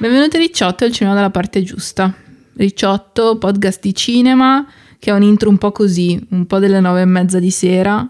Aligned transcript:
Benvenuti 0.00 0.36
a 0.36 0.38
Ricciotto, 0.38 0.86
il 0.86 0.92
cinema 0.92 1.14
dalla 1.14 1.28
parte 1.28 1.62
giusta. 1.62 2.10
Ricciotto, 2.54 3.36
podcast 3.36 3.82
di 3.82 3.94
cinema, 3.94 4.66
che 4.98 5.10
ha 5.10 5.14
un 5.14 5.20
intro 5.20 5.50
un 5.50 5.58
po' 5.58 5.72
così, 5.72 6.18
un 6.30 6.46
po' 6.46 6.58
delle 6.58 6.80
nove 6.80 7.02
e 7.02 7.04
mezza 7.04 7.38
di 7.38 7.50
sera 7.50 8.08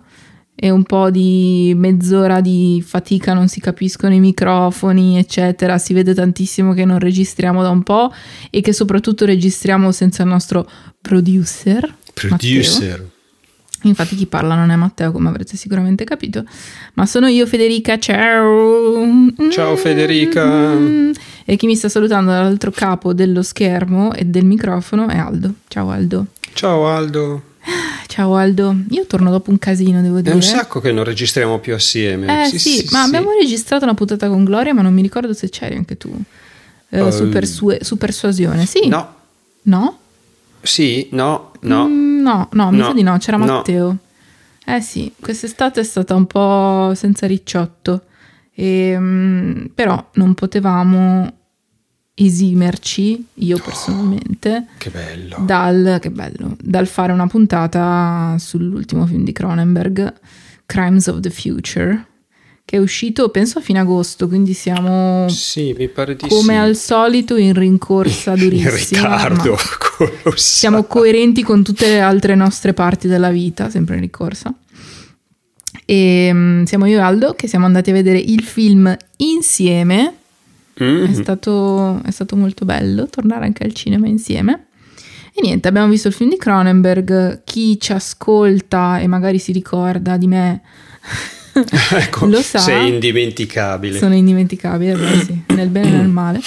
e 0.54 0.70
un 0.70 0.84
po' 0.84 1.10
di 1.10 1.72
mezz'ora 1.74 2.40
di 2.40 2.80
fatica, 2.86 3.34
non 3.34 3.48
si 3.48 3.58
capiscono 3.58 4.14
i 4.14 4.20
microfoni, 4.20 5.18
eccetera. 5.18 5.78
Si 5.78 5.92
vede 5.92 6.14
tantissimo 6.14 6.74
che 6.74 6.84
non 6.84 7.00
registriamo 7.00 7.60
da 7.60 7.70
un 7.70 7.82
po' 7.82 8.12
e 8.50 8.60
che 8.60 8.72
soprattutto 8.72 9.24
registriamo 9.24 9.90
senza 9.90 10.22
il 10.22 10.28
nostro 10.28 10.70
producer. 11.00 11.92
Producer. 12.14 13.00
Matteo. 13.00 13.10
Infatti 13.82 14.14
chi 14.14 14.26
parla 14.26 14.54
non 14.54 14.70
è 14.70 14.76
Matteo, 14.76 15.10
come 15.10 15.28
avrete 15.28 15.56
sicuramente 15.56 16.04
capito, 16.04 16.44
ma 16.94 17.06
sono 17.06 17.28
io 17.28 17.46
Federica, 17.46 17.98
ciao! 17.98 19.06
Ciao 19.50 19.76
Federica! 19.76 20.76
E 21.44 21.56
chi 21.56 21.66
mi 21.66 21.74
sta 21.74 21.88
salutando 21.88 22.30
dall'altro 22.30 22.70
capo 22.70 23.14
dello 23.14 23.42
schermo 23.42 24.12
e 24.12 24.24
del 24.24 24.44
microfono 24.44 25.08
è 25.08 25.16
Aldo. 25.16 25.54
Ciao 25.68 25.90
Aldo. 25.90 26.26
Ciao 26.52 26.86
Aldo. 26.86 27.42
Ciao 28.06 28.34
Aldo, 28.34 28.74
io 28.90 29.06
torno 29.06 29.30
dopo 29.30 29.50
un 29.50 29.58
casino, 29.58 30.02
devo 30.02 30.20
dire. 30.20 30.32
È 30.32 30.34
un 30.34 30.42
sacco 30.42 30.80
che 30.80 30.92
non 30.92 31.04
registriamo 31.04 31.58
più 31.58 31.74
assieme. 31.74 32.44
Eh 32.44 32.48
sì, 32.48 32.58
sì, 32.58 32.70
sì 32.78 32.88
ma 32.90 33.02
sì. 33.02 33.06
abbiamo 33.06 33.30
registrato 33.38 33.84
una 33.84 33.94
puntata 33.94 34.28
con 34.28 34.44
Gloria, 34.44 34.74
ma 34.74 34.82
non 34.82 34.92
mi 34.92 35.02
ricordo 35.02 35.32
se 35.32 35.48
c'eri 35.48 35.76
anche 35.76 35.96
tu. 35.96 36.12
Eh, 36.88 37.00
uh, 37.00 37.10
su, 37.10 37.28
persue- 37.28 37.78
su 37.82 37.96
persuasione, 37.96 38.66
sì? 38.66 38.88
No. 38.88 39.14
No? 39.62 39.98
Sì, 40.62 41.08
no, 41.12 41.52
no. 41.60 41.86
Mm, 41.86 42.09
no, 42.20 42.48
no, 42.52 42.70
mi 42.70 42.78
no, 42.78 42.84
sa 42.84 42.92
di 42.92 43.02
no, 43.02 43.18
c'era 43.18 43.36
Matteo. 43.36 43.86
No. 43.86 43.98
Eh 44.64 44.80
sì, 44.80 45.12
quest'estate 45.18 45.80
è 45.80 45.84
stata 45.84 46.14
un 46.14 46.26
po' 46.26 46.92
senza 46.94 47.26
ricciotto, 47.26 48.04
e, 48.54 48.96
um, 48.96 49.70
però 49.74 50.10
non 50.14 50.34
potevamo 50.34 51.32
esimerci, 52.14 53.26
io 53.34 53.58
personalmente, 53.58 54.66
oh, 54.68 54.72
che 54.76 54.90
bello. 54.90 55.38
Dal, 55.40 55.98
che 56.00 56.10
bello, 56.10 56.56
dal 56.60 56.86
fare 56.86 57.12
una 57.12 57.26
puntata 57.26 58.36
sull'ultimo 58.38 59.06
film 59.06 59.24
di 59.24 59.32
Cronenberg, 59.32 60.14
Crimes 60.66 61.06
of 61.06 61.20
the 61.20 61.30
Future, 61.30 62.06
che 62.70 62.76
è 62.76 62.78
uscito 62.78 63.30
penso 63.30 63.58
a 63.58 63.62
fine 63.62 63.80
agosto, 63.80 64.28
quindi 64.28 64.52
siamo 64.52 65.28
sì, 65.28 65.74
mi 65.76 65.88
pare 65.88 66.14
di 66.14 66.28
come 66.28 66.52
sì. 66.52 66.58
al 66.60 66.76
solito 66.76 67.34
in 67.34 67.52
rincorsa 67.52 68.36
durissima. 68.38 68.70
in 68.70 68.76
ritardo, 68.76 69.56
siamo 70.36 70.84
coerenti 70.84 71.42
con 71.42 71.64
tutte 71.64 71.88
le 71.88 71.98
altre 71.98 72.36
nostre 72.36 72.72
parti 72.72 73.08
della 73.08 73.30
vita, 73.30 73.68
sempre 73.70 73.96
in 73.96 74.02
rincorsa. 74.02 74.54
E 75.84 76.30
um, 76.32 76.62
siamo 76.62 76.86
io 76.86 76.98
e 76.98 77.00
Aldo 77.00 77.34
che 77.34 77.48
siamo 77.48 77.66
andati 77.66 77.90
a 77.90 77.94
vedere 77.94 78.18
il 78.18 78.44
film 78.44 78.96
insieme. 79.16 80.14
Mm-hmm. 80.80 81.10
È, 81.10 81.14
stato, 81.14 82.00
è 82.04 82.10
stato 82.12 82.36
molto 82.36 82.64
bello 82.64 83.08
tornare 83.08 83.46
anche 83.46 83.64
al 83.64 83.72
cinema 83.72 84.06
insieme. 84.06 84.66
E 85.34 85.40
niente, 85.42 85.66
abbiamo 85.66 85.88
visto 85.88 86.06
il 86.06 86.14
film 86.14 86.30
di 86.30 86.36
Cronenberg. 86.36 87.42
Chi 87.42 87.80
ci 87.80 87.90
ascolta 87.90 89.00
e 89.00 89.08
magari 89.08 89.40
si 89.40 89.50
ricorda 89.50 90.16
di 90.16 90.28
me 90.28 90.62
ecco, 91.92 92.26
lo 92.26 92.40
sa. 92.40 92.58
Sei 92.58 92.88
indimenticabile. 92.88 93.98
Sono 93.98 94.14
indimenticabile, 94.14 94.94
beh, 94.94 95.24
sì, 95.24 95.42
nel 95.54 95.68
bene 95.68 95.88
e 95.88 95.92
nel 95.92 96.08
male. 96.08 96.40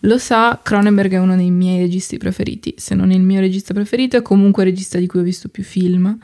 Lo 0.00 0.18
sa, 0.18 0.60
Cronenberg 0.62 1.12
è 1.12 1.18
uno 1.18 1.34
dei 1.34 1.50
miei 1.50 1.80
registi 1.80 2.18
preferiti, 2.18 2.74
se 2.76 2.94
non 2.94 3.10
il 3.10 3.22
mio 3.22 3.40
regista 3.40 3.72
preferito, 3.72 4.18
è 4.18 4.22
comunque 4.22 4.62
il 4.62 4.70
regista 4.70 4.98
di 4.98 5.06
cui 5.06 5.20
ho 5.20 5.22
visto 5.22 5.48
più 5.48 5.62
film 5.62 6.18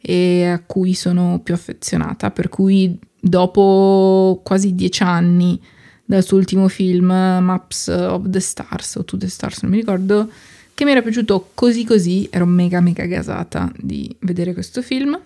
e 0.00 0.44
a 0.44 0.60
cui 0.60 0.92
sono 0.92 1.40
più 1.42 1.54
affezionata, 1.54 2.30
per 2.30 2.48
cui 2.48 2.98
dopo 3.18 4.40
quasi 4.44 4.74
dieci 4.74 5.02
anni 5.02 5.58
dal 6.04 6.22
suo 6.22 6.36
ultimo 6.36 6.68
film 6.68 7.06
Maps 7.06 7.86
of 7.86 8.28
the 8.28 8.40
Stars 8.40 8.96
o 8.96 9.04
To 9.04 9.16
the 9.16 9.28
Stars, 9.28 9.62
non 9.62 9.70
mi 9.70 9.78
ricordo, 9.78 10.28
che 10.74 10.84
mi 10.84 10.90
era 10.90 11.00
piaciuto 11.00 11.50
così 11.54 11.84
così, 11.84 12.28
ero 12.30 12.44
mega 12.44 12.80
mega 12.80 13.06
gasata 13.06 13.72
di 13.78 14.14
vedere 14.20 14.52
questo 14.52 14.82
film 14.82 15.18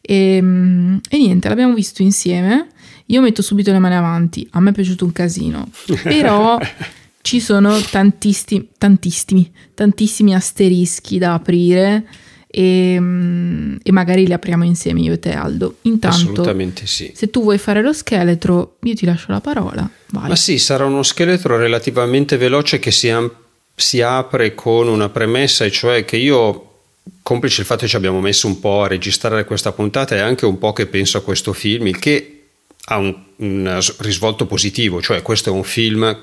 e, 0.00 0.36
ehm, 0.36 1.00
e 1.08 1.16
niente, 1.18 1.48
l'abbiamo 1.48 1.74
visto 1.74 2.02
insieme. 2.02 2.68
Io 3.06 3.20
metto 3.20 3.42
subito 3.42 3.72
le 3.72 3.80
mani 3.80 3.96
avanti, 3.96 4.46
a 4.52 4.60
me 4.60 4.70
è 4.70 4.72
piaciuto 4.72 5.04
un 5.04 5.12
casino, 5.12 5.68
però 6.02 6.58
ci 7.22 7.40
sono 7.40 7.78
tantissimi, 7.80 8.68
tantissimi, 8.78 9.50
tantissimi 9.74 10.34
asterischi 10.34 11.18
da 11.18 11.34
aprire 11.34 12.06
e, 12.46 12.94
ehm, 12.94 13.78
e, 13.82 13.92
magari 13.92 14.26
li 14.26 14.32
apriamo 14.32 14.64
insieme 14.64 15.00
io 15.00 15.12
e 15.12 15.18
te 15.18 15.32
Aldo. 15.32 15.76
Intanto, 15.82 16.16
Assolutamente 16.16 16.86
sì. 16.86 17.12
Se 17.14 17.30
tu 17.30 17.42
vuoi 17.42 17.58
fare 17.58 17.82
lo 17.82 17.92
scheletro, 17.92 18.76
io 18.82 18.94
ti 18.94 19.06
lascio 19.06 19.30
la 19.30 19.40
parola. 19.40 19.88
Vai. 20.10 20.28
Ma 20.28 20.36
sì, 20.36 20.58
sarà 20.58 20.84
uno 20.84 21.02
scheletro 21.02 21.56
relativamente 21.56 22.36
veloce 22.36 22.78
che 22.78 22.90
si, 22.90 23.08
am- 23.08 23.32
si 23.74 24.00
apre 24.00 24.54
con 24.54 24.88
una 24.88 25.08
premessa, 25.08 25.64
e 25.64 25.70
cioè 25.70 26.04
che 26.04 26.16
io 26.16 26.69
complice 27.22 27.60
il 27.60 27.66
fatto 27.66 27.82
che 27.82 27.88
ci 27.88 27.96
abbiamo 27.96 28.20
messo 28.20 28.46
un 28.46 28.60
po' 28.60 28.82
a 28.82 28.88
registrare 28.88 29.44
questa 29.44 29.72
puntata 29.72 30.14
e 30.14 30.20
anche 30.20 30.46
un 30.46 30.58
po' 30.58 30.72
che 30.72 30.86
penso 30.86 31.18
a 31.18 31.22
questo 31.22 31.52
film, 31.52 31.86
il 31.86 31.98
che 31.98 32.36
ha 32.86 32.96
un, 32.96 33.14
un 33.36 33.80
risvolto 33.98 34.46
positivo, 34.46 35.00
cioè 35.00 35.22
questo 35.22 35.50
è 35.50 35.52
un 35.52 35.64
film 35.64 36.18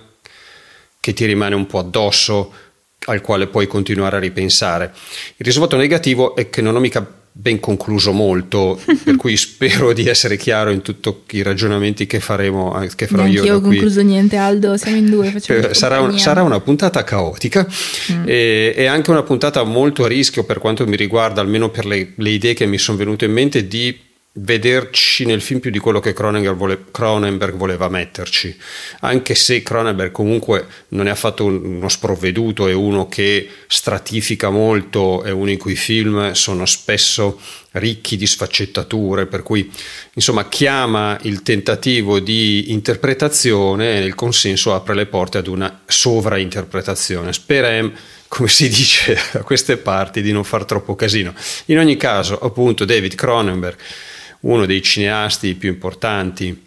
che 0.99 1.13
ti 1.13 1.25
rimane 1.25 1.55
un 1.55 1.65
po' 1.65 1.79
addosso, 1.79 2.53
al 3.05 3.21
quale 3.21 3.47
puoi 3.47 3.67
continuare 3.67 4.17
a 4.17 4.19
ripensare. 4.19 4.93
Il 5.37 5.45
risvolto 5.45 5.77
negativo 5.77 6.35
è 6.35 6.49
che 6.49 6.61
non 6.61 6.75
ho 6.75 6.79
mica 6.79 7.05
ben 7.39 7.59
concluso 7.59 8.11
molto, 8.11 8.79
per 9.03 9.15
cui 9.15 9.37
spero 9.37 9.93
di 9.93 10.07
essere 10.07 10.37
chiaro 10.37 10.71
in 10.71 10.81
tutti 10.81 11.37
i 11.37 11.43
ragionamenti 11.43 12.07
che 12.07 12.19
faremo, 12.19 12.71
che 12.95 13.07
farò 13.07 13.23
Neanche 13.23 13.39
io. 13.39 13.45
Io 13.45 13.55
ho 13.55 13.61
concluso 13.61 14.01
niente, 14.01 14.35
Aldo, 14.37 14.75
siamo 14.75 14.97
in 14.97 15.09
due. 15.09 15.33
Eh, 15.47 15.73
sarà, 15.73 16.01
un, 16.01 16.17
sarà, 16.17 16.41
una 16.41 16.59
puntata 16.59 17.03
caotica 17.03 17.65
mm. 18.11 18.23
e, 18.25 18.73
e, 18.75 18.85
anche 18.87 19.11
una 19.11 19.23
puntata 19.23 19.63
molto 19.63 20.03
a 20.03 20.07
rischio 20.07 20.43
per 20.43 20.57
quanto 20.57 20.87
mi 20.87 20.95
riguarda, 20.95 21.39
almeno 21.39 21.69
per 21.69 21.85
le, 21.85 22.13
le 22.15 22.29
idee 22.29 22.53
che 22.53 22.65
mi 22.65 22.77
sono 22.77 22.97
venute 22.97 23.25
in 23.25 23.31
mente, 23.31 23.67
di 23.67 24.05
vederci 24.39 25.25
nel 25.25 25.41
film 25.41 25.59
più 25.59 25.71
di 25.71 25.79
quello 25.79 25.99
che 25.99 26.13
Cronenberg, 26.13 26.55
vole, 26.55 26.85
Cronenberg, 26.91 27.55
voleva 27.55 27.89
metterci, 27.89 28.55
anche 29.01 29.35
se 29.35 29.63
Cronenberg 29.63 30.11
comunque 30.11 30.67
non 30.89 31.05
ne 31.05 31.11
ha 31.11 31.15
fatto 31.15 31.45
uno 31.45 31.89
sprovveduto, 31.89 32.67
è 32.67 32.73
uno 32.73 33.07
che 33.07 33.49
stratifica 33.67 34.49
molto, 34.49 35.23
è 35.23 35.31
uno 35.31 35.51
i 35.51 35.57
cui 35.57 35.75
film 35.75 36.33
sono 36.33 36.65
spesso 36.65 37.39
ricchi 37.71 38.17
di 38.17 38.27
sfaccettature, 38.27 39.25
per 39.25 39.43
cui 39.43 39.71
insomma 40.13 40.47
chiama 40.47 41.17
il 41.23 41.41
tentativo 41.41 42.19
di 42.19 42.71
interpretazione 42.71 43.97
e 43.97 43.99
nel 43.99 44.15
consenso 44.15 44.73
apre 44.73 44.95
le 44.95 45.05
porte 45.05 45.37
ad 45.37 45.47
una 45.47 45.81
sovrainterpretazione. 45.85 47.33
Spera 47.33 47.69
come 48.27 48.49
si 48.49 48.69
dice 48.69 49.17
da 49.31 49.41
queste 49.41 49.77
parti, 49.77 50.21
di 50.21 50.31
non 50.31 50.43
far 50.43 50.65
troppo 50.65 50.95
casino. 50.95 51.33
In 51.65 51.79
ogni 51.79 51.97
caso, 51.97 52.37
appunto, 52.37 52.85
David 52.85 53.15
Cronenberg, 53.15 53.77
uno 54.41 54.65
dei 54.65 54.81
cineasti 54.81 55.55
più 55.55 55.69
importanti 55.69 56.65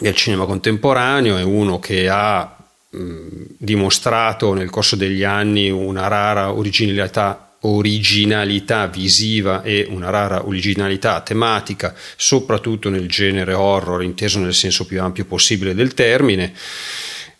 del 0.00 0.14
cinema 0.14 0.44
contemporaneo, 0.44 1.36
è 1.36 1.42
uno 1.42 1.78
che 1.78 2.08
ha 2.08 2.56
mh, 2.90 3.44
dimostrato 3.58 4.54
nel 4.54 4.70
corso 4.70 4.96
degli 4.96 5.22
anni 5.22 5.70
una 5.70 6.08
rara 6.08 6.52
originalità 6.52 7.46
originalità 7.64 8.86
visiva 8.86 9.62
e 9.62 9.86
una 9.88 10.10
rara 10.10 10.46
originalità 10.46 11.20
tematica, 11.20 11.94
soprattutto 12.16 12.88
nel 12.88 13.08
genere 13.08 13.52
horror, 13.52 14.02
inteso 14.02 14.40
nel 14.40 14.54
senso 14.54 14.84
più 14.84 15.00
ampio 15.00 15.24
possibile 15.24 15.74
del 15.74 15.94
termine 15.94 16.52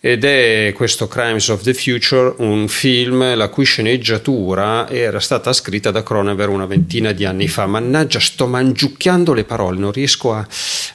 ed 0.04 0.24
è 0.24 0.72
questo 0.74 1.06
Crimes 1.06 1.46
of 1.46 1.62
the 1.62 1.74
Future, 1.74 2.34
un 2.38 2.66
film 2.66 3.36
la 3.36 3.46
cui 3.46 3.64
sceneggiatura 3.64 4.90
era 4.90 5.20
stata 5.20 5.52
scritta 5.52 5.92
da 5.92 6.02
Cronenberg 6.02 6.50
una 6.50 6.66
ventina 6.66 7.12
di 7.12 7.24
anni 7.24 7.46
fa. 7.46 7.66
Mannaggia, 7.66 8.18
sto 8.18 8.48
mangiucchiando 8.48 9.32
le 9.32 9.44
parole, 9.44 9.78
non 9.78 9.92
riesco 9.92 10.34
a, 10.34 10.44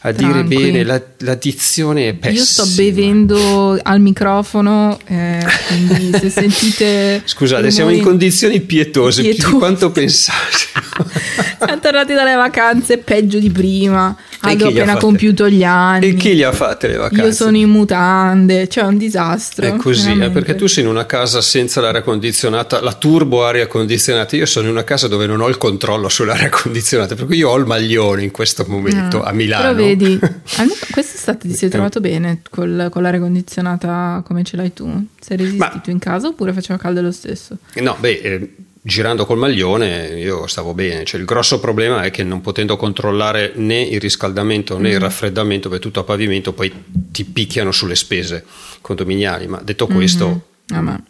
a 0.01 0.11
dire 0.11 0.43
bene, 0.43 0.83
la, 0.83 1.01
la, 1.19 1.35
dizione 1.35 2.09
è 2.09 2.13
pessima. 2.15 2.39
Io 2.39 2.43
sto 2.43 2.65
bevendo 2.75 3.79
al 3.81 4.01
microfono, 4.01 4.99
eh, 5.05 5.39
quindi 5.67 6.11
se 6.19 6.29
sentite... 6.29 7.21
Scusate, 7.23 7.71
siamo 7.71 7.91
in 7.91 8.03
condizioni 8.03 8.59
pietose, 8.59 9.21
pietose. 9.21 9.41
più 9.41 9.53
di 9.53 9.57
quanto 9.57 9.89
pensate. 9.89 10.75
Siamo 11.57 11.79
tornati 11.79 12.13
dalle 12.13 12.35
vacanze 12.35 12.97
peggio 12.99 13.39
di 13.39 13.49
prima. 13.49 14.15
Avevo 14.41 14.69
appena 14.69 14.97
compiuto 14.97 15.49
gli 15.49 15.63
anni. 15.63 16.09
E 16.09 16.13
chi 16.13 16.35
li 16.35 16.43
ha 16.43 16.51
fatte 16.51 16.87
le 16.87 16.97
vacanze? 16.97 17.25
Io 17.25 17.31
sono 17.31 17.57
in 17.57 17.69
mutande, 17.69 18.67
cioè 18.67 18.83
un 18.97 18.99
disastro. 18.99 19.65
È 19.65 19.75
così, 19.75 20.19
è 20.19 20.31
perché 20.31 20.55
tu 20.55 20.65
sei 20.67 20.83
in 20.83 20.89
una 20.89 21.05
casa 21.05 21.41
senza 21.41 21.79
l'aria 21.79 22.01
condizionata, 22.01 22.81
la 22.81 22.93
turbo 22.93 23.45
aria 23.45 23.67
condizionata. 23.67 24.35
Io 24.35 24.45
sono 24.45 24.65
in 24.65 24.71
una 24.71 24.83
casa 24.83 25.07
dove 25.07 25.27
non 25.27 25.39
ho 25.39 25.47
il 25.47 25.57
controllo 25.57 26.09
sull'aria 26.09 26.49
condizionata, 26.51 27.15
per 27.15 27.25
cui 27.25 27.37
io 27.37 27.49
ho 27.49 27.57
il 27.57 27.65
maglione 27.65 28.23
in 28.23 28.31
questo 28.31 28.65
momento 28.67 29.21
ah, 29.21 29.29
a 29.29 29.31
Milano. 29.31 29.73
Però 29.73 29.75
vedi, 29.75 30.19
quest'estate 30.91 31.47
ti 31.47 31.53
sei 31.53 31.69
trovato 31.69 31.99
bene 31.99 32.41
col, 32.49 32.89
con 32.91 33.01
l'aria 33.03 33.19
condizionata 33.19 34.23
come 34.25 34.43
ce 34.43 34.57
l'hai 34.57 34.73
tu? 34.73 35.05
Sei 35.19 35.37
resistito 35.37 35.81
Ma, 35.85 35.91
in 35.91 35.99
casa 35.99 36.27
oppure 36.27 36.51
faceva 36.53 36.79
caldo 36.79 37.01
lo 37.01 37.11
stesso? 37.11 37.57
No, 37.75 37.95
beh... 37.99 38.21
Eh, 38.21 38.49
girando 38.87 39.25
col 39.25 39.37
maglione 39.37 40.17
io 40.17 40.47
stavo 40.47 40.73
bene, 40.73 41.03
cioè, 41.03 41.19
il 41.19 41.25
grosso 41.25 41.59
problema 41.59 42.03
è 42.03 42.09
che 42.09 42.23
non 42.23 42.39
potendo 42.39 42.77
controllare 42.77 43.51
né 43.55 43.81
il 43.81 43.99
riscaldamento 43.99 44.77
né 44.77 44.89
mm. 44.89 44.93
il 44.93 44.99
raffreddamento 44.99 45.67
per 45.67 45.79
tutto 45.79 45.99
a 45.99 46.03
pavimento 46.03 46.53
poi 46.53 46.71
ti 47.11 47.25
picchiano 47.25 47.73
sulle 47.73 47.95
spese 47.95 48.45
condominiali, 48.79 49.47
ma 49.47 49.59
detto 49.61 49.87
questo... 49.87 50.45
Mm-hmm. 50.73 50.87
Ah, 50.87 51.01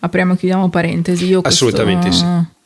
apriamo 0.00 0.32
e 0.32 0.36
chiudiamo 0.36 0.70
parentesi, 0.70 1.26
io 1.26 1.40
assolutamente 1.40 2.08
questo... 2.08 2.24
sì. 2.24 2.58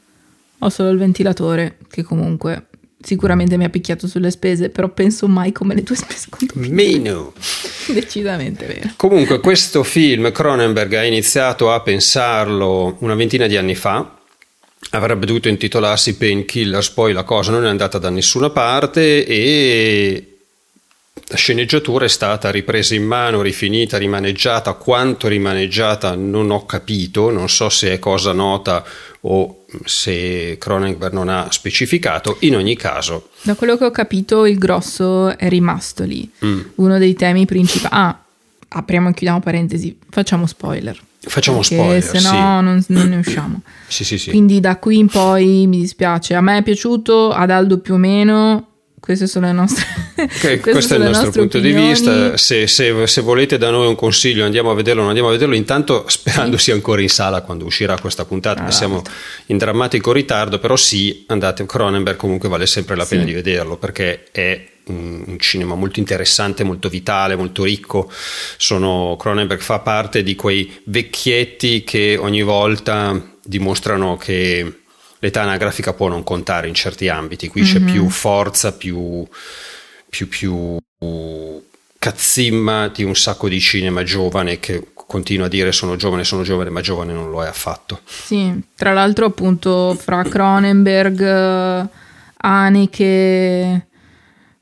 Ho 0.61 0.69
solo 0.70 0.88
il 0.88 0.96
ventilatore 0.96 1.76
che 1.90 2.02
comunque 2.02 2.69
sicuramente 3.02 3.58
mi 3.58 3.64
ha 3.64 3.69
picchiato 3.69 4.06
sulle 4.06 4.31
spese, 4.31 4.70
però 4.70 4.88
penso 4.88 5.28
mai 5.28 5.52
come 5.52 5.75
le 5.75 5.82
tue 5.82 5.94
spese 5.94 6.28
Meno. 6.55 7.34
Decisamente 7.93 8.64
vero. 8.64 8.93
Comunque 8.96 9.40
questo 9.40 9.82
film 9.82 10.32
Cronenberg 10.32 10.94
ha 10.94 11.05
iniziato 11.05 11.70
a 11.70 11.81
pensarlo 11.81 12.96
una 13.00 13.14
ventina 13.14 13.46
di 13.46 13.58
anni 13.58 13.75
fa 13.75 14.22
avrebbe 14.96 15.26
dovuto 15.26 15.49
intitolarsi 15.49 16.17
Painkillers, 16.17 16.91
poi 16.91 17.12
la 17.12 17.25
cosa 17.25 17.50
non 17.50 17.64
è 17.64 17.69
andata 17.69 17.99
da 17.99 18.11
nessuna 18.11 18.50
parte 18.50 19.25
e 19.25 20.35
la 21.29 21.37
sceneggiatura 21.37 22.05
è 22.05 22.08
stata 22.08 22.50
ripresa 22.50 22.94
in 22.94 23.05
mano, 23.05 23.41
rifinita, 23.41 23.96
rimaneggiata. 23.96 24.75
Quanto 24.75 25.29
rimaneggiata 25.29 26.14
non 26.14 26.50
ho 26.50 26.67
capito, 26.67 27.31
non 27.31 27.49
so 27.49 27.69
se 27.69 27.93
è 27.93 27.99
cosa 27.99 28.32
nota 28.32 28.85
o 29.23 29.64
se 29.85 30.56
Cronenberg 30.58 31.12
non 31.12 31.29
ha 31.29 31.49
specificato. 31.50 32.37
In 32.40 32.56
ogni 32.56 32.76
caso, 32.76 33.31
da 33.43 33.55
quello 33.55 33.76
che 33.76 33.85
ho 33.85 33.90
capito, 33.90 34.44
il 34.44 34.58
grosso 34.58 35.37
è 35.38 35.49
rimasto 35.49 36.05
lì. 36.05 36.31
Mm. 36.44 36.61
Uno 36.76 36.99
dei 36.99 37.14
temi 37.14 37.47
principali. 37.47 37.94
Ah, 37.94 38.24
apriamo 38.76 39.09
e 39.09 39.12
chiudiamo 39.12 39.41
parentesi, 39.41 39.97
facciamo 40.11 40.47
spoiler. 40.47 41.00
Facciamo 41.26 41.62
spoiler, 41.62 42.03
se 42.03 42.21
no 42.21 42.29
sì. 42.29 42.37
non, 42.37 42.85
non, 42.88 43.09
ne 43.09 43.17
usciamo. 43.17 43.62
sì, 43.87 44.05
sì, 44.05 44.19
sì. 44.19 44.31
Quindi 44.31 44.61
da 44.61 44.76
qui 44.76 44.99
in 44.99 45.09
poi 45.09 45.67
mi 45.67 45.81
dispiace. 45.81 46.35
A 46.35 46.41
me 46.41 46.59
è 46.59 46.62
piaciuto, 46.62 47.31
ad 47.31 47.50
Aldo 47.50 47.79
più 47.79 47.94
o 47.94 47.97
meno. 47.97 48.69
Queste 49.04 49.26
sono 49.26 49.44
le 49.46 49.52
nostre. 49.52 49.84
Okay, 50.24 50.60
questo 50.60 50.94
è 50.94 50.96
il 50.96 51.02
nostro 51.02 51.30
punto 51.30 51.58
opinioni. 51.58 51.82
di 51.82 51.88
vista. 51.88 52.36
Se, 52.38 52.66
se, 52.66 53.06
se, 53.06 53.20
volete 53.20 53.58
da 53.58 53.68
noi 53.70 53.86
un 53.88 53.96
consiglio, 53.96 54.44
andiamo 54.44 54.70
a 54.70 54.74
vederlo, 54.74 55.00
non 55.00 55.08
andiamo 55.08 55.28
a 55.28 55.32
vederlo. 55.32 55.54
Intanto, 55.54 56.04
sperando 56.08 56.56
sì. 56.56 56.64
sia 56.64 56.74
ancora 56.74 57.02
in 57.02 57.10
sala 57.10 57.42
quando 57.42 57.66
uscirà 57.66 57.98
questa 57.98 58.24
puntata, 58.24 58.64
ah, 58.64 58.70
siamo 58.70 59.02
in 59.46 59.58
drammatico 59.58 60.12
ritardo. 60.12 60.58
Però 60.58 60.76
sì, 60.76 61.24
andate. 61.26 61.66
Cronenberg 61.66 62.16
comunque 62.16 62.48
vale 62.48 62.66
sempre 62.66 62.96
la 62.96 63.04
pena 63.04 63.24
di 63.24 63.32
vederlo 63.32 63.76
perché 63.76 64.24
è 64.30 64.66
un 64.86 65.36
cinema 65.38 65.74
molto 65.74 65.98
interessante, 65.98 66.64
molto 66.64 66.88
vitale, 66.88 67.36
molto 67.36 67.64
ricco. 67.64 68.10
Sono, 68.56 69.16
Cronenberg 69.18 69.60
fa 69.60 69.80
parte 69.80 70.22
di 70.22 70.34
quei 70.34 70.80
vecchietti 70.84 71.84
che 71.84 72.16
ogni 72.18 72.42
volta 72.42 73.20
dimostrano 73.42 74.16
che 74.16 74.83
l'età 75.25 75.41
anagrafica 75.41 75.94
può 75.94 76.09
non 76.09 76.23
contare 76.23 76.69
in 76.69 76.75
certi 76.75 77.09
ambiti. 77.09 77.49
Qui 77.49 77.62
mm-hmm. 77.62 77.73
c'è 77.73 77.81
più 77.81 78.11
forza, 78.11 78.73
più, 78.75 79.26
più, 80.11 80.29
più 80.29 80.76
cazzimma 81.99 82.88
di 82.88 83.05
un 83.05 83.17
sacco 83.17 83.49
di 83.49 83.59
cinema 83.59 84.03
giovane 84.03 84.61
che 84.61 84.88
continua 84.94 85.47
a 85.47 85.49
dire 85.49 85.73
sono 85.73 85.97
giovane, 85.97 86.25
sono 86.25 86.43
giovane, 86.43 86.69
ma 86.69 86.82
giovane 86.82 87.15
non 87.15 87.31
lo 87.31 87.43
è 87.43 87.47
affatto. 87.47 88.00
Sì, 88.05 88.53
tra 88.76 88.93
l'altro 88.93 89.25
appunto 89.25 89.97
fra 89.99 90.23
Cronenberg, 90.23 91.88
Haneke 92.37 93.87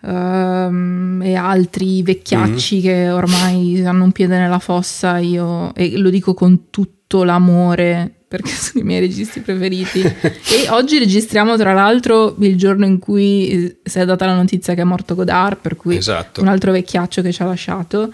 um, 0.03 1.21
e 1.25 1.35
altri 1.35 2.05
vecchiacci 2.05 2.77
mm-hmm. 2.77 2.85
che 2.85 3.11
ormai 3.11 3.85
hanno 3.85 4.05
un 4.05 4.13
piede 4.13 4.39
nella 4.39 4.61
fossa, 4.61 5.19
io 5.19 5.75
e 5.75 5.99
lo 5.99 6.09
dico 6.09 6.35
con 6.35 6.71
tutto 6.71 7.25
l'amore 7.25 8.22
perché 8.33 8.49
sono 8.57 8.83
i 8.83 8.87
miei 8.87 9.01
registi 9.01 9.41
preferiti. 9.41 10.01
e 10.01 10.71
oggi 10.71 10.99
registriamo 10.99 11.59
tra 11.59 11.75
l'altro 11.75 12.35
il 12.39 12.57
giorno 12.57 12.87
in 12.87 12.99
cui 12.99 13.49
eh, 13.49 13.77
si 13.83 13.99
è 13.99 14.07
data 14.07 14.25
la 14.25 14.35
notizia 14.35 14.73
che 14.73 14.81
è 14.81 14.85
morto 14.85 15.15
Godard, 15.15 15.59
per 15.59 15.77
cui 15.77 15.99
esatto. 15.99 16.41
un 16.41 16.49
altro 16.49 16.73
vecchiaccio 16.73 17.21
che 17.21 17.31
ci 17.31 17.43
ha 17.43 17.45
lasciato. 17.45 18.11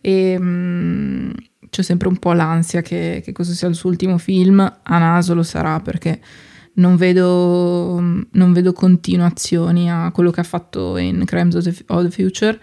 E 0.00 0.36
um, 0.38 1.32
c'è 1.68 1.82
sempre 1.82 2.06
un 2.06 2.16
po' 2.18 2.32
l'ansia 2.32 2.80
che, 2.80 3.20
che 3.24 3.32
questo 3.32 3.54
sia 3.54 3.66
il 3.66 3.74
suo 3.74 3.90
ultimo 3.90 4.18
film, 4.18 4.60
a 4.60 4.98
naso 4.98 5.34
lo 5.34 5.42
sarà 5.42 5.80
perché 5.80 6.20
non 6.74 6.94
vedo, 6.94 8.00
non 8.30 8.52
vedo 8.52 8.72
continuazioni 8.72 9.90
a 9.90 10.12
quello 10.12 10.30
che 10.30 10.40
ha 10.40 10.44
fatto 10.44 10.96
in 10.96 11.24
Crimes 11.24 11.56
of 11.56 11.64
the, 11.64 11.84
of 11.88 12.04
the 12.04 12.10
Future. 12.10 12.56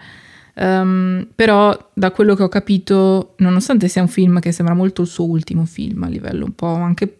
Um, 0.56 1.26
però 1.34 1.90
da 1.92 2.12
quello 2.12 2.34
che 2.34 2.44
ho 2.44 2.48
capito, 2.48 3.34
nonostante 3.38 3.88
sia 3.88 4.02
un 4.02 4.08
film 4.08 4.38
che 4.38 4.52
sembra 4.52 4.74
molto 4.74 5.02
il 5.02 5.08
suo 5.08 5.24
ultimo 5.24 5.64
film 5.64 6.04
a 6.04 6.08
livello 6.08 6.44
un 6.44 6.54
po' 6.54 6.72
anche 6.74 7.18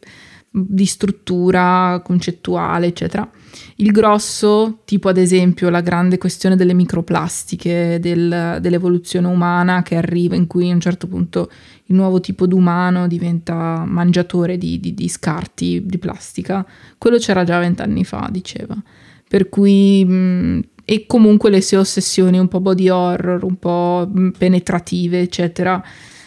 di 0.56 0.86
struttura 0.86 2.00
concettuale, 2.04 2.86
eccetera, 2.86 3.28
il 3.76 3.90
grosso, 3.90 4.82
tipo 4.84 5.08
ad 5.08 5.16
esempio 5.16 5.68
la 5.68 5.80
grande 5.80 6.16
questione 6.16 6.54
delle 6.54 6.74
microplastiche, 6.74 7.98
del, 8.00 8.58
dell'evoluzione 8.60 9.26
umana 9.26 9.82
che 9.82 9.96
arriva 9.96 10.36
in 10.36 10.46
cui 10.46 10.70
a 10.70 10.74
un 10.74 10.80
certo 10.80 11.08
punto 11.08 11.50
il 11.86 11.96
nuovo 11.96 12.20
tipo 12.20 12.46
d'umano 12.46 13.08
diventa 13.08 13.84
mangiatore 13.84 14.56
di, 14.56 14.78
di, 14.78 14.94
di 14.94 15.08
scarti 15.08 15.82
di 15.84 15.98
plastica, 15.98 16.64
quello 16.98 17.18
c'era 17.18 17.42
già 17.42 17.58
vent'anni 17.58 18.04
fa, 18.04 18.28
diceva. 18.30 18.80
Per 19.26 19.48
cui... 19.48 20.04
Mh, 20.04 20.60
e 20.84 21.06
comunque 21.06 21.50
le 21.50 21.62
sue 21.62 21.78
ossessioni 21.78 22.38
un 22.38 22.48
po' 22.48 22.60
body 22.60 22.88
horror, 22.88 23.42
un 23.44 23.56
po' 23.56 24.10
penetrative, 24.36 25.20
eccetera, 25.20 25.82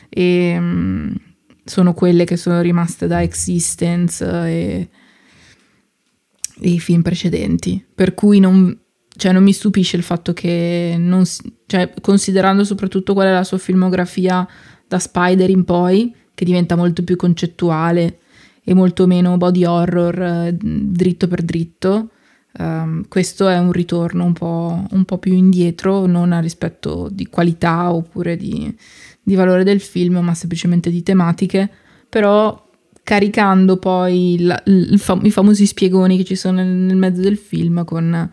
e, 0.09 0.59
mh, 0.59 1.15
sono 1.63 1.93
quelle 1.93 2.25
che 2.25 2.37
sono 2.37 2.61
rimaste 2.61 3.07
da 3.07 3.21
Existence 3.21 4.25
e, 4.25 4.89
e 6.59 6.69
i 6.69 6.79
film 6.79 7.01
precedenti. 7.01 7.85
Per 7.93 8.13
cui 8.13 8.39
non, 8.39 8.75
cioè 9.15 9.31
non 9.31 9.43
mi 9.43 9.53
stupisce 9.53 9.95
il 9.97 10.03
fatto 10.03 10.33
che, 10.33 10.95
non, 10.97 11.23
cioè, 11.67 11.93
considerando 12.01 12.63
soprattutto 12.63 13.13
qual 13.13 13.27
è 13.27 13.31
la 13.31 13.43
sua 13.43 13.57
filmografia 13.57 14.47
da 14.87 14.99
Spider 14.99 15.49
in 15.49 15.65
poi, 15.65 16.15
che 16.33 16.45
diventa 16.45 16.75
molto 16.75 17.03
più 17.03 17.15
concettuale 17.15 18.19
e 18.63 18.73
molto 18.73 19.07
meno 19.07 19.37
body 19.37 19.65
horror 19.65 20.21
eh, 20.21 20.57
dritto 20.59 21.27
per 21.27 21.41
dritto. 21.43 22.09
Um, 22.59 23.07
questo 23.07 23.47
è 23.47 23.57
un 23.59 23.71
ritorno 23.71 24.25
un 24.25 24.33
po', 24.33 24.83
un 24.89 25.05
po', 25.05 25.19
più 25.19 25.33
indietro, 25.33 26.07
non 26.07 26.31
a 26.31 26.39
rispetto 26.39 27.07
di 27.11 27.27
qualità 27.27 27.93
oppure 27.93 28.35
di, 28.35 28.75
di 29.21 29.35
valore 29.35 29.63
del 29.63 29.79
film, 29.79 30.17
ma 30.17 30.33
semplicemente 30.33 30.89
di 30.89 31.03
tematiche, 31.03 31.69
però 32.09 32.65
caricando 33.03 33.77
poi 33.77 34.37
la, 34.39 34.61
fam- 34.97 35.23
i 35.23 35.31
famosi 35.31 35.65
spiegoni 35.67 36.17
che 36.17 36.23
ci 36.23 36.35
sono 36.35 36.57
nel, 36.57 36.67
nel 36.67 36.97
mezzo 36.97 37.21
del 37.21 37.37
film 37.37 37.85
con 37.85 38.29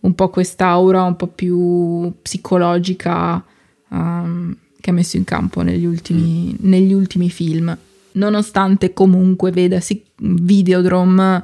un 0.00 0.14
po' 0.14 0.30
quest'aura 0.30 1.02
un 1.02 1.16
po' 1.16 1.26
più 1.26 2.12
psicologica 2.22 3.44
um, 3.88 4.56
che 4.80 4.90
ha 4.90 4.92
messo 4.92 5.16
in 5.16 5.24
campo 5.24 5.62
negli 5.62 5.84
ultimi, 5.84 6.52
mm. 6.52 6.68
negli 6.68 6.92
ultimi 6.92 7.28
film. 7.28 7.76
nonostante 8.12 8.92
comunque 8.92 9.50
veda 9.50 9.80
Videodrome, 10.16 11.42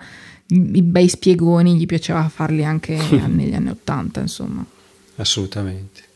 i 0.50 0.82
bei 0.82 1.08
spiegoni, 1.08 1.76
gli 1.76 1.86
piaceva 1.86 2.28
farli 2.28 2.64
anche 2.64 2.98
negli 3.26 3.54
anni 3.54 3.70
Ottanta, 3.70 4.20
insomma. 4.20 4.64
Assolutamente. 5.16 6.08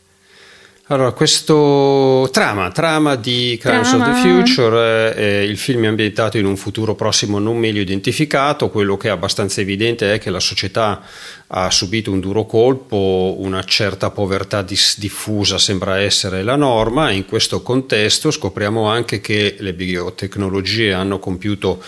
Allora, 0.89 1.13
questo 1.13 2.29
trama, 2.31 2.69
trama 2.69 3.15
di 3.15 3.57
Crimes 3.59 3.91
of 3.93 4.03
the 4.03 4.13
Future, 4.21 5.15
eh, 5.15 5.43
il 5.43 5.57
film 5.57 5.85
è 5.85 5.87
ambientato 5.87 6.37
in 6.37 6.45
un 6.45 6.55
futuro 6.57 6.93
prossimo 6.93 7.39
non 7.39 7.57
meglio 7.57 7.81
identificato, 7.81 8.69
quello 8.69 8.95
che 8.95 9.07
è 9.07 9.11
abbastanza 9.11 9.61
evidente 9.61 10.13
è 10.13 10.19
che 10.19 10.29
la 10.29 10.39
società 10.39 11.01
ha 11.47 11.71
subito 11.71 12.11
un 12.11 12.19
duro 12.19 12.45
colpo, 12.45 13.35
una 13.39 13.63
certa 13.63 14.11
povertà 14.11 14.61
dis- 14.61 14.99
diffusa 14.99 15.57
sembra 15.57 16.01
essere 16.01 16.43
la 16.43 16.55
norma 16.55 17.09
e 17.09 17.15
in 17.15 17.25
questo 17.25 17.63
contesto 17.63 18.29
scopriamo 18.29 18.87
anche 18.87 19.21
che 19.21 19.55
le 19.57 19.73
biotecnologie 19.73 20.93
hanno 20.93 21.17
compiuto 21.17 21.81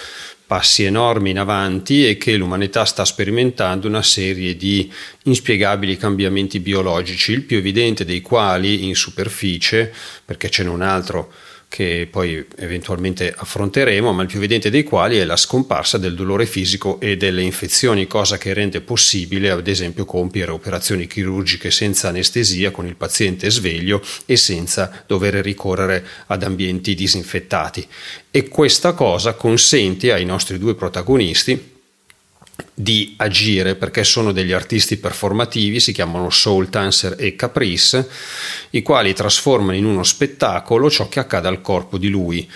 passi 0.47 0.85
enormi 0.85 1.31
in 1.31 1.39
avanti 1.39 2.07
e 2.07 2.17
che 2.17 2.37
l'umanità 2.37 2.85
sta 2.85 3.03
sperimentando 3.03 3.85
una 3.85 4.01
serie 4.01 4.55
di 4.55 4.89
inspiegabili 5.23 5.97
cambiamenti 5.97 6.61
biologici, 6.61 7.33
il 7.33 7.41
più 7.41 7.57
evidente 7.57 8.05
dei 8.05 8.21
quali 8.21 8.85
in 8.85 8.95
superficie, 8.95 9.93
perché 10.23 10.49
ce 10.49 10.63
n'è 10.63 10.69
un 10.69 10.81
altro 10.81 11.33
che 11.69 12.07
poi 12.09 12.45
eventualmente 12.57 13.33
affronteremo, 13.35 14.13
ma 14.13 14.21
il 14.21 14.27
più 14.27 14.37
evidente 14.37 14.69
dei 14.69 14.83
quali 14.83 15.17
è 15.17 15.25
la 15.25 15.35
scomparsa 15.35 15.97
del 15.97 16.15
dolore 16.15 16.45
fisico 16.45 16.99
e 16.99 17.17
delle 17.17 17.41
infezioni, 17.41 18.07
cosa 18.07 18.37
che 18.37 18.53
rende 18.53 18.81
possibile 18.81 19.49
ad 19.49 19.67
esempio 19.67 20.05
compiere 20.05 20.51
operazioni 20.51 21.07
chirurgiche 21.07 21.69
senza 21.69 22.07
anestesia 22.07 22.71
con 22.71 22.87
il 22.87 22.95
paziente 22.95 23.49
sveglio 23.51 24.01
e 24.25 24.37
senza 24.37 25.03
dover 25.05 25.35
ricorrere 25.35 26.05
ad 26.27 26.43
ambienti 26.43 26.95
disinfettati. 26.95 27.85
E 28.31 28.47
questa 28.47 28.93
cosa 28.93 29.33
consente 29.33 30.13
ai 30.13 30.25
nostri 30.25 30.57
due 30.57 30.75
protagonisti 30.75 31.75
di 32.73 33.15
agire 33.17 33.75
perché 33.75 34.03
sono 34.03 34.31
degli 34.31 34.51
artisti 34.51 34.97
performativi, 34.97 35.79
si 35.79 35.91
chiamano 35.91 36.29
Soul 36.29 36.67
Dancer 36.67 37.15
e 37.17 37.35
Caprice, 37.35 38.07
i 38.71 38.81
quali 38.81 39.13
trasformano 39.13 39.75
in 39.75 39.85
uno 39.85 40.03
spettacolo 40.03 40.89
ciò 40.89 41.07
che 41.09 41.19
accade 41.19 41.47
al 41.47 41.61
corpo 41.61 41.97
di 41.97 42.09
lui, 42.09 42.49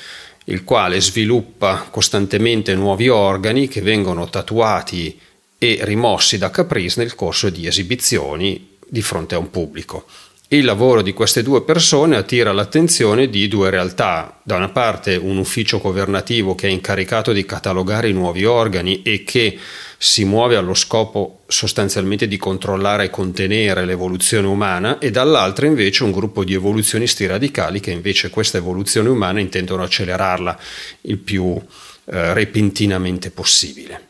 il 0.45 0.63
quale 0.63 0.99
sviluppa 1.01 1.87
costantemente 1.89 2.75
nuovi 2.75 3.09
organi 3.09 3.67
che 3.67 3.81
vengono 3.81 4.29
tatuati 4.29 5.19
e 5.57 5.79
rimossi 5.83 6.37
da 6.37 6.49
Caprice 6.49 6.99
nel 6.99 7.15
corso 7.15 7.49
di 7.49 7.67
esibizioni 7.67 8.77
di 8.87 9.01
fronte 9.01 9.35
a 9.35 9.39
un 9.39 9.49
pubblico. 9.49 10.05
Il 10.53 10.65
lavoro 10.65 11.01
di 11.01 11.13
queste 11.13 11.43
due 11.43 11.63
persone 11.63 12.17
attira 12.17 12.51
l'attenzione 12.51 13.29
di 13.29 13.47
due 13.47 13.69
realtà. 13.69 14.41
Da 14.43 14.57
una 14.57 14.67
parte 14.67 15.15
un 15.15 15.37
ufficio 15.37 15.77
governativo 15.77 16.55
che 16.55 16.67
è 16.67 16.71
incaricato 16.71 17.31
di 17.31 17.45
catalogare 17.45 18.09
i 18.09 18.13
nuovi 18.13 18.43
organi 18.43 19.01
e 19.01 19.23
che 19.23 19.57
si 20.03 20.25
muove 20.25 20.55
allo 20.55 20.73
scopo 20.73 21.41
sostanzialmente 21.45 22.27
di 22.27 22.37
controllare 22.37 23.03
e 23.03 23.09
contenere 23.11 23.85
l'evoluzione 23.85 24.47
umana 24.47 24.97
e 24.97 25.11
dall'altra 25.11 25.67
invece 25.67 26.03
un 26.03 26.11
gruppo 26.11 26.43
di 26.43 26.55
evoluzionisti 26.55 27.27
radicali 27.27 27.79
che 27.79 27.91
invece 27.91 28.31
questa 28.31 28.57
evoluzione 28.57 29.09
umana 29.09 29.41
intendono 29.41 29.83
accelerarla 29.83 30.59
il 31.01 31.19
più 31.19 31.55
eh, 31.55 32.33
repentinamente 32.33 33.29
possibile. 33.29 34.07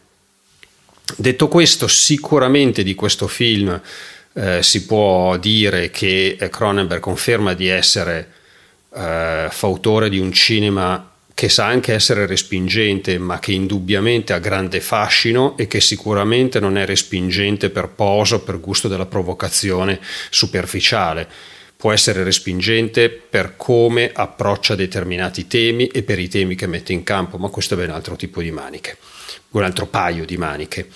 Detto 1.18 1.50
questo, 1.50 1.90
sicuramente 1.90 2.84
di 2.84 2.96
questo 2.96 3.28
film 3.28 3.82
eh, 4.32 4.64
si 4.64 4.86
può 4.86 5.36
dire 5.36 5.90
che 5.90 6.38
Cronenberg 6.50 7.02
conferma 7.02 7.54
di 7.54 7.68
essere 7.68 8.32
eh, 8.96 9.50
fautore 9.52 10.08
di 10.08 10.20
un 10.20 10.32
cinema 10.32 11.11
che 11.34 11.50
sa 11.50 11.66
anche 11.66 11.94
essere 11.94 12.26
respingente, 12.26 13.18
ma 13.18 13.40
che 13.40 13.52
indubbiamente 13.52 14.34
ha 14.34 14.40
grande 14.40 14.80
fascino 14.80 15.58
e 15.58 15.68
che 15.68 15.82
sicuramente 15.82 16.60
non 16.60 16.78
è 16.78 16.86
respingente 16.86 17.70
per 17.70 17.90
poso, 17.90 18.42
per 18.42 18.60
gusto 18.60 18.88
della 18.88 19.06
provocazione 19.06 20.00
superficiale. 20.30 21.28
Può 21.76 21.92
essere 21.92 22.24
respingente 22.24 23.10
per 23.10 23.56
come 23.58 24.12
approccia 24.14 24.76
determinati 24.76 25.48
temi 25.48 25.88
e 25.88 26.04
per 26.04 26.20
i 26.20 26.28
temi 26.28 26.54
che 26.56 26.68
mette 26.68 26.94
in 26.94 27.04
campo, 27.04 27.38
ma 27.38 27.50
questo 27.50 27.74
è 27.74 27.78
ben 27.78 27.90
altro 27.90 28.16
tipo 28.16 28.42
di 28.42 28.52
maniche, 28.52 28.98
un 29.52 29.64
altro 29.64 29.88
paio 29.88 30.26
di 30.26 30.38
maniche. 30.38 30.88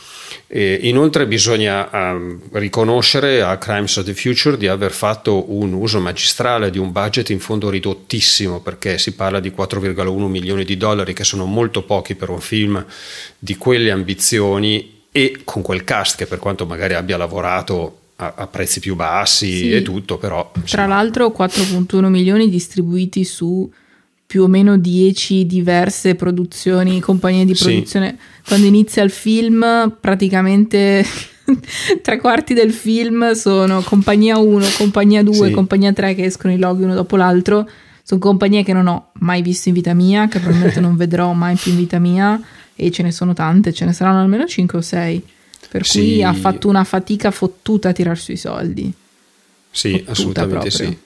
E 0.47 0.79
inoltre 0.83 1.27
bisogna 1.27 1.89
um, 1.91 2.39
riconoscere 2.51 3.41
a 3.41 3.57
Crimes 3.57 3.97
of 3.97 4.05
the 4.05 4.13
Future 4.13 4.57
di 4.57 4.67
aver 4.67 4.91
fatto 4.91 5.53
un 5.53 5.73
uso 5.73 5.99
magistrale 5.99 6.69
di 6.69 6.77
un 6.77 6.91
budget 6.91 7.29
in 7.29 7.39
fondo 7.39 7.69
ridottissimo 7.69 8.61
perché 8.61 8.97
si 8.97 9.13
parla 9.13 9.39
di 9.39 9.51
4,1 9.55 10.27
milioni 10.27 10.63
di 10.63 10.77
dollari 10.77 11.13
che 11.13 11.23
sono 11.23 11.45
molto 11.45 11.83
pochi 11.83 12.15
per 12.15 12.29
un 12.29 12.39
film 12.39 12.83
di 13.37 13.55
quelle 13.55 13.91
ambizioni 13.91 15.03
e 15.11 15.41
con 15.43 15.61
quel 15.61 15.83
cast 15.83 16.17
che 16.17 16.25
per 16.25 16.39
quanto 16.39 16.65
magari 16.65 16.93
abbia 16.93 17.17
lavorato 17.17 17.99
a, 18.17 18.33
a 18.35 18.47
prezzi 18.47 18.79
più 18.79 18.95
bassi 18.95 19.57
sì. 19.57 19.71
e 19.71 19.81
tutto 19.81 20.17
però... 20.17 20.51
Tra 20.65 20.85
l'altro 20.85 21.33
4,1 21.37 22.05
milioni 22.07 22.49
distribuiti 22.49 23.23
su 23.23 23.69
più 24.25 24.43
o 24.43 24.47
meno 24.47 24.77
10 24.77 25.45
diverse 25.45 26.15
produzioni, 26.15 26.99
compagnie 26.99 27.45
di 27.45 27.53
produzione. 27.53 28.17
Sì. 28.17 28.47
Quando 28.47 28.65
inizia 28.67 29.03
il 29.03 29.11
film, 29.11 29.97
praticamente 29.99 31.05
tre 32.01 32.19
quarti 32.19 32.53
del 32.53 32.71
film 32.71 33.33
sono 33.33 33.81
compagnia 33.81 34.37
1, 34.37 34.65
compagnia 34.77 35.23
2, 35.23 35.47
sì. 35.47 35.53
compagnia 35.53 35.93
3 35.93 36.15
che 36.15 36.25
escono 36.25 36.53
i 36.53 36.57
loghi 36.57 36.83
uno 36.83 36.95
dopo 36.95 37.15
l'altro. 37.15 37.69
Sono 38.03 38.19
compagnie 38.19 38.63
che 38.63 38.73
non 38.73 38.87
ho 38.87 39.09
mai 39.19 39.41
visto 39.41 39.69
in 39.69 39.75
vita 39.75 39.93
mia, 39.93 40.27
che 40.27 40.39
probabilmente 40.39 40.79
non 40.79 40.95
vedrò 40.95 41.33
mai 41.33 41.55
più 41.55 41.71
in 41.71 41.77
vita 41.77 41.97
mia, 41.97 42.39
e 42.75 42.91
ce 42.91 43.01
ne 43.01 43.11
sono 43.11 43.33
tante, 43.33 43.73
ce 43.73 43.85
ne 43.85 43.93
saranno 43.93 44.21
almeno 44.21 44.45
5 44.45 44.77
o 44.77 44.81
6. 44.81 45.23
Per 45.69 45.85
sì. 45.85 45.99
cui 45.99 46.23
ha 46.23 46.33
fatto 46.33 46.67
una 46.67 46.83
fatica 46.83 47.31
fottuta 47.31 47.89
a 47.89 47.91
tirar 47.93 48.17
sui 48.17 48.37
soldi. 48.37 48.93
Sì, 49.71 49.91
fottuta 49.91 50.11
assolutamente 50.11 50.69
proprio. 50.69 50.87
sì 50.87 50.97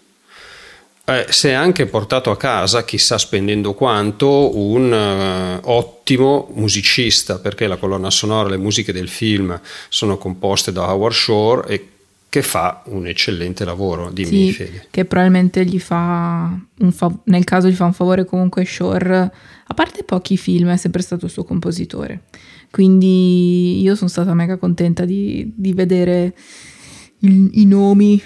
eh, 1.09 1.25
si 1.29 1.47
è 1.47 1.51
anche 1.51 1.85
portato 1.87 2.31
a 2.31 2.37
casa, 2.37 2.83
chissà 2.83 3.17
spendendo 3.17 3.73
quanto, 3.73 4.57
un 4.57 4.91
uh, 4.91 5.69
ottimo 5.69 6.49
musicista, 6.53 7.39
perché 7.39 7.67
la 7.67 7.77
colonna 7.77 8.09
sonora, 8.09 8.49
le 8.49 8.57
musiche 8.57 8.93
del 8.93 9.09
film 9.09 9.59
sono 9.89 10.17
composte 10.17 10.71
da 10.71 10.91
Howard 10.91 11.13
Shore 11.15 11.67
e 11.67 11.87
che 12.29 12.43
fa 12.43 12.83
un 12.85 13.07
eccellente 13.07 13.65
lavoro 13.65 14.11
di 14.11 14.23
sì, 14.23 14.51
Fede. 14.51 14.85
Che 14.91 15.05
probabilmente 15.05 15.65
gli 15.65 15.79
fa 15.79 16.55
un 16.77 16.91
fav- 16.91 17.21
nel 17.23 17.43
caso 17.43 17.67
gli 17.67 17.73
fa 17.73 17.85
un 17.85 17.93
favore 17.93 18.23
comunque 18.23 18.63
Shore, 18.65 19.31
a 19.65 19.73
parte 19.73 20.03
pochi 20.03 20.37
film, 20.37 20.69
è 20.69 20.77
sempre 20.77 21.01
stato 21.01 21.25
il 21.25 21.31
suo 21.31 21.43
compositore. 21.43 22.21
Quindi 22.69 23.81
io 23.81 23.95
sono 23.95 24.09
stata 24.09 24.35
mega 24.35 24.57
contenta 24.57 25.05
di, 25.05 25.51
di 25.55 25.73
vedere 25.73 26.35
il, 27.21 27.49
i 27.53 27.65
nomi 27.65 28.21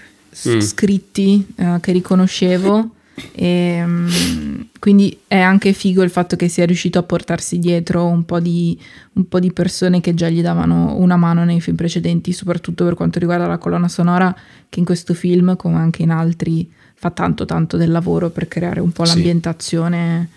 mm. 0.48 0.60
scritti 0.60 1.46
uh, 1.56 1.80
che 1.80 1.92
riconoscevo. 1.92 2.90
E, 3.32 3.84
um, 3.84 4.68
quindi 4.80 5.20
è 5.28 5.38
anche 5.38 5.72
figo 5.72 6.02
il 6.02 6.10
fatto 6.10 6.36
che 6.36 6.48
sia 6.48 6.66
riuscito 6.66 6.98
a 6.98 7.04
portarsi 7.04 7.60
dietro 7.60 8.06
un 8.06 8.26
po, 8.26 8.40
di, 8.40 8.78
un 9.14 9.28
po' 9.28 9.40
di 9.40 9.52
persone 9.54 10.02
che 10.02 10.14
già 10.14 10.30
gli 10.30 10.42
davano 10.42 10.96
una 10.98 11.16
mano 11.16 11.46
nei 11.46 11.62
film 11.62 11.76
precedenti, 11.76 12.34
soprattutto 12.34 12.84
per 12.84 12.96
quanto 12.96 13.20
riguarda 13.20 13.46
la 13.46 13.58
colonna 13.58 13.88
sonora, 13.88 14.36
che 14.68 14.80
in 14.80 14.86
questo 14.86 15.14
film, 15.14 15.56
come 15.56 15.78
anche 15.78 16.02
in 16.02 16.10
altri, 16.10 16.70
fa 16.96 17.12
tanto 17.12 17.46
tanto 17.46 17.78
del 17.78 17.92
lavoro 17.92 18.30
per 18.30 18.48
creare 18.48 18.80
un 18.80 18.92
po' 18.92 19.04
l'ambientazione 19.04 20.30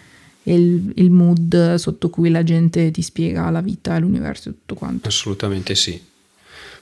sì. 0.43 0.51
e 0.51 0.55
il, 0.55 0.93
il 0.97 1.11
mood 1.11 1.75
sotto 1.77 2.11
cui 2.11 2.29
la 2.29 2.43
gente 2.43 2.91
ti 2.91 3.03
spiega 3.03 3.49
la 3.51 3.61
vita 3.61 3.99
l'universo 3.99 4.49
e 4.51 4.53
tutto 4.53 4.75
quanto. 4.75 5.09
Assolutamente 5.09 5.75
sì. 5.75 6.01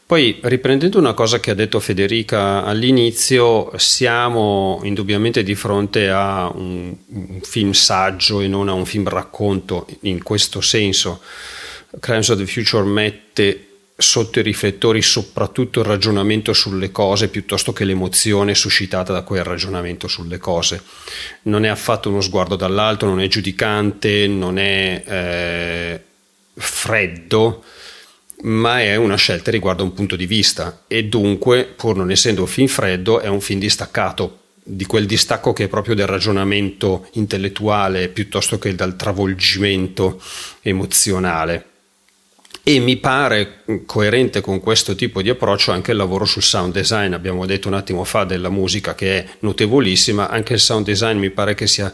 Poi, 0.07 0.39
riprendendo 0.43 0.99
una 0.99 1.15
cosa 1.15 1.41
che 1.41 1.51
ha 1.51 1.55
detto 1.55 1.81
Federica 1.81 2.63
all'inizio, 2.63 3.73
siamo 3.79 4.81
indubbiamente 4.83 5.43
di 5.43 5.55
fronte 5.55 6.11
a 6.11 6.51
un, 6.55 6.95
un 7.07 7.41
film 7.41 7.73
saggio 7.73 8.41
e 8.43 8.47
non 8.47 8.69
a 8.69 8.75
un 8.75 8.85
film 8.85 9.09
racconto 9.09 9.87
in 10.01 10.23
questo 10.23 10.61
senso. 10.61 11.23
Crimes 12.01 12.29
of 12.29 12.39
the 12.39 12.47
Future 12.47 12.85
mette 12.85 13.69
sotto 13.97 14.41
i 14.41 14.43
riflettori 14.43 15.01
soprattutto 15.01 15.81
il 15.81 15.87
ragionamento 15.87 16.53
sulle 16.53 16.91
cose 16.91 17.29
piuttosto 17.29 17.73
che 17.73 17.85
l'emozione 17.85 18.55
suscitata 18.55 19.13
da 19.13 19.23
quel 19.23 19.45
ragionamento 19.45 20.07
sulle 20.07 20.37
cose. 20.37 20.83
Non 21.43 21.65
è 21.65 21.69
affatto 21.69 22.11
uno 22.11 22.21
sguardo 22.21 22.57
dall'alto, 22.57 23.07
non 23.07 23.21
è 23.21 23.29
giudicante, 23.29 24.27
non 24.27 24.59
è 24.59 25.03
eh, 25.07 26.03
freddo, 26.57 27.65
ma 28.45 28.81
è 28.81 28.97
una 28.97 29.17
scelta 29.17 29.51
riguardo 29.51 29.85
un 29.85 29.95
punto 29.95 30.17
di 30.17 30.27
vista 30.27 30.85
e 30.87 31.05
dunque, 31.05 31.65
pur 31.65 31.97
non 31.97 32.11
essendo 32.11 32.43
un 32.43 32.47
film 32.47 32.69
freddo, 32.69 33.21
è 33.21 33.29
un 33.29 33.41
film 33.41 33.61
distaccato, 33.61 34.41
di 34.63 34.87
quel 34.87 35.07
distacco 35.07 35.53
che 35.53 35.65
è 35.65 35.69
proprio 35.69 35.95
del 35.95 36.07
ragionamento 36.07 37.07
intellettuale 37.13 38.09
piuttosto 38.09 38.59
che 38.59 38.75
dal 38.75 38.97
travolgimento 38.97 40.21
emozionale. 40.63 41.67
e 42.67 42.79
mi 42.79 42.97
pare 42.97 43.63
coerente 43.85 44.41
con 44.41 44.59
questo 44.59 44.95
tipo 44.95 45.21
di 45.21 45.29
approccio 45.29 45.71
anche 45.71 45.91
il 45.91 45.99
lavoro 45.99 46.25
sul 46.25 46.43
sound 46.43 46.73
design. 46.73 47.13
Abbiamo 47.13 47.45
detto 47.45 47.69
un 47.69 47.75
attimo 47.75 48.05
fa 48.05 48.25
della 48.25 48.49
musica 48.49 48.95
che 48.95 49.19
è 49.19 49.27
notevolissima, 49.41 50.31
anche 50.31 50.55
il 50.55 50.61
sound 50.61 50.87
design 50.87 51.19
mi 51.19 51.29
pare 51.29 51.55
che 51.55 51.67
sia 51.67 51.93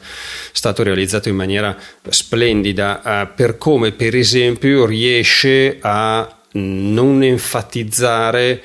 stato 0.52 0.84
realizzato 0.84 1.28
in 1.28 1.34
maniera 1.34 1.76
splendida 2.08 3.02
eh, 3.02 3.26
per 3.34 3.58
come 3.58 3.90
per 3.90 4.14
esempio 4.14 4.86
riesce 4.86 5.78
a 5.80 6.39
non 6.52 7.22
enfatizzare 7.22 8.62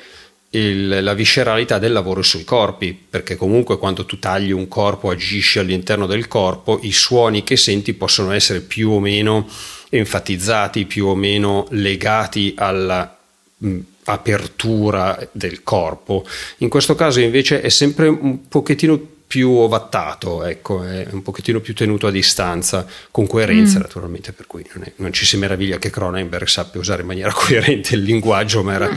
il, 0.50 1.02
la 1.02 1.14
visceralità 1.14 1.78
del 1.78 1.92
lavoro 1.92 2.22
sui 2.22 2.44
corpi, 2.44 2.98
perché 3.08 3.36
comunque 3.36 3.78
quando 3.78 4.04
tu 4.06 4.18
tagli 4.18 4.50
un 4.50 4.68
corpo 4.68 5.10
agisci 5.10 5.58
all'interno 5.58 6.06
del 6.06 6.28
corpo, 6.28 6.78
i 6.82 6.92
suoni 6.92 7.44
che 7.44 7.56
senti 7.56 7.94
possono 7.94 8.32
essere 8.32 8.60
più 8.60 8.90
o 8.90 9.00
meno 9.00 9.46
enfatizzati, 9.88 10.84
più 10.84 11.06
o 11.06 11.14
meno 11.14 11.66
legati 11.70 12.54
alla 12.56 13.16
mh, 13.58 13.78
apertura 14.04 15.28
del 15.32 15.62
corpo. 15.62 16.24
In 16.58 16.68
questo 16.68 16.94
caso 16.94 17.20
invece 17.20 17.60
è 17.60 17.68
sempre 17.68 18.08
un 18.08 18.48
pochettino 18.48 19.14
più 19.26 19.50
ovattato, 19.50 20.44
ecco, 20.44 20.84
è 20.84 21.08
un 21.10 21.22
pochettino 21.22 21.60
più 21.60 21.74
tenuto 21.74 22.06
a 22.06 22.10
distanza, 22.10 22.86
con 23.10 23.26
coerenza 23.26 23.78
mm. 23.78 23.82
naturalmente, 23.82 24.32
per 24.32 24.46
cui 24.46 24.64
non, 24.74 24.84
è, 24.84 24.92
non, 24.96 25.12
ci 25.12 25.26
si 25.26 25.36
meraviglia 25.36 25.78
che 25.78 25.90
Cronenberg 25.90 26.46
sappia 26.46 26.80
usare 26.80 27.02
in 27.02 27.08
maniera 27.08 27.32
coerente 27.34 27.94
il 27.94 28.02
linguaggio, 28.02 28.62
ma 28.62 28.74
era 28.74 28.96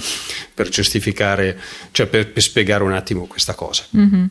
per 0.54 0.70
giustificare, 0.70 1.60
cioè 1.92 2.06
per, 2.06 2.32
per 2.32 2.42
spiegare 2.42 2.84
un 2.84 2.94
attimo 2.94 3.26
questa 3.26 3.56
cosa. 3.56 3.86
Mm-hmm. 3.98 4.26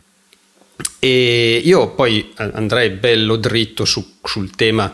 E 1.00 1.60
io 1.64 1.90
poi 1.94 2.32
andrei 2.36 2.90
bello 2.90 3.36
dritto 3.36 3.84
su, 3.84 4.16
sul 4.22 4.50
tema 4.54 4.92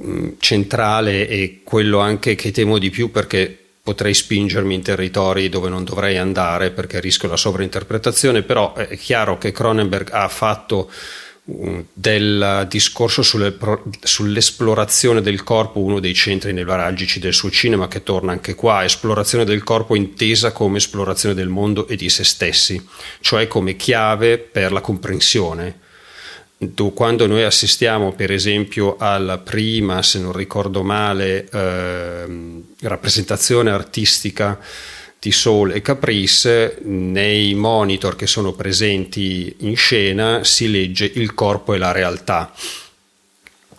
Mm, 0.00 0.34
centrale 0.38 1.26
e 1.26 1.60
quello 1.64 1.98
anche 1.98 2.36
che 2.36 2.52
temo 2.52 2.78
di 2.78 2.90
più 2.90 3.10
perché 3.10 3.61
potrei 3.82 4.14
spingermi 4.14 4.74
in 4.74 4.82
territori 4.82 5.48
dove 5.48 5.68
non 5.68 5.82
dovrei 5.82 6.16
andare 6.16 6.70
perché 6.70 7.00
rischio 7.00 7.28
la 7.28 7.36
sovrainterpretazione, 7.36 8.42
però 8.42 8.74
è 8.74 8.96
chiaro 8.96 9.38
che 9.38 9.50
Cronenberg 9.50 10.10
ha 10.12 10.28
fatto 10.28 10.88
mm, 11.50 11.80
del 11.92 12.66
discorso 12.68 13.22
sulle, 13.22 13.56
sull'esplorazione 14.00 15.20
del 15.20 15.42
corpo 15.42 15.80
uno 15.80 15.98
dei 15.98 16.14
centri 16.14 16.52
nevralgici 16.52 17.18
del 17.18 17.34
suo 17.34 17.50
cinema 17.50 17.88
che 17.88 18.04
torna 18.04 18.30
anche 18.30 18.54
qua, 18.54 18.84
esplorazione 18.84 19.44
del 19.44 19.64
corpo 19.64 19.96
intesa 19.96 20.52
come 20.52 20.78
esplorazione 20.78 21.34
del 21.34 21.48
mondo 21.48 21.88
e 21.88 21.96
di 21.96 22.08
se 22.08 22.22
stessi, 22.22 22.80
cioè 23.20 23.48
come 23.48 23.74
chiave 23.74 24.38
per 24.38 24.70
la 24.70 24.80
comprensione 24.80 25.81
quando 26.94 27.26
noi 27.26 27.42
assistiamo 27.42 28.12
per 28.12 28.30
esempio 28.30 28.96
alla 28.98 29.38
prima, 29.38 30.02
se 30.02 30.20
non 30.20 30.32
ricordo 30.32 30.82
male, 30.82 31.48
eh, 31.50 32.24
rappresentazione 32.80 33.70
artistica 33.70 34.58
di 35.18 35.32
Soul 35.32 35.72
e 35.72 35.82
Caprice, 35.82 36.78
nei 36.82 37.54
monitor 37.54 38.16
che 38.16 38.26
sono 38.26 38.52
presenti 38.52 39.54
in 39.60 39.76
scena 39.76 40.44
si 40.44 40.70
legge 40.70 41.10
il 41.14 41.34
corpo 41.34 41.74
e 41.74 41.78
la 41.78 41.92
realtà, 41.92 42.52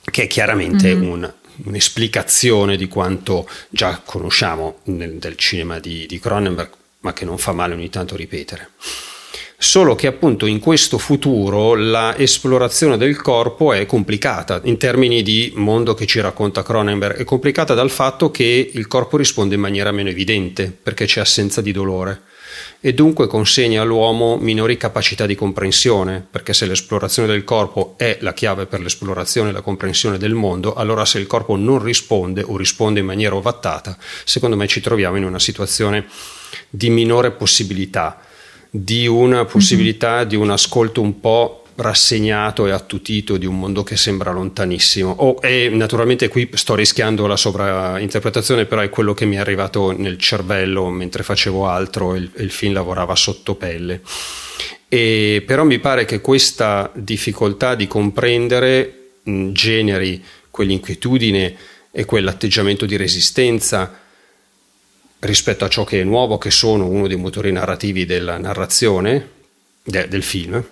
che 0.03 0.23
è 0.23 0.27
chiaramente 0.27 0.93
mm-hmm. 0.93 1.09
un, 1.09 1.33
un'esplicazione 1.65 2.75
di 2.77 2.87
quanto 2.87 3.47
già 3.69 4.01
conosciamo 4.03 4.79
nel, 4.83 5.15
del 5.15 5.35
cinema 5.35 5.79
di, 5.79 6.05
di 6.05 6.19
Cronenberg, 6.19 6.69
ma 7.01 7.13
che 7.13 7.25
non 7.25 7.37
fa 7.37 7.51
male 7.51 7.73
ogni 7.73 7.89
tanto 7.89 8.15
ripetere 8.15 8.69
solo 9.63 9.95
che 9.95 10.07
appunto 10.07 10.45
in 10.45 10.59
questo 10.59 10.97
futuro 10.97 11.73
la 11.73 12.17
esplorazione 12.17 12.97
del 12.97 13.15
corpo 13.15 13.71
è 13.71 13.85
complicata. 13.85 14.59
In 14.65 14.77
termini 14.77 15.23
di 15.23 15.53
mondo 15.55 15.93
che 15.93 16.05
ci 16.05 16.19
racconta 16.19 16.63
Cronenberg, 16.63 17.15
è 17.15 17.23
complicata 17.23 17.73
dal 17.73 17.89
fatto 17.89 18.29
che 18.29 18.71
il 18.73 18.87
corpo 18.87 19.15
risponde 19.15 19.55
in 19.55 19.61
maniera 19.61 19.93
meno 19.93 20.09
evidente 20.09 20.69
perché 20.83 21.05
c'è 21.05 21.21
assenza 21.21 21.61
di 21.61 21.71
dolore. 21.71 22.23
E 22.81 22.93
dunque 22.93 23.27
consegna 23.27 23.81
all'uomo 23.81 24.35
minori 24.35 24.75
capacità 24.75 25.25
di 25.25 25.33
comprensione, 25.33 26.23
perché 26.29 26.53
se 26.53 26.65
l'esplorazione 26.65 27.29
del 27.29 27.45
corpo 27.45 27.93
è 27.95 28.17
la 28.19 28.33
chiave 28.33 28.65
per 28.65 28.81
l'esplorazione 28.81 29.49
e 29.49 29.53
la 29.53 29.61
comprensione 29.61 30.17
del 30.17 30.33
mondo, 30.33 30.73
allora 30.73 31.05
se 31.05 31.19
il 31.19 31.25
corpo 31.25 31.55
non 31.55 31.81
risponde 31.81 32.43
o 32.45 32.57
risponde 32.57 32.99
in 32.99 33.05
maniera 33.05 33.35
ovattata, 33.35 33.97
secondo 34.25 34.57
me 34.57 34.67
ci 34.67 34.81
troviamo 34.81 35.15
in 35.15 35.23
una 35.23 35.39
situazione 35.39 36.05
di 36.69 36.89
minore 36.89 37.31
possibilità 37.31 38.19
di 38.75 39.05
una 39.05 39.45
possibilità 39.45 40.17
mm-hmm. 40.17 40.27
di 40.27 40.35
un 40.35 40.49
ascolto 40.49 40.99
un 40.99 41.19
po' 41.19 41.63
rassegnato 41.75 42.65
e 42.65 42.71
attutito 42.71 43.37
di 43.37 43.45
un 43.45 43.59
mondo 43.59 43.83
che 43.83 43.95
sembra 43.95 44.31
lontanissimo. 44.31 45.11
Oh, 45.11 45.37
e 45.41 45.69
naturalmente 45.69 46.27
qui 46.27 46.49
sto 46.53 46.73
rischiando 46.73 47.27
la 47.27 47.37
sovrainterpretazione, 47.37 48.65
però 48.65 48.81
è 48.81 48.89
quello 48.89 49.13
che 49.13 49.25
mi 49.25 49.35
è 49.35 49.39
arrivato 49.39 49.95
nel 49.95 50.17
cervello 50.17 50.89
mentre 50.89 51.21
facevo 51.21 51.67
altro 51.67 52.15
e 52.15 52.17
il, 52.17 52.31
il 52.37 52.49
film 52.49 52.73
lavorava 52.73 53.15
sotto 53.15 53.53
pelle. 53.53 54.01
E, 54.87 55.43
però 55.45 55.63
mi 55.65 55.77
pare 55.77 56.05
che 56.05 56.19
questa 56.19 56.91
difficoltà 56.95 57.75
di 57.75 57.85
comprendere 57.85 59.09
mh, 59.21 59.51
generi 59.51 60.23
quell'inquietudine 60.49 61.55
e 61.91 62.05
quell'atteggiamento 62.05 62.87
di 62.87 62.97
resistenza 62.97 63.99
rispetto 65.23 65.65
a 65.65 65.69
ciò 65.69 65.83
che 65.83 66.01
è 66.01 66.03
nuovo, 66.03 66.37
che 66.37 66.51
sono 66.51 66.87
uno 66.87 67.07
dei 67.07 67.17
motori 67.17 67.51
narrativi 67.51 68.05
della 68.05 68.37
narrazione 68.37 69.29
de, 69.83 70.07
del 70.07 70.23
film, 70.23 70.63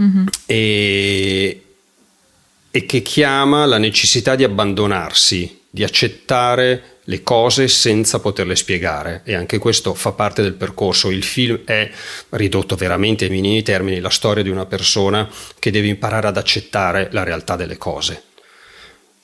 mm-hmm. 0.00 0.26
e, 0.46 1.62
e 2.70 2.86
che 2.86 3.02
chiama 3.02 3.64
la 3.66 3.78
necessità 3.78 4.34
di 4.34 4.44
abbandonarsi, 4.44 5.60
di 5.70 5.84
accettare 5.84 6.98
le 7.06 7.22
cose 7.22 7.66
senza 7.66 8.20
poterle 8.20 8.54
spiegare 8.54 9.22
e 9.24 9.34
anche 9.34 9.58
questo 9.58 9.94
fa 9.94 10.12
parte 10.12 10.42
del 10.42 10.54
percorso. 10.54 11.10
Il 11.10 11.24
film 11.24 11.62
è 11.64 11.90
ridotto 12.30 12.76
veramente 12.76 13.24
ai 13.24 13.30
minimi 13.30 13.62
termini 13.62 14.00
la 14.00 14.10
storia 14.10 14.42
di 14.42 14.50
una 14.50 14.66
persona 14.66 15.28
che 15.58 15.70
deve 15.70 15.88
imparare 15.88 16.28
ad 16.28 16.36
accettare 16.36 17.08
la 17.12 17.24
realtà 17.24 17.56
delle 17.56 17.76
cose 17.76 18.30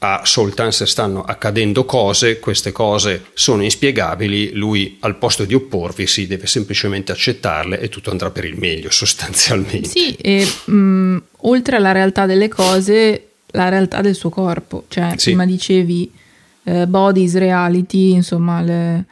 a 0.01 0.21
Soltans 0.25 0.85
stanno 0.85 1.23
accadendo 1.23 1.85
cose, 1.85 2.39
queste 2.39 2.71
cose 2.71 3.27
sono 3.35 3.65
inspiegabili, 3.65 4.53
lui 4.53 4.97
al 5.01 5.17
posto 5.17 5.45
di 5.45 5.55
opporvi 5.55 6.07
si 6.07 6.29
deve 6.29 6.47
semplicemente 6.47 7.11
accettarle 7.11 7.81
e 7.81 7.89
tutto 7.89 8.11
andrà 8.11 8.31
per 8.31 8.45
il 8.45 8.57
meglio 8.57 8.91
sostanzialmente. 8.93 9.89
Sì, 9.89 10.15
e 10.15 10.47
mh, 10.67 10.73
mm, 10.73 11.17
oltre 11.39 11.77
alla 11.77 11.93
realtà 11.93 12.27
delle 12.27 12.49
cose, 12.49 13.29
la 13.47 13.69
realtà 13.69 14.01
del 14.01 14.15
suo 14.15 14.31
corpo, 14.31 14.85
cioè 14.87 15.15
sì. 15.17 15.31
prima 15.31 15.45
dicevi 15.45 16.13
eh, 16.63 16.87
bodies 16.87 17.37
reality, 17.37 18.13
insomma 18.13 18.61
le, 18.63 19.05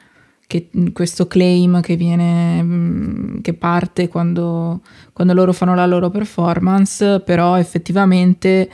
che, 0.47 0.69
questo 0.93 1.27
claim 1.27 1.81
che 1.81 1.97
viene, 1.97 2.63
mm, 2.63 3.41
che 3.41 3.55
parte 3.55 4.07
quando, 4.07 4.83
quando 5.13 5.35
loro 5.35 5.53
fanno 5.53 5.75
la 5.75 5.87
loro 5.87 6.11
performance, 6.11 7.21
però 7.25 7.59
effettivamente 7.59 8.69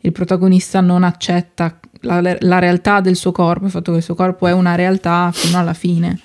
il 0.00 0.12
protagonista 0.12 0.80
non 0.80 1.02
accetta 1.02 1.78
la, 2.00 2.36
la, 2.40 2.58
realtà 2.58 3.00
del 3.00 3.16
suo 3.16 3.32
corpo, 3.32 3.64
il 3.64 3.70
fatto 3.70 3.92
che 3.92 3.98
il 3.98 4.04
suo 4.04 4.14
corpo 4.14 4.46
è 4.46 4.52
una 4.52 4.74
realtà 4.74 5.30
fino 5.32 5.58
alla 5.58 5.74
fine. 5.74 6.20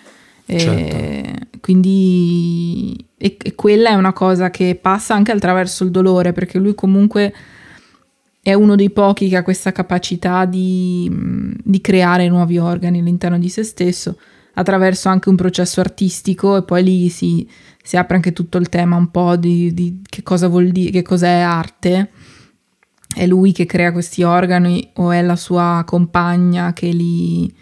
Certo. 0.52 1.48
quindi 1.62 2.94
e, 3.16 3.38
e 3.42 3.56
quella 3.56 3.92
è 3.92 3.94
una 3.94 4.12
cosa 4.12 4.50
che 4.50 4.76
passa 4.76 5.14
anche 5.14 5.32
attraverso 5.32 5.86
il 5.86 5.92
dolore, 5.92 6.34
perché 6.34 6.58
lui 6.58 6.76
comunque 6.76 7.34
è 8.42 8.54
uno 8.54 8.76
dei 8.76 8.90
pochi 8.90 9.30
che 9.30 9.38
ha 9.38 9.44
questa 9.44 9.72
capacità 9.72 10.46
di, 10.46 11.10
di, 11.64 11.80
creare 11.80 12.28
nuovi 12.28 12.58
organi 12.58 13.00
all'interno 13.00 13.38
di 13.38 13.50
se 13.50 13.64
stesso 13.64 14.18
attraverso 14.56 15.10
anche 15.10 15.30
un 15.30 15.36
processo 15.36 15.80
artistico 15.80 16.58
e 16.58 16.64
poi 16.64 16.84
lì 16.84 17.10
si, 17.10 17.48
si 17.82 17.96
apre 17.98 18.16
anche 18.16 18.34
tutto 18.34 18.58
il 18.58 18.68
tema 18.68 18.96
un 18.96 19.12
po' 19.12 19.36
di, 19.36 19.74
di 19.74 20.02
che 20.08 20.24
cosa 20.24 20.48
vuol 20.48 20.70
dire, 20.70 20.90
che 20.90 21.02
cos'è 21.04 21.30
arte 21.30 22.10
è 23.16 23.28
lui 23.28 23.52
che 23.52 23.66
crea 23.66 23.92
questi 23.92 24.24
organi 24.24 24.92
o 24.96 25.12
è 25.12 25.22
la 25.22 25.36
sua 25.36 25.84
compagna 25.86 26.74
che 26.74 26.88
li, 26.88 27.54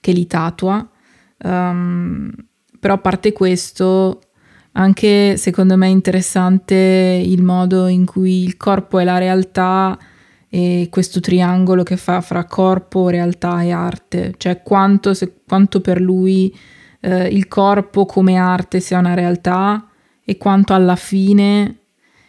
che 0.00 0.12
li 0.12 0.26
tatua. 0.26 0.88
Um, 1.42 2.30
però 2.80 2.94
a 2.94 2.98
parte 2.98 3.32
questo, 3.32 4.20
anche 4.72 5.36
secondo 5.36 5.76
me 5.76 5.86
è 5.86 5.90
interessante 5.90 6.74
il 6.74 7.42
modo 7.42 7.86
in 7.86 8.06
cui 8.06 8.42
il 8.44 8.56
corpo 8.56 8.98
è 8.98 9.04
la 9.04 9.18
realtà 9.18 9.98
e 10.48 10.88
questo 10.90 11.20
triangolo 11.20 11.82
che 11.82 11.96
fa 11.96 12.20
fra 12.20 12.44
corpo, 12.44 13.08
realtà 13.08 13.62
e 13.62 13.70
arte, 13.70 14.34
cioè 14.38 14.62
quanto, 14.62 15.12
se, 15.12 15.42
quanto 15.46 15.80
per 15.80 16.00
lui 16.00 16.56
eh, 17.00 17.26
il 17.26 17.48
corpo 17.48 18.06
come 18.06 18.36
arte 18.36 18.80
sia 18.80 18.98
una 18.98 19.14
realtà 19.14 19.88
e 20.24 20.36
quanto 20.38 20.72
alla 20.72 20.96
fine 20.96 21.76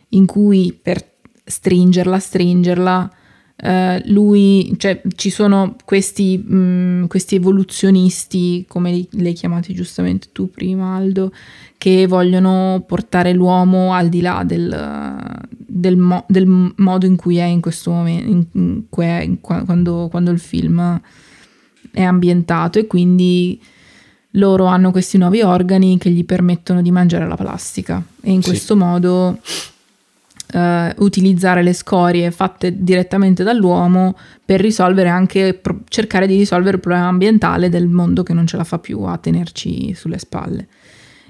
in 0.10 0.26
cui 0.26 0.78
per 0.82 1.06
stringerla, 1.49 2.19
stringerla. 2.19 3.12
Uh, 3.62 3.99
lui, 4.05 4.73
cioè, 4.77 5.01
ci 5.17 5.29
sono 5.29 5.75
questi, 5.83 6.38
mh, 6.38 6.55
mm, 6.55 7.05
questi 7.07 7.35
evoluzionisti, 7.35 8.63
come 8.67 8.91
li, 8.91 9.07
li 9.12 9.27
hai 9.27 9.33
chiamati 9.33 9.73
giustamente 9.73 10.29
tu 10.31 10.49
prima, 10.49 10.95
Aldo, 10.95 11.33
che 11.77 12.07
vogliono 12.07 12.83
portare 12.88 13.33
l'uomo 13.33 13.93
al 13.93 14.07
di 14.07 14.21
là 14.21 14.43
del, 14.45 15.47
del, 15.49 15.97
mo- 15.97 16.25
del 16.27 16.73
modo 16.75 17.05
in 17.05 17.15
cui 17.15 17.38
è 17.38 17.45
in 17.45 17.59
questo 17.62 17.91
momento, 17.91 18.29
in, 18.29 18.45
in 18.51 18.83
que- 18.89 19.23
in, 19.23 19.41
quando, 19.41 20.07
quando, 20.09 20.31
il 20.31 20.39
film 20.39 21.01
è 21.91 22.01
ambientato 22.01 22.79
e 22.79 22.88
quindi 22.88 23.59
loro 24.33 24.65
hanno 24.65 24.91
questi 24.91 25.17
nuovi 25.17 25.41
organi 25.41 25.97
che 25.97 26.09
gli 26.09 26.23
permettono 26.23 26.81
di 26.81 26.91
mangiare 26.91 27.27
la 27.27 27.35
plastica 27.35 28.03
e 28.21 28.31
in 28.31 28.41
sì. 28.41 28.49
questo 28.49 28.75
modo 28.75 29.39
uh, 30.53 31.03
utilizzare 31.03 31.62
le 31.63 31.73
scorie 31.73 32.31
fatte 32.31 32.81
direttamente 32.81 33.43
dall'uomo 33.43 34.17
per 34.43 34.59
risolvere 34.59 35.09
anche, 35.09 35.53
pro- 35.53 35.81
cercare 35.88 36.27
di 36.27 36.38
risolvere 36.38 36.75
il 36.75 36.81
problema 36.81 37.07
ambientale 37.07 37.69
del 37.69 37.88
mondo 37.88 38.23
che 38.23 38.33
non 38.33 38.47
ce 38.47 38.57
la 38.57 38.63
fa 38.63 38.79
più 38.79 39.01
a 39.01 39.17
tenerci 39.17 39.93
sulle 39.93 40.17
spalle. 40.17 40.67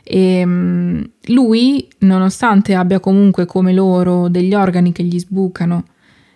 E 0.04 0.44
um, 0.44 1.08
lui, 1.26 1.88
nonostante 2.00 2.74
abbia 2.74 3.00
comunque 3.00 3.46
come 3.46 3.74
loro 3.74 4.28
degli 4.28 4.54
organi 4.54 4.92
che 4.92 5.04
gli 5.04 5.20
sbucano, 5.20 5.84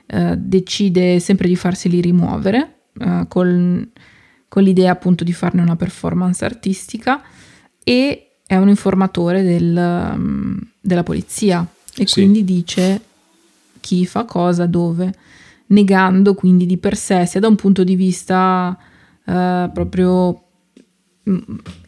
uh, 0.07 0.35
decide 0.37 1.19
sempre 1.19 1.47
di 1.47 1.55
farseli 1.55 2.01
rimuovere 2.01 2.75
uh, 2.99 3.27
col, 3.27 3.89
con 4.47 4.63
l'idea 4.63 4.91
appunto 4.91 5.23
di 5.23 5.33
farne 5.33 5.61
una 5.61 5.75
performance 5.75 6.43
artistica 6.45 7.21
e 7.83 8.27
è 8.45 8.55
un 8.57 8.69
informatore 8.69 9.41
del, 9.41 10.11
um, 10.13 10.59
della 10.79 11.03
polizia 11.03 11.65
e 11.97 12.07
sì. 12.07 12.13
quindi 12.13 12.43
dice 12.43 13.01
chi 13.79 14.05
fa 14.05 14.25
cosa, 14.25 14.65
dove, 14.65 15.13
negando 15.67 16.33
quindi 16.33 16.65
di 16.65 16.77
per 16.77 16.95
sé, 16.95 17.25
sia 17.25 17.39
da 17.39 17.47
un 17.47 17.55
punto 17.55 17.83
di 17.83 17.95
vista 17.95 18.77
uh, 19.25 19.71
proprio 19.71 20.43
mm, 21.29 21.37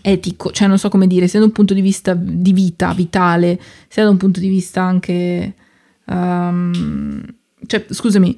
etico, 0.02 0.52
cioè 0.52 0.68
non 0.68 0.78
so 0.78 0.89
come 0.89 1.08
dire, 1.08 1.28
sia 1.28 1.39
da 1.39 1.46
un 1.46 1.52
punto 1.52 1.74
di 1.74 1.82
vista 1.82 2.13
di 2.13 2.54
vita, 2.54 2.94
vitale, 2.94 3.60
sia 3.88 4.04
da 4.04 4.10
un 4.10 4.18
punto 4.18 4.39
di 4.39 4.50
vista 4.50 4.82
anche... 4.82 5.56
Um, 6.06 7.24
cioè, 7.65 7.86
scusami, 7.89 8.38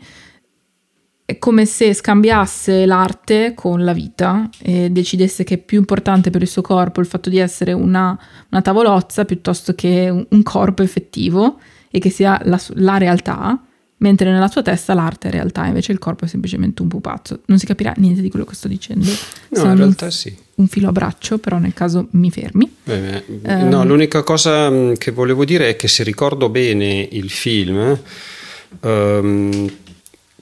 è 1.27 1.39
come 1.39 1.65
se 1.65 1.93
scambiasse 1.93 2.85
l'arte 2.85 3.51
con 3.53 3.83
la 3.83 3.91
vita 3.91 4.49
e 4.61 4.89
decidesse 4.89 5.43
che 5.43 5.55
è 5.55 5.57
più 5.57 5.77
importante 5.77 6.29
per 6.29 6.41
il 6.41 6.47
suo 6.47 6.61
corpo 6.61 7.01
il 7.01 7.05
fatto 7.05 7.29
di 7.29 7.37
essere 7.37 7.73
una, 7.73 8.17
una 8.49 8.61
tavolozza 8.61 9.25
piuttosto 9.25 9.75
che 9.75 10.07
un, 10.09 10.25
un, 10.25 10.41
corpo 10.41 10.83
effettivo 10.83 11.59
e 11.91 11.99
che 11.99 12.09
sia 12.09 12.39
la, 12.45 12.57
la, 12.75 12.97
realtà, 12.97 13.61
mentre 13.97 14.31
nella 14.31 14.47
sua 14.47 14.61
testa 14.61 14.93
l'arte 14.93 15.27
è 15.27 15.31
realtà, 15.31 15.65
invece 15.65 15.91
il 15.91 15.99
corpo 15.99 16.23
è 16.23 16.29
semplicemente 16.29 16.81
un 16.81 16.87
pupazzo. 16.87 17.41
Non 17.47 17.59
si 17.59 17.65
capirà 17.65 17.91
niente 17.97 18.21
di 18.21 18.29
quello 18.29 18.45
che 18.45 18.55
sto 18.55 18.69
dicendo. 18.69 19.09
No, 19.49 19.65
in 19.65 19.75
realtà 19.75 20.05
un, 20.05 20.11
sì. 20.11 20.33
Un 20.55 20.67
filo 20.67 20.87
a 20.87 20.91
braccio, 20.93 21.39
però 21.39 21.57
nel 21.57 21.73
caso 21.73 22.07
mi 22.11 22.31
fermi. 22.31 22.73
Beh, 22.85 23.23
beh, 23.27 23.53
um, 23.53 23.67
no, 23.67 23.83
l'unica 23.83 24.23
cosa 24.23 24.69
mm, 24.69 24.93
che 24.93 25.11
volevo 25.11 25.43
dire 25.43 25.67
è 25.67 25.75
che 25.75 25.89
se 25.89 26.03
ricordo 26.03 26.47
bene 26.47 27.05
il 27.11 27.29
film... 27.29 27.99
Um, 28.79 29.69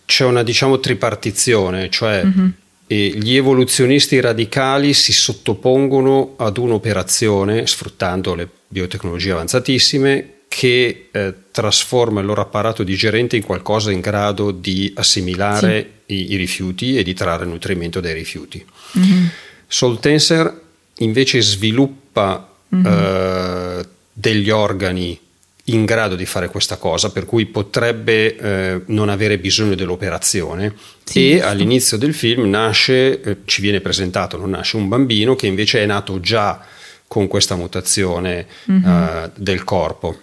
c'è 0.06 0.26
una 0.26 0.44
diciamo 0.44 0.80
tripartizione, 0.80 1.90
cioè 1.90 2.24
mm-hmm. 2.24 2.48
gli 2.88 3.36
evoluzionisti 3.36 4.20
radicali 4.20 4.94
si 4.94 5.12
sottopongono 5.14 6.36
ad 6.38 6.58
un'operazione 6.58 7.66
sfruttando 7.66 8.36
le 8.36 8.48
biotecnologie 8.68 9.32
avanzatissime 9.32 10.30
che 10.48 11.10
eh, 11.12 11.34
trasforma 11.52 12.22
il 12.22 12.26
loro 12.26 12.42
apparato 12.42 12.84
digerente 12.84 13.36
in 13.36 13.44
qualcosa 13.44 13.92
in 13.92 14.00
grado 14.00 14.52
di 14.52 14.92
assimilare 14.96 15.90
sì. 16.06 16.14
i, 16.14 16.32
i, 16.34 16.36
rifiuti 16.38 16.98
e 16.98 17.04
di 17.04 17.14
trarre 17.14 17.46
nutrimento 17.46 18.00
dai 18.00 18.14
rifiuti. 18.14 18.66
Mm-hmm. 18.98 19.26
Soltenser 19.68 20.62
invece 21.00 21.42
sviluppa 21.42 22.56
mm-hmm. 22.74 22.86
eh, 22.86 23.86
degli 24.14 24.50
organi 24.50 25.20
in 25.66 25.86
grado 25.86 26.16
di 26.16 26.26
fare 26.26 26.50
questa 26.50 26.78
cosa, 26.78 27.12
per 27.12 27.26
cui 27.26 27.46
potrebbe 27.48 28.36
eh, 28.36 28.82
non 28.88 29.10
avere 29.10 29.40
bisogno 29.40 29.76
dell'operazione. 29.76 30.76
Sì, 31.04 31.30
e 31.30 31.32
giusto. 31.34 31.48
all'inizio 31.48 31.98
del 31.98 32.14
film 32.14 32.50
nasce, 32.50 33.22
eh, 33.22 33.38
ci 33.46 33.62
viene 33.62 33.82
presentato, 33.82 34.38
non 34.38 34.52
nasce 34.52 34.76
un 34.76 34.88
bambino 34.88 35.36
che 35.36 35.48
invece 35.48 35.82
è 35.82 35.86
nato 35.86 36.20
già 36.20 36.64
con 37.08 37.28
questa 37.28 37.56
mutazione 37.56 38.46
mm-hmm. 38.70 39.24
uh, 39.24 39.32
del 39.36 39.64
corpo. 39.64 40.20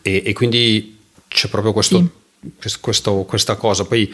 E, 0.00 0.22
e, 0.24 0.32
quindi 0.32 0.98
c'è 1.28 1.48
proprio 1.48 1.72
questo, 1.72 2.10
sì. 2.58 2.78
questo, 2.80 3.24
questa 3.24 3.56
cosa. 3.56 3.84
Poi 3.84 4.12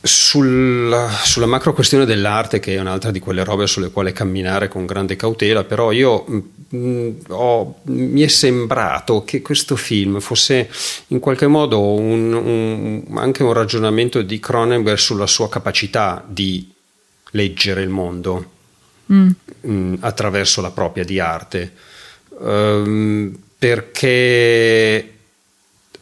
sulla, 0.00 1.08
sulla, 1.24 1.46
macro 1.46 1.72
questione 1.72 2.04
dell'arte, 2.04 2.60
che 2.60 2.74
è 2.74 2.80
un'altra 2.80 3.10
di 3.10 3.18
quelle 3.18 3.44
robe 3.44 3.66
sulle 3.66 3.90
quali 3.90 4.12
camminare 4.12 4.68
con 4.68 4.86
grande 4.86 5.16
cautela, 5.16 5.64
però 5.64 5.90
io 5.90 6.24
mh, 6.26 6.40
mm, 6.76 7.10
ho, 7.28 7.80
mi 7.84 8.22
è 8.22 8.28
sembrato 8.28 9.24
che 9.24 9.42
questo 9.42 9.76
film 9.76 10.20
fosse 10.20 10.70
in 11.08 11.18
qualche 11.18 11.46
modo 11.46 11.80
un, 11.80 12.32
un, 12.32 13.18
anche 13.18 13.42
un 13.42 13.52
ragionamento 13.52 14.22
di 14.22 14.38
Cronenberg 14.38 14.96
sulla 14.96 15.26
sua 15.26 15.48
capacità 15.48 16.24
di 16.26 16.72
leggere 17.30 17.82
il 17.82 17.88
mondo 17.88 18.50
mm. 19.12 19.26
mh, 19.26 19.70
mm, 19.70 19.94
attraverso 20.00 20.60
la 20.60 20.70
propria 20.70 21.04
di 21.04 21.18
arte. 21.18 21.72
Um, 22.38 23.34
perché 23.58 25.15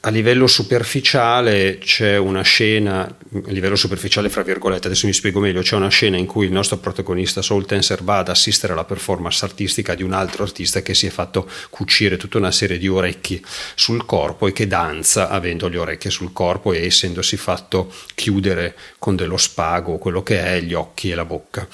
a 0.06 0.10
livello 0.10 0.46
superficiale 0.46 1.78
c'è 1.78 2.18
una 2.18 2.42
scena, 2.42 3.04
a 3.04 3.50
livello 3.50 3.74
superficiale 3.74 4.28
fra 4.28 4.42
virgolette, 4.42 4.86
adesso 4.86 5.06
mi 5.06 5.14
spiego 5.14 5.40
meglio, 5.40 5.62
c'è 5.62 5.76
una 5.76 5.88
scena 5.88 6.18
in 6.18 6.26
cui 6.26 6.44
il 6.44 6.52
nostro 6.52 6.76
protagonista 6.76 7.40
Soul 7.40 7.64
Tenser 7.64 8.02
va 8.02 8.18
ad 8.18 8.28
assistere 8.28 8.74
alla 8.74 8.84
performance 8.84 9.42
artistica 9.46 9.94
di 9.94 10.02
un 10.02 10.12
altro 10.12 10.42
artista 10.42 10.82
che 10.82 10.92
si 10.92 11.06
è 11.06 11.10
fatto 11.10 11.48
cucire 11.70 12.18
tutta 12.18 12.36
una 12.36 12.50
serie 12.50 12.76
di 12.76 12.86
orecchi 12.86 13.42
sul 13.74 14.04
corpo 14.04 14.46
e 14.46 14.52
che 14.52 14.66
danza 14.66 15.30
avendo 15.30 15.68
le 15.68 15.78
orecchie 15.78 16.10
sul 16.10 16.34
corpo 16.34 16.74
e 16.74 16.84
essendosi 16.84 17.38
fatto 17.38 17.90
chiudere 18.14 18.76
con 18.98 19.16
dello 19.16 19.38
spago 19.38 19.96
quello 19.96 20.22
che 20.22 20.38
è 20.38 20.60
gli 20.60 20.74
occhi 20.74 21.12
e 21.12 21.14
la 21.14 21.24
bocca. 21.24 21.66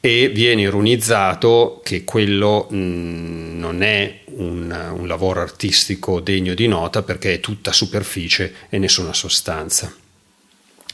E 0.00 0.30
viene 0.30 0.62
ironizzato 0.62 1.80
che 1.84 2.02
quello 2.02 2.66
mh, 2.68 2.76
non 2.76 3.82
è 3.84 4.21
un, 4.36 4.94
un, 4.96 5.06
lavoro 5.06 5.40
artistico 5.40 6.20
degno 6.20 6.54
di 6.54 6.66
nota 6.66 7.02
perché 7.02 7.34
è 7.34 7.40
tutta 7.40 7.72
superficie 7.72 8.54
e 8.68 8.78
nessuna 8.78 9.12
sostanza. 9.12 9.92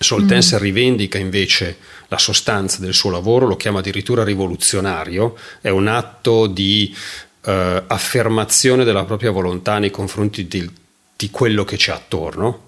Soltense 0.00 0.56
mm. 0.56 0.60
rivendica 0.60 1.18
invece 1.18 1.76
la 2.08 2.18
sostanza 2.18 2.80
del 2.80 2.94
suo 2.94 3.10
lavoro, 3.10 3.46
lo 3.46 3.56
chiama 3.56 3.80
addirittura 3.80 4.24
rivoluzionario, 4.24 5.36
è 5.60 5.68
un 5.68 5.88
atto 5.88 6.46
di 6.46 6.94
eh, 7.42 7.82
affermazione 7.86 8.84
della 8.84 9.04
propria 9.04 9.30
volontà 9.30 9.78
nei 9.78 9.90
confronti 9.90 10.46
di, 10.46 10.70
di 11.16 11.30
quello 11.30 11.64
che 11.64 11.76
c'è 11.76 11.92
attorno, 11.92 12.67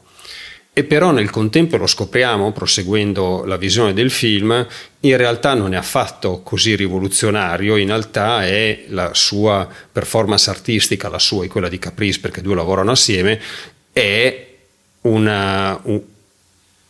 e 0.73 0.85
però 0.85 1.11
nel 1.11 1.31
contempo 1.31 1.77
lo 1.77 1.87
scopriamo, 1.87 2.53
proseguendo 2.53 3.45
la 3.45 3.57
visione 3.57 3.93
del 3.93 4.11
film, 4.11 4.67
in 5.01 5.17
realtà 5.17 5.55
non 5.55 5.75
è 5.75 5.77
affatto 5.77 6.43
così 6.43 6.77
rivoluzionario, 6.77 7.77
in 7.77 7.89
realtà 7.89 8.47
è 8.47 8.85
la 8.89 9.13
sua 9.13 9.69
performance 9.91 10.49
artistica, 10.49 11.09
la 11.09 11.19
sua 11.19 11.45
e 11.45 11.49
quella 11.49 11.69
di 11.69 11.79
Caprice, 11.79 12.21
perché 12.21 12.41
due 12.41 12.55
lavorano 12.55 12.93
assieme, 12.93 13.41
è 13.93 14.47
una, 15.03 15.79
un, 15.83 16.01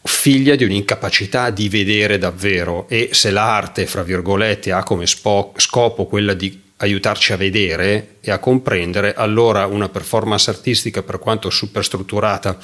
figlia 0.02 0.56
di 0.56 0.64
un'incapacità 0.64 1.48
di 1.48 1.68
vedere 1.70 2.18
davvero. 2.18 2.86
E 2.88 3.10
se 3.12 3.30
l'arte, 3.30 3.86
fra 3.86 4.02
virgolette, 4.02 4.72
ha 4.72 4.82
come 4.82 5.06
spo, 5.06 5.54
scopo 5.56 6.04
quella 6.04 6.34
di 6.34 6.68
aiutarci 6.76 7.32
a 7.32 7.36
vedere 7.36 8.16
e 8.20 8.30
a 8.30 8.38
comprendere, 8.38 9.14
allora 9.14 9.66
una 9.66 9.88
performance 9.88 10.50
artistica, 10.50 11.02
per 11.02 11.18
quanto 11.18 11.50
superstrutturata 11.50 12.58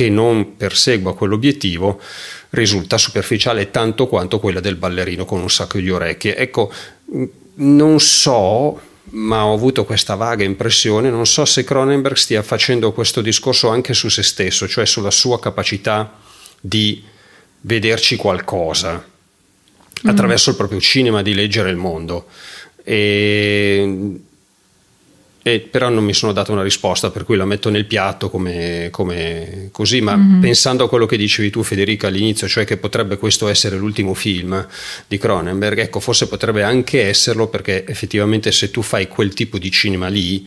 che 0.00 0.08
non 0.08 0.56
persegua 0.56 1.14
quell'obiettivo 1.14 2.00
risulta 2.50 2.96
superficiale 2.96 3.70
tanto 3.70 4.06
quanto 4.06 4.40
quella 4.40 4.60
del 4.60 4.76
ballerino 4.76 5.26
con 5.26 5.42
un 5.42 5.50
sacco 5.50 5.78
di 5.78 5.90
orecchie. 5.90 6.36
Ecco, 6.36 6.72
non 7.56 8.00
so, 8.00 8.80
ma 9.10 9.44
ho 9.44 9.52
avuto 9.52 9.84
questa 9.84 10.14
vaga 10.14 10.42
impressione, 10.42 11.10
non 11.10 11.26
so 11.26 11.44
se 11.44 11.64
Cronenberg 11.64 12.16
stia 12.16 12.42
facendo 12.42 12.92
questo 12.92 13.20
discorso 13.20 13.68
anche 13.68 13.92
su 13.92 14.08
se 14.08 14.22
stesso, 14.22 14.66
cioè 14.66 14.86
sulla 14.86 15.10
sua 15.10 15.38
capacità 15.38 16.18
di 16.58 17.04
vederci 17.60 18.16
qualcosa 18.16 19.04
mm. 19.04 20.08
attraverso 20.08 20.48
il 20.48 20.56
proprio 20.56 20.80
cinema, 20.80 21.20
di 21.20 21.34
leggere 21.34 21.68
il 21.68 21.76
mondo. 21.76 22.24
E 22.82 24.18
e 25.42 25.60
però 25.60 25.88
non 25.88 26.04
mi 26.04 26.12
sono 26.12 26.32
dato 26.32 26.52
una 26.52 26.62
risposta, 26.62 27.10
per 27.10 27.24
cui 27.24 27.36
la 27.36 27.46
metto 27.46 27.70
nel 27.70 27.86
piatto 27.86 28.28
come, 28.28 28.88
come 28.90 29.68
così, 29.72 30.02
ma 30.02 30.14
mm-hmm. 30.14 30.40
pensando 30.40 30.84
a 30.84 30.88
quello 30.88 31.06
che 31.06 31.16
dicevi 31.16 31.48
tu 31.48 31.62
Federica 31.62 32.08
all'inizio, 32.08 32.46
cioè 32.46 32.66
che 32.66 32.76
potrebbe 32.76 33.16
questo 33.16 33.48
essere 33.48 33.76
l'ultimo 33.76 34.12
film 34.12 34.66
di 35.06 35.16
Cronenberg, 35.16 35.78
ecco 35.78 35.98
forse 36.00 36.28
potrebbe 36.28 36.62
anche 36.62 37.04
esserlo 37.04 37.48
perché 37.48 37.86
effettivamente 37.86 38.52
se 38.52 38.70
tu 38.70 38.82
fai 38.82 39.08
quel 39.08 39.32
tipo 39.32 39.56
di 39.56 39.70
cinema 39.70 40.08
lì, 40.08 40.46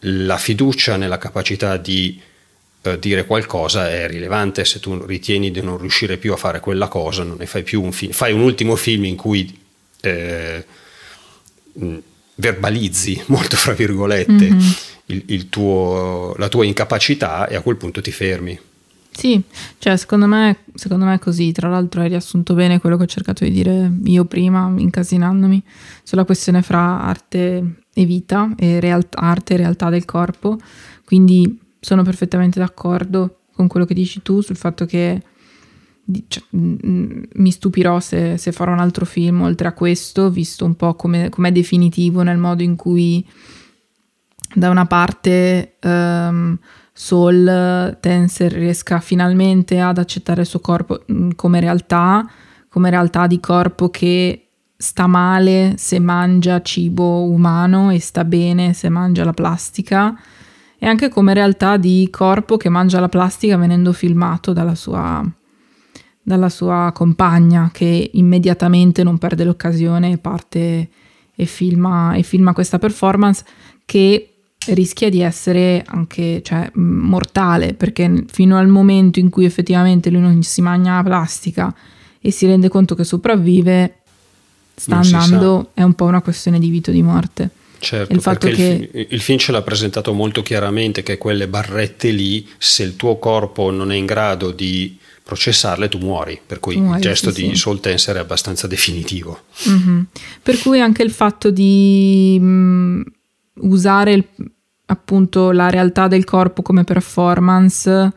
la 0.00 0.36
fiducia 0.36 0.96
nella 0.96 1.18
capacità 1.18 1.78
di 1.78 2.20
eh, 2.82 2.98
dire 2.98 3.24
qualcosa 3.24 3.90
è 3.90 4.06
rilevante, 4.06 4.66
se 4.66 4.80
tu 4.80 5.02
ritieni 5.06 5.50
di 5.50 5.62
non 5.62 5.78
riuscire 5.78 6.18
più 6.18 6.34
a 6.34 6.36
fare 6.36 6.60
quella 6.60 6.88
cosa, 6.88 7.22
non 7.22 7.38
ne 7.38 7.46
fai 7.46 7.62
più 7.62 7.82
un 7.82 7.92
film, 7.92 8.12
fai 8.12 8.32
un 8.34 8.40
ultimo 8.40 8.76
film 8.76 9.04
in 9.04 9.16
cui... 9.16 9.58
Eh, 10.02 10.64
verbalizzi 12.40 13.22
molto 13.28 13.56
fra 13.56 13.72
virgolette 13.72 14.32
mm-hmm. 14.32 14.70
il, 15.06 15.22
il 15.26 15.48
tuo, 15.48 16.34
la 16.38 16.48
tua 16.48 16.64
incapacità 16.64 17.46
e 17.46 17.54
a 17.54 17.60
quel 17.60 17.76
punto 17.76 18.00
ti 18.00 18.10
fermi. 18.10 18.58
Sì, 19.12 19.42
cioè 19.78 19.96
secondo 19.96 20.26
me, 20.26 20.58
secondo 20.74 21.04
me 21.04 21.14
è 21.14 21.18
così, 21.18 21.52
tra 21.52 21.68
l'altro 21.68 22.00
hai 22.00 22.08
riassunto 22.08 22.54
bene 22.54 22.78
quello 22.78 22.96
che 22.96 23.02
ho 23.02 23.06
cercato 23.06 23.44
di 23.44 23.50
dire 23.50 23.92
io 24.04 24.24
prima, 24.24 24.72
incasinandomi, 24.76 25.62
sulla 26.02 26.24
questione 26.24 26.62
fra 26.62 27.02
arte 27.02 27.82
e 27.92 28.04
vita, 28.04 28.54
e 28.56 28.78
real- 28.80 29.06
arte 29.10 29.54
e 29.54 29.56
realtà 29.58 29.90
del 29.90 30.04
corpo, 30.04 30.58
quindi 31.04 31.58
sono 31.80 32.02
perfettamente 32.02 32.60
d'accordo 32.60 33.40
con 33.52 33.66
quello 33.66 33.84
che 33.84 33.94
dici 33.94 34.22
tu 34.22 34.40
sul 34.40 34.56
fatto 34.56 34.86
che 34.86 35.20
cioè, 36.28 36.42
mi 36.50 37.50
stupirò 37.50 38.00
se, 38.00 38.36
se, 38.36 38.52
farò 38.52 38.72
un 38.72 38.80
altro 38.80 39.04
film 39.04 39.42
oltre 39.42 39.68
a 39.68 39.72
questo, 39.72 40.30
visto 40.30 40.64
un 40.64 40.74
po' 40.74 40.94
come 40.94 41.28
è 41.28 41.52
definitivo 41.52 42.22
nel 42.22 42.38
modo 42.38 42.62
in 42.62 42.76
cui 42.76 43.26
da 44.54 44.70
una 44.70 44.86
parte... 44.86 45.76
Um, 45.82 46.58
Soul 46.92 47.96
Tenser 47.98 48.52
riesca 48.52 49.00
finalmente 49.00 49.80
ad 49.80 49.96
accettare 49.96 50.42
il 50.42 50.46
suo 50.46 50.60
corpo 50.60 51.02
mm, 51.10 51.30
come 51.34 51.58
realtà, 51.58 52.28
come 52.68 52.90
realtà 52.90 53.26
di 53.26 53.40
corpo 53.40 53.88
che 53.88 54.48
sta 54.76 55.06
male 55.06 55.74
se 55.78 55.98
mangia 55.98 56.60
cibo 56.60 57.24
umano 57.24 57.90
e 57.90 58.00
sta 58.00 58.22
bene 58.24 58.74
se 58.74 58.90
mangia 58.90 59.24
la 59.24 59.32
plastica 59.32 60.14
e 60.78 60.86
anche 60.86 61.08
come 61.08 61.32
realtà 61.32 61.78
di 61.78 62.06
corpo 62.10 62.58
che 62.58 62.68
mangia 62.68 63.00
la 63.00 63.08
plastica 63.08 63.56
venendo 63.56 63.94
filmato 63.94 64.52
dalla 64.52 64.74
sua, 64.74 65.24
dalla 66.22 66.48
sua 66.48 66.90
compagna 66.94 67.70
che 67.72 68.10
immediatamente 68.14 69.02
non 69.02 69.18
perde 69.18 69.44
l'occasione 69.44 70.12
e 70.12 70.18
parte 70.18 70.88
e 71.34 71.44
filma, 71.46 72.14
e 72.14 72.22
filma 72.22 72.52
questa 72.52 72.78
performance 72.78 73.44
che 73.86 74.30
rischia 74.66 75.08
di 75.08 75.22
essere 75.22 75.82
anche 75.86 76.42
cioè, 76.42 76.70
mortale 76.74 77.72
perché 77.72 78.24
fino 78.30 78.58
al 78.58 78.68
momento 78.68 79.18
in 79.18 79.30
cui 79.30 79.46
effettivamente 79.46 80.10
lui 80.10 80.20
non 80.20 80.42
si 80.42 80.60
mangia 80.60 80.96
la 80.96 81.02
plastica 81.02 81.74
e 82.20 82.30
si 82.30 82.46
rende 82.46 82.68
conto 82.68 82.94
che 82.94 83.04
sopravvive 83.04 84.00
sta 84.74 84.96
non 84.96 85.14
andando 85.14 85.70
è 85.74 85.82
un 85.82 85.94
po' 85.94 86.04
una 86.04 86.20
questione 86.20 86.58
di 86.58 86.68
vita 86.68 86.90
o 86.90 86.94
di 86.94 87.02
morte. 87.02 87.50
Certo, 87.78 88.12
il 88.12 88.20
fatto 88.20 88.48
che 88.48 88.90
il, 88.92 89.06
il, 89.08 89.20
film 89.20 89.38
ce 89.38 89.52
l'ha 89.52 89.62
presentato 89.62 90.12
molto 90.12 90.42
chiaramente 90.42 91.02
che 91.02 91.16
quelle 91.16 91.48
barrette 91.48 92.10
lì, 92.10 92.46
se 92.58 92.82
il 92.82 92.94
tuo 92.94 93.18
corpo 93.18 93.70
non 93.70 93.90
è 93.90 93.94
in 93.94 94.04
grado 94.04 94.50
di 94.50 94.98
processarle, 95.30 95.88
tu 95.88 95.98
muori. 95.98 96.40
Per 96.44 96.58
cui 96.58 96.76
muori, 96.76 96.96
il 96.96 97.02
gesto 97.02 97.30
sì, 97.30 97.42
di 97.42 97.48
sì. 97.50 97.54
Soul 97.56 97.80
è 97.80 98.18
abbastanza 98.18 98.66
definitivo. 98.66 99.44
Mm-hmm. 99.68 100.00
Per 100.42 100.58
cui 100.58 100.80
anche 100.80 101.04
il 101.04 101.12
fatto 101.12 101.50
di 101.50 102.36
mh, 102.40 102.44
mm, 102.44 103.00
usare 103.60 104.12
il, 104.12 104.24
appunto 104.86 105.52
la 105.52 105.70
realtà 105.70 106.08
del 106.08 106.24
corpo 106.24 106.62
come 106.62 106.84
performance 106.84 108.12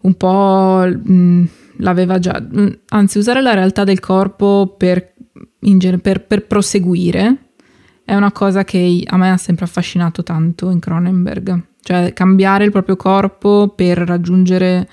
un 0.00 0.14
po' 0.14 0.86
mh, 0.86 1.48
l'aveva 1.78 2.18
già, 2.18 2.38
mh, 2.38 2.80
anzi 2.88 3.18
usare 3.18 3.40
la 3.40 3.54
realtà 3.54 3.84
del 3.84 4.00
corpo 4.00 4.74
per, 4.76 5.14
in, 5.60 6.00
per, 6.00 6.24
per 6.24 6.46
proseguire 6.46 7.48
è 8.04 8.14
una 8.14 8.32
cosa 8.32 8.64
che 8.64 9.02
a 9.04 9.16
me 9.16 9.30
ha 9.30 9.36
sempre 9.36 9.64
affascinato 9.66 10.22
tanto 10.22 10.70
in 10.70 10.78
Cronenberg, 10.78 11.62
cioè 11.82 12.12
cambiare 12.14 12.64
il 12.64 12.70
proprio 12.70 12.96
corpo 12.96 13.72
per 13.76 13.98
raggiungere 13.98 14.88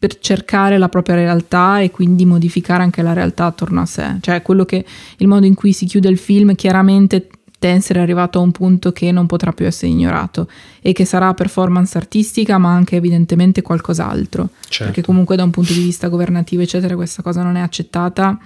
per 0.00 0.18
cercare 0.18 0.78
la 0.78 0.88
propria 0.88 1.14
realtà 1.14 1.80
e 1.80 1.90
quindi 1.90 2.24
modificare 2.24 2.82
anche 2.82 3.02
la 3.02 3.12
realtà 3.12 3.44
attorno 3.44 3.82
a 3.82 3.86
sé. 3.86 4.16
Cioè, 4.20 4.40
quello 4.40 4.64
che 4.64 4.82
il 5.18 5.28
modo 5.28 5.44
in 5.44 5.52
cui 5.52 5.74
si 5.74 5.84
chiude 5.84 6.08
il 6.08 6.16
film 6.16 6.54
chiaramente 6.54 7.28
Tenser 7.58 7.98
è 7.98 8.00
arrivato 8.00 8.38
a 8.38 8.42
un 8.42 8.50
punto 8.50 8.92
che 8.92 9.12
non 9.12 9.26
potrà 9.26 9.52
più 9.52 9.66
essere 9.66 9.92
ignorato 9.92 10.48
e 10.80 10.92
che 10.94 11.04
sarà 11.04 11.34
performance 11.34 11.98
artistica 11.98 12.56
ma 12.56 12.72
anche 12.72 12.96
evidentemente 12.96 13.60
qualcos'altro 13.60 14.48
certo. 14.66 14.84
perché 14.84 15.02
comunque 15.02 15.36
da 15.36 15.44
un 15.44 15.50
punto 15.50 15.74
di 15.74 15.82
vista 15.82 16.08
governativo 16.08 16.62
eccetera 16.62 16.94
questa 16.94 17.20
cosa 17.20 17.42
non 17.42 17.56
è 17.56 17.60
accettata 17.60 18.38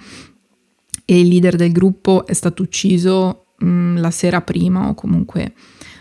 e 1.05 1.17
il 1.17 1.29
leader 1.29 1.55
del 1.55 1.71
gruppo 1.71 2.27
è 2.27 2.33
stato 2.33 2.63
ucciso 2.63 3.45
mh, 3.57 4.01
la 4.01 4.11
sera 4.11 4.41
prima 4.41 4.89
o 4.89 4.93
comunque 4.95 5.53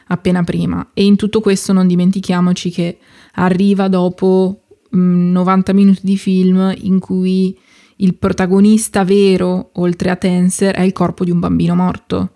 appena 0.09 0.43
prima 0.43 0.91
e 0.93 1.05
in 1.05 1.15
tutto 1.15 1.41
questo 1.41 1.73
non 1.73 1.87
dimentichiamoci 1.87 2.71
che 2.71 2.99
arriva 3.35 3.87
dopo 3.87 4.64
90 4.97 5.73
minuti 5.73 6.01
di 6.03 6.17
film 6.17 6.73
in 6.79 6.99
cui 6.99 7.57
il 7.97 8.15
protagonista 8.15 9.05
vero 9.05 9.71
oltre 9.75 10.11
a 10.11 10.17
Tenser 10.17 10.75
è 10.75 10.83
il 10.83 10.93
corpo 10.93 11.25
di 11.25 11.31
un 11.31 11.41
bambino 11.41 11.75
morto. 11.75 12.31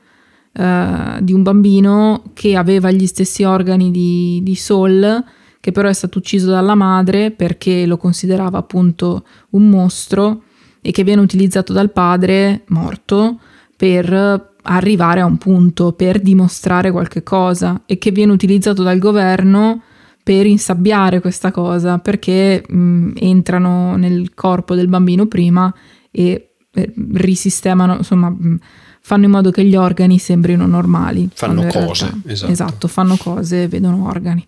Uh, 0.52 1.20
di 1.20 1.32
un 1.32 1.42
bambino 1.42 2.24
che 2.32 2.56
aveva 2.56 2.90
gli 2.90 3.06
stessi 3.06 3.44
organi 3.44 3.92
di, 3.92 4.40
di 4.42 4.54
Saul, 4.56 5.24
che 5.60 5.70
però 5.70 5.88
è 5.88 5.92
stato 5.92 6.18
ucciso 6.18 6.50
dalla 6.50 6.74
madre 6.74 7.30
perché 7.30 7.86
lo 7.86 7.96
considerava 7.96 8.58
appunto 8.58 9.24
un 9.50 9.68
mostro 9.68 10.42
e 10.80 10.90
che 10.90 11.04
viene 11.04 11.20
utilizzato 11.20 11.72
dal 11.72 11.92
padre 11.92 12.64
morto 12.68 13.38
per 13.76 14.56
arrivare 14.62 15.20
a 15.20 15.26
un 15.26 15.38
punto, 15.38 15.92
per 15.92 16.20
dimostrare 16.20 16.90
qualche 16.90 17.22
cosa 17.22 17.82
e 17.86 17.98
che 17.98 18.10
viene 18.10 18.32
utilizzato 18.32 18.82
dal 18.82 18.98
governo 18.98 19.82
per 20.28 20.44
insabbiare 20.44 21.20
questa 21.20 21.50
cosa 21.50 21.96
perché 21.96 22.62
mh, 22.68 23.12
entrano 23.14 23.96
nel 23.96 24.34
corpo 24.34 24.74
del 24.74 24.86
bambino 24.86 25.24
prima 25.24 25.74
e 26.10 26.56
eh, 26.70 26.92
risistemano, 27.14 27.96
insomma, 27.96 28.28
mh, 28.28 28.58
fanno 29.00 29.24
in 29.24 29.30
modo 29.30 29.50
che 29.50 29.64
gli 29.64 29.74
organi 29.74 30.18
sembrino 30.18 30.66
normali. 30.66 31.30
Fanno 31.32 31.62
cose, 31.62 32.04
realtà, 32.10 32.30
esatto. 32.30 32.52
esatto. 32.52 32.88
fanno 32.88 33.16
cose, 33.16 33.68
vedono 33.68 34.06
organi. 34.06 34.46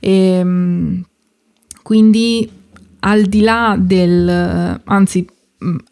E, 0.00 0.10
ehm, 0.10 1.04
quindi 1.84 2.50
al 2.98 3.22
di 3.26 3.42
là 3.42 3.76
del, 3.78 4.80
anzi 4.82 5.24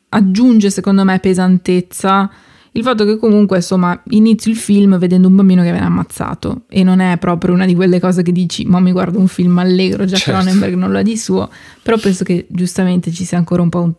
aggiunge 0.08 0.70
secondo 0.70 1.04
me 1.04 1.20
pesantezza 1.20 2.28
il 2.72 2.82
fatto 2.82 3.04
che 3.04 3.16
comunque 3.16 3.56
insomma 3.56 4.00
inizio 4.10 4.50
il 4.50 4.56
film 4.56 4.96
vedendo 4.98 5.28
un 5.28 5.36
bambino 5.36 5.62
che 5.62 5.70
viene 5.70 5.86
ammazzato 5.86 6.62
e 6.68 6.84
non 6.84 7.00
è 7.00 7.18
proprio 7.18 7.52
una 7.52 7.66
di 7.66 7.74
quelle 7.74 7.98
cose 7.98 8.22
che 8.22 8.32
dici 8.32 8.64
ma 8.64 8.78
mi 8.80 8.92
guardo 8.92 9.18
un 9.18 9.26
film 9.26 9.58
allegro 9.58 10.04
Jack 10.04 10.22
certo. 10.22 10.40
Cronenberg 10.40 10.74
non 10.74 10.90
lo 10.92 10.98
ha 10.98 11.02
di 11.02 11.16
suo 11.16 11.50
però 11.82 11.98
penso 11.98 12.24
che 12.24 12.46
giustamente 12.48 13.10
ci 13.10 13.24
sia 13.24 13.38
ancora 13.38 13.62
un 13.62 13.68
po' 13.68 13.80
un, 13.80 13.92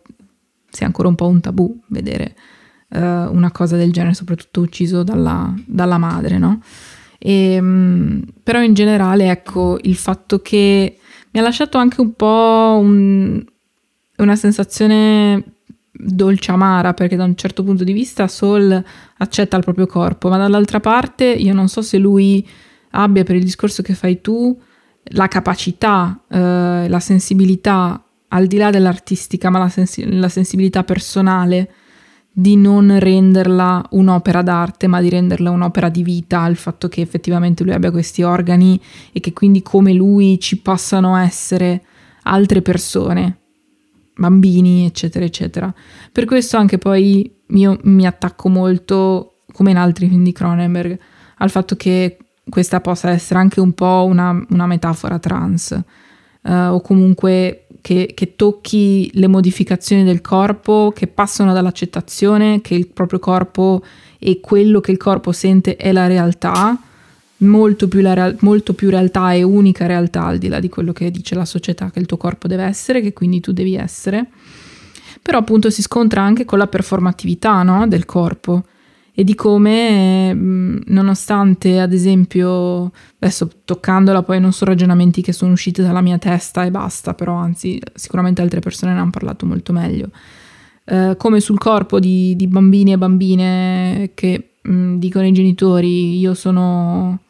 sia 0.70 0.86
ancora 0.86 1.08
un, 1.08 1.14
po 1.14 1.26
un 1.26 1.40
tabù 1.40 1.78
vedere 1.88 2.34
uh, 2.92 2.98
una 2.98 3.50
cosa 3.52 3.76
del 3.76 3.92
genere, 3.92 4.14
soprattutto 4.14 4.60
ucciso 4.60 5.02
dalla, 5.02 5.54
dalla 5.66 5.98
madre, 5.98 6.38
no? 6.38 6.60
E, 7.18 7.58
um, 7.58 8.22
però 8.42 8.62
in 8.62 8.74
generale, 8.74 9.30
ecco, 9.30 9.78
il 9.82 9.96
fatto 9.96 10.40
che 10.40 10.98
mi 11.30 11.40
ha 11.40 11.42
lasciato 11.42 11.78
anche 11.78 12.00
un 12.00 12.14
po' 12.14 12.78
un, 12.80 13.42
una 14.16 14.36
sensazione 14.36 15.42
dolce 15.92 16.50
amara 16.50 16.94
perché 16.94 17.16
da 17.16 17.24
un 17.24 17.36
certo 17.36 17.62
punto 17.62 17.84
di 17.84 17.92
vista 17.92 18.26
Saul 18.26 18.82
accetta 19.18 19.56
il 19.56 19.62
proprio 19.62 19.86
corpo 19.86 20.30
ma 20.30 20.38
dall'altra 20.38 20.80
parte 20.80 21.24
io 21.24 21.52
non 21.52 21.68
so 21.68 21.82
se 21.82 21.98
lui 21.98 22.46
abbia 22.92 23.24
per 23.24 23.36
il 23.36 23.44
discorso 23.44 23.82
che 23.82 23.94
fai 23.94 24.20
tu 24.20 24.58
la 25.04 25.28
capacità, 25.28 26.22
eh, 26.28 26.86
la 26.88 27.00
sensibilità 27.00 28.02
al 28.28 28.46
di 28.46 28.56
là 28.56 28.70
dell'artistica 28.70 29.50
ma 29.50 29.58
la, 29.58 29.68
sens- 29.68 30.04
la 30.04 30.28
sensibilità 30.28 30.84
personale 30.84 31.70
di 32.34 32.56
non 32.56 32.98
renderla 32.98 33.84
un'opera 33.90 34.40
d'arte, 34.40 34.86
ma 34.86 35.02
di 35.02 35.10
renderla 35.10 35.50
un'opera 35.50 35.90
di 35.90 36.02
vita, 36.02 36.46
il 36.46 36.56
fatto 36.56 36.88
che 36.88 37.02
effettivamente 37.02 37.62
lui 37.62 37.74
abbia 37.74 37.90
questi 37.90 38.22
organi 38.22 38.80
e 39.12 39.20
che 39.20 39.34
quindi 39.34 39.60
come 39.60 39.92
lui 39.92 40.40
ci 40.40 40.58
possano 40.58 41.16
essere 41.16 41.82
altre 42.22 42.62
persone, 42.62 43.40
bambini, 44.14 44.86
eccetera, 44.86 45.24
eccetera. 45.24 45.72
Per 46.10 46.24
questo 46.24 46.56
anche 46.56 46.78
poi 46.78 47.30
io 47.48 47.78
mi 47.84 48.06
attacco 48.06 48.48
molto, 48.48 49.40
come 49.52 49.70
in 49.70 49.76
altri 49.76 50.08
film 50.08 50.24
di 50.24 50.32
Cronenberg, 50.32 50.98
al 51.38 51.50
fatto 51.50 51.76
che 51.76 52.18
questa 52.48 52.80
possa 52.80 53.10
essere 53.10 53.38
anche 53.38 53.60
un 53.60 53.72
po' 53.72 54.04
una, 54.06 54.44
una 54.50 54.66
metafora 54.66 55.18
trans, 55.18 55.80
uh, 56.42 56.50
o 56.50 56.80
comunque 56.80 57.66
che, 57.80 58.12
che, 58.14 58.36
tocchi 58.36 59.10
le 59.14 59.26
modificazioni 59.26 60.04
del 60.04 60.20
corpo, 60.20 60.92
che 60.94 61.06
passano 61.06 61.52
dall'accettazione 61.52 62.60
che 62.60 62.74
il 62.74 62.88
proprio 62.88 63.18
corpo 63.18 63.82
e 64.18 64.40
quello 64.40 64.80
che 64.80 64.92
il 64.92 64.98
corpo 64.98 65.32
sente 65.32 65.76
è 65.76 65.92
la 65.92 66.06
realtà, 66.06 66.78
molto 67.42 67.88
più, 67.88 68.00
real- 68.00 68.36
molto 68.40 68.74
più 68.74 68.90
realtà 68.90 69.32
e 69.32 69.42
unica 69.42 69.86
realtà 69.86 70.24
al 70.24 70.38
di 70.38 70.48
là 70.48 70.60
di 70.60 70.68
quello 70.68 70.92
che 70.92 71.10
dice 71.10 71.34
la 71.34 71.44
società 71.44 71.90
che 71.90 71.98
il 71.98 72.06
tuo 72.06 72.16
corpo 72.16 72.48
deve 72.48 72.64
essere, 72.64 73.00
che 73.00 73.12
quindi 73.12 73.40
tu 73.40 73.52
devi 73.52 73.74
essere. 73.76 74.28
Però 75.20 75.38
appunto 75.38 75.70
si 75.70 75.82
scontra 75.82 76.22
anche 76.22 76.44
con 76.44 76.58
la 76.58 76.66
performatività 76.66 77.62
no? 77.62 77.86
del 77.86 78.04
corpo 78.06 78.64
e 79.14 79.24
di 79.24 79.34
come, 79.34 80.34
mm, 80.34 80.78
nonostante 80.86 81.78
ad 81.80 81.92
esempio, 81.92 82.90
adesso 83.18 83.48
toccandola 83.64 84.22
poi 84.22 84.40
non 84.40 84.52
sono 84.52 84.70
ragionamenti 84.70 85.20
che 85.20 85.32
sono 85.32 85.52
usciti 85.52 85.82
dalla 85.82 86.00
mia 86.00 86.16
testa 86.18 86.64
e 86.64 86.70
basta, 86.70 87.12
però 87.12 87.34
anzi 87.34 87.80
sicuramente 87.94 88.40
altre 88.40 88.60
persone 88.60 88.94
ne 88.94 89.00
hanno 89.00 89.10
parlato 89.10 89.44
molto 89.44 89.72
meglio, 89.72 90.08
eh, 90.84 91.14
come 91.18 91.40
sul 91.40 91.58
corpo 91.58 92.00
di, 92.00 92.34
di, 92.36 92.46
bambini 92.46 92.92
e 92.92 92.98
bambine 92.98 94.10
che 94.14 94.54
mh, 94.62 94.72
mm, 94.72 94.96
dicono 94.96 95.24
ai 95.24 95.32
genitori 95.32 96.18
io 96.18 96.34
sono... 96.34 97.20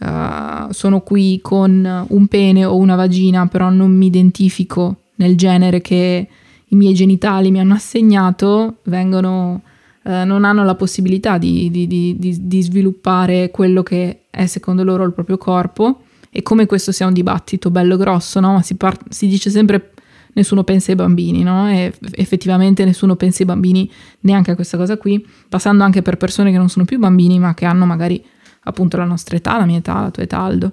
uh, 0.00 0.72
sono 0.72 1.00
qui 1.00 1.40
con 1.42 2.06
un 2.08 2.26
pene 2.26 2.64
o 2.64 2.76
una 2.76 2.96
vagina, 2.96 3.46
però 3.46 3.70
non 3.70 3.92
mi 3.92 4.06
identifico 4.06 4.96
nel 5.16 5.36
genere 5.36 5.80
che 5.80 6.28
i 6.72 6.76
miei 6.76 6.94
genitali 6.94 7.50
mi 7.50 7.60
hanno 7.60 7.74
assegnato, 7.74 8.76
vengono, 8.84 9.62
uh, 10.02 10.10
non 10.24 10.44
hanno 10.44 10.64
la 10.64 10.74
possibilità 10.74 11.38
di, 11.38 11.70
di, 11.70 11.86
di, 11.86 12.16
di, 12.18 12.62
sviluppare 12.62 13.50
quello 13.50 13.82
che 13.82 14.22
è 14.30 14.46
secondo 14.46 14.84
loro 14.84 15.04
il 15.04 15.12
proprio 15.12 15.38
corpo. 15.38 16.02
E 16.32 16.42
come 16.42 16.66
questo 16.66 16.92
sia 16.92 17.06
un 17.06 17.12
dibattito 17.12 17.72
bello 17.72 17.96
grosso, 17.96 18.38
no? 18.38 18.60
Si, 18.62 18.76
par- 18.76 18.98
si 19.08 19.26
dice 19.26 19.50
sempre 19.50 19.90
nessuno 20.34 20.62
pensa 20.62 20.92
ai 20.92 20.96
bambini, 20.96 21.42
no? 21.42 21.68
E 21.68 21.92
effettivamente 22.12 22.84
nessuno 22.84 23.16
pensa 23.16 23.40
ai 23.40 23.46
bambini 23.46 23.90
neanche 24.20 24.52
a 24.52 24.54
questa 24.54 24.76
cosa 24.76 24.96
qui, 24.96 25.26
passando 25.48 25.82
anche 25.82 26.02
per 26.02 26.16
persone 26.16 26.52
che 26.52 26.58
non 26.58 26.68
sono 26.68 26.84
più 26.84 26.98
bambini, 26.98 27.40
ma 27.40 27.54
che 27.54 27.64
hanno 27.64 27.84
magari 27.84 28.22
appunto 28.64 28.96
la 28.96 29.04
nostra 29.04 29.36
età, 29.36 29.58
la 29.58 29.66
mia 29.66 29.78
età, 29.78 30.00
la 30.00 30.10
tua 30.10 30.22
età, 30.22 30.38
Aldo, 30.38 30.72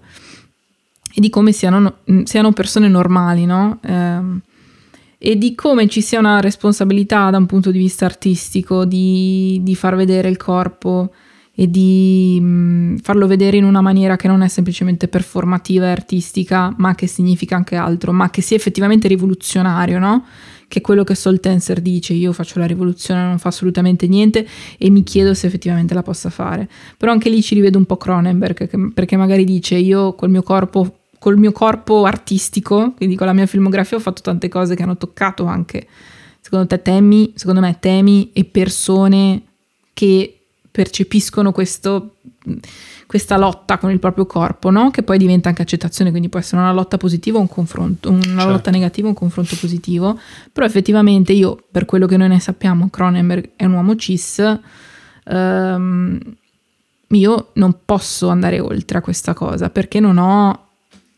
e 1.14 1.20
di 1.22 1.30
come 1.30 1.52
siano, 1.52 2.00
siano 2.24 2.52
persone 2.52 2.88
normali, 2.88 3.46
no? 3.46 3.80
Ehm, 3.82 4.42
e 5.20 5.36
di 5.36 5.56
come 5.56 5.88
ci 5.88 6.02
sia 6.02 6.20
una 6.20 6.40
responsabilità 6.40 7.32
da 7.32 7.38
un 7.38 7.48
punto 7.48 7.72
di 7.72 7.80
vista 7.80 8.06
artistico 8.06 8.86
di, 8.86 9.60
di 9.64 9.76
far 9.76 9.96
vedere 9.96 10.30
il 10.30 10.38
corpo 10.38 11.12
e 11.56 11.72
di 11.72 12.38
mm, 12.40 12.98
farlo 12.98 13.26
vedere 13.26 13.58
in 13.58 13.64
una 13.64 13.82
maniera 13.82 14.16
che 14.16 14.28
non 14.28 14.44
è 14.44 14.48
semplicemente 14.48 15.08
performativa 15.08 15.88
e 15.88 15.90
artistica, 15.90 16.72
ma 16.78 16.94
che 16.94 17.08
significa 17.08 17.56
anche 17.56 17.76
altro, 17.76 18.12
ma 18.14 18.30
che 18.30 18.44
sia 18.44 18.56
effettivamente 18.56 19.08
rivoluzionario, 19.08 19.98
no? 19.98 20.24
Che 20.68 20.82
quello 20.82 21.04
che 21.04 21.16
Sol 21.16 21.40
Tenser 21.40 21.80
dice, 21.80 22.14
io 22.14 22.34
faccio 22.34 22.60
la 22.60 22.66
rivoluzione, 22.66 23.24
non 23.24 23.40
fa 23.40 23.48
assolutamente 23.50 24.08
niente 24.08 24.46
e 24.78 24.90
mi 24.90 25.04
chiedo 25.04 25.34
se 25.34 25.48
effettivamente 25.48 25.94
la 25.94 26.04
possa 26.04 26.30
fare. 26.30 26.70
Però 26.98 27.12
anche 27.12 27.30
lì 27.30 27.42
ci 27.42 27.56
rivedo 27.56 27.78
un 27.78 27.86
po' 27.86 27.96
Cronenberg, 27.96 28.94
perché 28.94 29.16
magari 29.16 29.46
dice 29.46 29.76
io 29.76 30.14
col 30.14 30.30
mio 30.30 30.44
corpo 30.44 30.98
col 31.20 31.38
mio 31.38 31.52
corpo 31.52 32.06
artistico, 32.06 32.94
quindi 32.96 33.16
con 33.16 33.28
la 33.28 33.34
mia 33.34 33.46
filmografia 33.46 33.98
ho 33.98 34.00
fatto 34.00 34.22
tante 34.22 34.50
cose 34.50 34.76
che 34.76 34.84
hanno 34.84 34.98
toccato 34.98 35.46
anche, 35.46 35.88
secondo 36.40 36.68
te 36.68 36.82
temi, 36.82 37.34
secondo 37.36 37.60
me 37.60 37.78
temi 37.80 38.30
e 38.34 38.46
persone 38.46 39.42
che 39.94 40.40
percepiscono 40.70 41.52
questo, 41.52 42.18
questa 43.08 43.38
lotta 43.38 43.78
con 43.78 43.90
il 43.90 44.00
proprio 44.00 44.26
corpo, 44.26 44.70
no? 44.70 44.92
che 44.92 45.02
poi 45.02 45.18
diventa 45.18 45.50
anche 45.50 45.62
accettazione, 45.62 46.10
quindi 46.10 46.30
può 46.30 46.40
essere 46.40 46.62
una 46.62 46.74
lotta 46.74 46.98
positiva 46.98 47.38
o 47.38 47.42
un 47.42 47.48
confronto, 47.48 48.10
una 48.10 48.22
certo. 48.22 48.50
lotta 48.50 48.72
negativa 48.72 49.08
o 49.08 49.12
un 49.12 49.16
confronto 49.16 49.56
positivo, 49.60 50.20
però 50.52 50.66
effettivamente 50.66 51.32
io, 51.32 51.58
per 51.72 51.86
quello 51.86 52.06
che 52.06 52.18
noi 52.18 52.28
ne 52.28 52.40
sappiamo, 52.40 52.90
Cronenberg 52.90 53.52
è 53.56 53.66
un 53.66 53.74
uomo 53.74 53.96
cis, 53.96 54.60
ehm, 55.24 56.20
io 57.10 57.50
non 57.54 57.78
posso 57.86 58.28
andare 58.28 58.60
oltre 58.60 58.98
a 58.98 59.02
questa 59.02 59.34
cosa 59.34 59.70
perché 59.70 60.02
non 60.02 60.18
ho, 60.18 60.68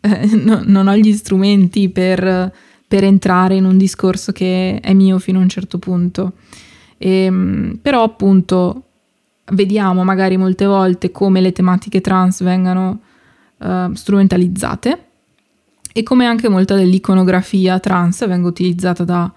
eh, 0.02 0.28
no, 0.36 0.62
non 0.64 0.88
ho 0.88 0.96
gli 0.96 1.14
strumenti 1.14 1.90
per, 1.90 2.54
per, 2.88 3.04
entrare 3.04 3.56
in 3.56 3.66
un 3.66 3.78
discorso 3.78 4.32
che 4.32 4.80
è 4.80 4.94
mio 4.94 5.18
fino 5.18 5.40
a 5.40 5.42
un 5.42 5.50
certo 5.50 5.80
punto. 5.80 6.34
E, 6.98 7.24
ehm, 7.24 7.80
però 7.82 8.04
appunto 8.04 8.89
vediamo 9.52 10.04
magari 10.04 10.38
molte 10.38 10.66
volte 10.66 11.12
come 11.12 11.42
le 11.42 11.52
tematiche 11.52 12.02
trans 12.02 12.44
vengano 12.44 13.00
uh, 13.58 13.94
strumentalizzate 13.94 15.04
e 15.92 16.04
come 16.04 16.26
anche 16.26 16.50
molta 16.50 16.76
dell'iconografia 16.76 17.80
trans 17.80 18.28
venga 18.28 18.48
utilizzata 18.48 19.04
da 19.04 19.32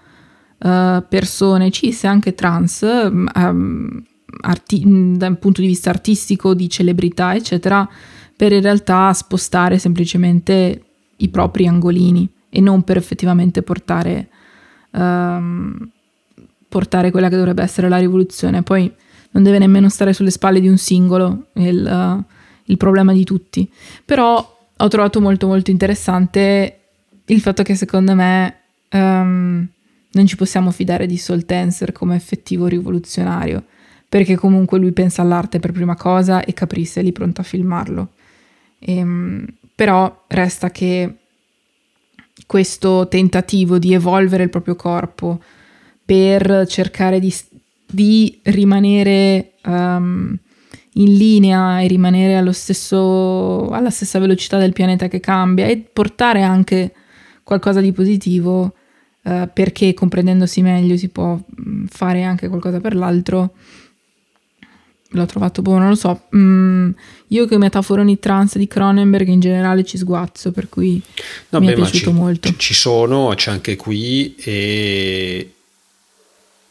uh, 0.57 1.03
persone 1.07 1.71
cis 1.71 2.03
e 2.03 2.07
anche 2.07 2.35
trans 2.35 2.81
um, 2.81 4.03
arti- 4.41 4.83
da 5.17 5.27
un 5.27 5.39
punto 5.39 5.61
di 5.61 5.67
vista 5.67 5.89
artistico, 5.89 6.53
di 6.53 6.69
celebrità, 6.69 7.35
eccetera, 7.35 7.87
per 8.35 8.51
in 8.51 8.61
realtà 8.61 9.11
spostare 9.13 9.77
semplicemente 9.77 10.83
i 11.17 11.29
propri 11.29 11.67
angolini 11.67 12.27
e 12.49 12.61
non 12.61 12.83
per 12.83 12.97
effettivamente 12.97 13.61
portare, 13.61 14.29
um, 14.91 15.89
portare 16.67 17.11
quella 17.11 17.29
che 17.29 17.37
dovrebbe 17.37 17.63
essere 17.63 17.89
la 17.89 17.97
rivoluzione. 17.97 18.61
Poi 18.63 18.91
non 19.33 19.43
deve 19.43 19.59
nemmeno 19.59 19.89
stare 19.89 20.13
sulle 20.13 20.31
spalle 20.31 20.59
di 20.59 20.67
un 20.67 20.77
singolo 20.77 21.47
il, 21.53 21.85
uh, 21.85 22.33
il 22.65 22.77
problema 22.77 23.13
di 23.13 23.23
tutti. 23.23 23.69
Però 24.05 24.57
ho 24.75 24.87
trovato 24.87 25.21
molto 25.21 25.47
molto 25.47 25.71
interessante 25.71 26.79
il 27.25 27.41
fatto 27.41 27.63
che 27.63 27.75
secondo 27.75 28.15
me 28.15 28.57
um, 28.91 29.67
non 30.11 30.27
ci 30.27 30.35
possiamo 30.35 30.71
fidare 30.71 31.05
di 31.05 31.17
Soul 31.17 31.45
Tenser 31.45 31.91
come 31.91 32.15
effettivo 32.15 32.67
rivoluzionario, 32.67 33.63
perché 34.09 34.35
comunque 34.35 34.77
lui 34.77 34.91
pensa 34.91 35.21
all'arte 35.21 35.59
per 35.59 35.71
prima 35.71 35.95
cosa 35.95 36.43
e 36.43 36.53
Caprice 36.53 36.99
è 36.99 37.03
lì 37.03 37.11
pronto 37.11 37.41
a 37.41 37.43
filmarlo. 37.43 38.09
E, 38.79 39.01
um, 39.01 39.45
però 39.75 40.25
resta 40.27 40.69
che 40.69 41.17
questo 42.45 43.07
tentativo 43.07 43.79
di 43.79 43.93
evolvere 43.93 44.43
il 44.43 44.49
proprio 44.49 44.75
corpo 44.75 45.41
per 46.05 46.65
cercare 46.67 47.19
di 47.19 47.33
di 47.93 48.39
rimanere 48.43 49.53
um, 49.65 50.37
in 50.93 51.13
linea 51.15 51.81
e 51.81 51.87
rimanere 51.87 52.51
stesso, 52.53 53.69
alla 53.69 53.89
stessa 53.89 54.19
velocità 54.19 54.57
del 54.57 54.73
pianeta 54.73 55.07
che 55.07 55.19
cambia 55.19 55.67
e 55.67 55.77
portare 55.77 56.41
anche 56.41 56.93
qualcosa 57.43 57.81
di 57.81 57.91
positivo 57.91 58.73
uh, 59.23 59.49
perché 59.53 59.93
comprendendosi 59.93 60.61
meglio 60.61 60.97
si 60.97 61.09
può 61.09 61.35
mm, 61.35 61.85
fare 61.85 62.23
anche 62.23 62.47
qualcosa 62.47 62.79
per 62.79 62.95
l'altro 62.95 63.53
l'ho 65.15 65.25
trovato 65.25 65.61
buono, 65.61 65.81
non 65.81 65.89
lo 65.89 65.95
so. 65.95 66.23
Mm, 66.35 66.89
io 67.27 67.45
che 67.45 67.57
metaforoni 67.57 68.19
trans 68.19 68.57
di 68.57 68.67
Cronenberg 68.67 69.27
in 69.27 69.39
generale 69.39 69.83
ci 69.83 69.97
sguazzo, 69.97 70.51
per 70.51 70.69
cui 70.69 71.01
no, 71.49 71.59
mi 71.59 71.67
beh, 71.67 71.71
è 71.71 71.75
piaciuto 71.75 72.09
ci, 72.09 72.11
molto. 72.11 72.55
Ci 72.55 72.73
sono, 72.73 73.31
c'è 73.35 73.51
anche 73.51 73.75
qui 73.75 74.33
e 74.37 75.51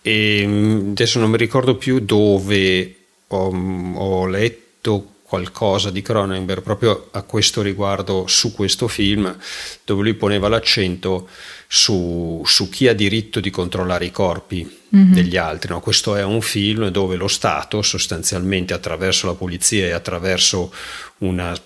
e 0.03 0.45
mm, 0.45 0.91
adesso 0.91 1.21
non 1.21 1.31
mi 1.31 1.37
ricordo 1.37 1.77
più 1.77 2.01
dove 2.01 2.97
ho, 3.29 3.95
ho 3.95 4.27
letto 4.27 5.13
qualcosa 5.33 5.91
di 5.91 6.03
Cronenberg 6.03 6.61
proprio 6.61 7.09
a 7.13 7.23
questo 7.23 7.63
riguardo 7.63 8.27
su 8.27 8.53
questo 8.53 8.87
film 8.87 9.35
dove 9.83 10.03
lui 10.03 10.13
poneva 10.13 10.49
l'accento 10.49 11.27
su, 11.67 12.43
su 12.45 12.69
chi 12.69 12.87
ha 12.87 12.93
diritto 12.93 13.41
di 13.41 13.49
controllare 13.49 14.05
i 14.05 14.11
corpi 14.11 14.79
mm-hmm. 14.95 15.13
degli 15.13 15.39
altri. 15.39 15.71
No? 15.71 15.81
Questo 15.81 16.17
è 16.17 16.23
un 16.23 16.43
film 16.43 16.89
dove 16.89 17.17
lo 17.17 17.29
Stato 17.29 17.81
sostanzialmente 17.81 18.75
attraverso 18.75 19.27
la 19.27 19.33
polizia 19.33 19.87
e 19.87 19.93
attraverso 19.93 20.71
una 21.19 21.59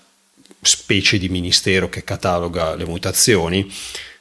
specie 0.61 1.19
di 1.19 1.29
ministero 1.29 1.89
che 1.89 2.05
cataloga 2.05 2.77
le 2.77 2.85
mutazioni 2.85 3.69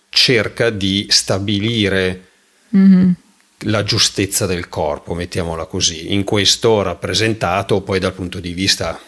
cerca 0.09 0.71
di 0.71 1.05
stabilire 1.09 2.29
mm-hmm 2.75 3.11
la 3.59 3.83
giustezza 3.83 4.45
del 4.45 4.69
corpo, 4.69 5.13
mettiamola 5.13 5.65
così, 5.65 6.13
in 6.13 6.23
questo 6.23 6.81
rappresentato 6.81 7.81
poi 7.81 7.99
dal 7.99 8.13
punto 8.13 8.39
di 8.39 8.53
vista 8.53 8.99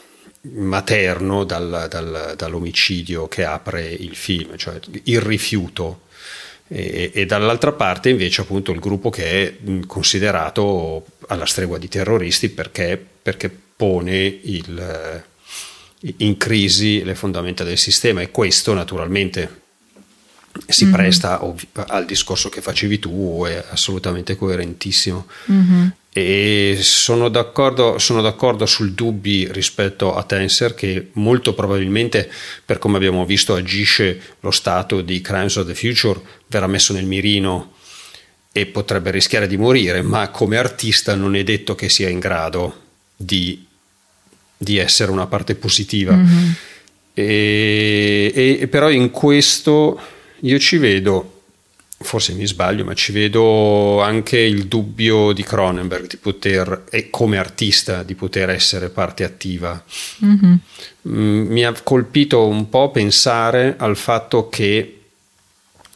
materno 0.54 1.44
dal, 1.44 1.88
dal, 1.90 2.34
dall'omicidio 2.36 3.28
che 3.28 3.44
apre 3.44 3.88
il 3.88 4.16
film, 4.16 4.56
cioè 4.56 4.80
il 5.04 5.22
rifiuto. 5.22 6.02
E, 6.70 7.12
e, 7.14 7.26
dall'altra 7.26 7.72
parte 7.72 8.10
invece 8.10 8.42
appunto 8.42 8.74
il 8.74 8.80
gruppo 8.80 9.10
che 9.10 9.24
è 9.26 9.56
considerato 9.86 11.06
alla 11.28 11.46
stregua 11.46 11.78
di 11.78 11.88
terroristi 11.88 12.50
perché, 12.50 13.02
perché 13.22 13.50
pone 13.50 14.18
il, 14.26 15.24
in 16.18 16.36
crisi 16.36 17.04
le 17.06 17.16
fondamenta 17.16 17.64
del 17.64 17.78
sistema 17.78 18.22
e 18.22 18.32
questo 18.32 18.74
naturalmente 18.74 19.62
si 20.66 20.86
mm-hmm. 20.86 20.94
presta 20.94 21.44
ov- 21.44 21.66
al 21.88 22.06
discorso 22.06 22.50
che 22.50 22.62
facevi 22.62 23.00
tu, 23.00 23.44
è 23.46 23.64
assolutamente 23.70 24.36
coerentissimo. 24.36 25.28
Mm-hmm. 25.52 25.88
E 26.18 26.80
sono 26.82 27.30
d'accordo, 27.30 28.00
sono 28.00 28.22
d'accordo 28.22 28.66
sul 28.66 28.94
dubbi 28.94 29.48
rispetto 29.52 30.16
a 30.16 30.24
Tensor 30.24 30.74
che 30.74 31.10
molto 31.14 31.54
probabilmente, 31.54 32.28
per 32.66 32.80
come 32.80 32.98
abbiamo 32.98 33.24
visto, 33.24 33.54
agisce 33.54 34.20
lo 34.40 34.50
stato 34.50 35.02
di 35.02 35.22
Crimes 35.22 35.58
of 35.58 35.68
the 35.68 35.76
Future, 35.76 36.20
verrà 36.48 36.66
messo 36.66 36.94
nel 36.94 37.06
mirino 37.06 37.74
e 38.52 38.66
potrebbe 38.66 39.12
rischiare 39.12 39.46
di 39.46 39.58
morire, 39.58 40.02
ma 40.02 40.30
come 40.30 40.58
artista 40.58 41.14
non 41.14 41.36
è 41.36 41.44
detto 41.44 41.76
che 41.76 41.88
sia 41.88 42.10
in 42.10 42.18
grado 42.18 42.82
di, 43.16 43.64
di 44.58 44.78
essere 44.78 45.12
una 45.12 45.28
parte 45.28 45.54
positiva. 45.54 46.14
Mm-hmm. 46.16 46.50
E, 47.14 48.58
e, 48.62 48.68
però 48.68 48.90
in 48.90 49.12
questo 49.12 50.00
io 50.42 50.60
ci 50.60 50.78
vedo, 50.78 51.42
forse 52.00 52.34
mi 52.34 52.46
sbaglio, 52.46 52.86
ma 52.86 52.94
ci 52.94 53.12
vedo 53.12 54.02
anche 54.02 54.38
il 54.38 54.68
dubbio 54.68 55.32
di 55.32 55.44
Cronenberg 55.44 56.08
di 56.08 56.18
poter, 56.18 56.86
e 56.90 57.10
come 57.10 57.38
artista, 57.38 58.04
di 58.04 58.16
poter 58.16 58.50
essere 58.50 58.90
parte 58.90 59.24
attiva. 59.24 59.84
Mm-hmm. 60.24 60.54
Mm, 61.10 61.48
mi 61.48 61.66
ha 61.66 61.74
colpito 61.84 62.46
un 62.48 62.70
po' 62.70 62.92
pensare 62.92 63.76
al 63.78 63.96
fatto 63.96 64.50
che 64.50 64.98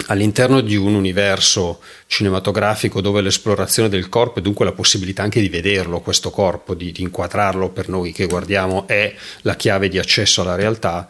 all'interno 0.08 0.62
di 0.62 0.76
un 0.76 0.96
universo 0.96 1.80
cinematografico 2.08 3.02
dove 3.02 3.22
l'esplorazione 3.22 3.90
del 3.90 4.10
corpo 4.10 4.40
e 4.40 4.42
dunque 4.42 4.66
la 4.66 4.72
possibilità 4.72 5.24
anche 5.24 5.42
di 5.42 5.50
vederlo, 5.50 6.02
questo 6.02 6.32
corpo, 6.32 6.74
di, 6.74 6.92
di 6.92 7.04
inquadrarlo 7.04 7.70
per 7.70 7.90
noi 7.90 8.12
che 8.12 8.28
guardiamo, 8.28 8.88
è 8.88 9.14
la 9.42 9.56
chiave 9.56 9.90
di 9.90 10.00
accesso 10.00 10.42
alla 10.42 10.56
realtà. 10.56 11.08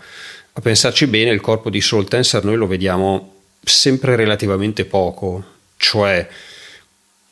A 0.53 0.61
pensarci 0.61 1.07
bene, 1.07 1.31
il 1.31 1.39
corpo 1.39 1.69
di 1.69 1.79
Soul 1.79 2.07
Tensor 2.07 2.43
noi 2.43 2.57
lo 2.57 2.67
vediamo 2.67 3.35
sempre 3.63 4.15
relativamente 4.15 4.85
poco, 4.85 5.43
cioè 5.77 6.27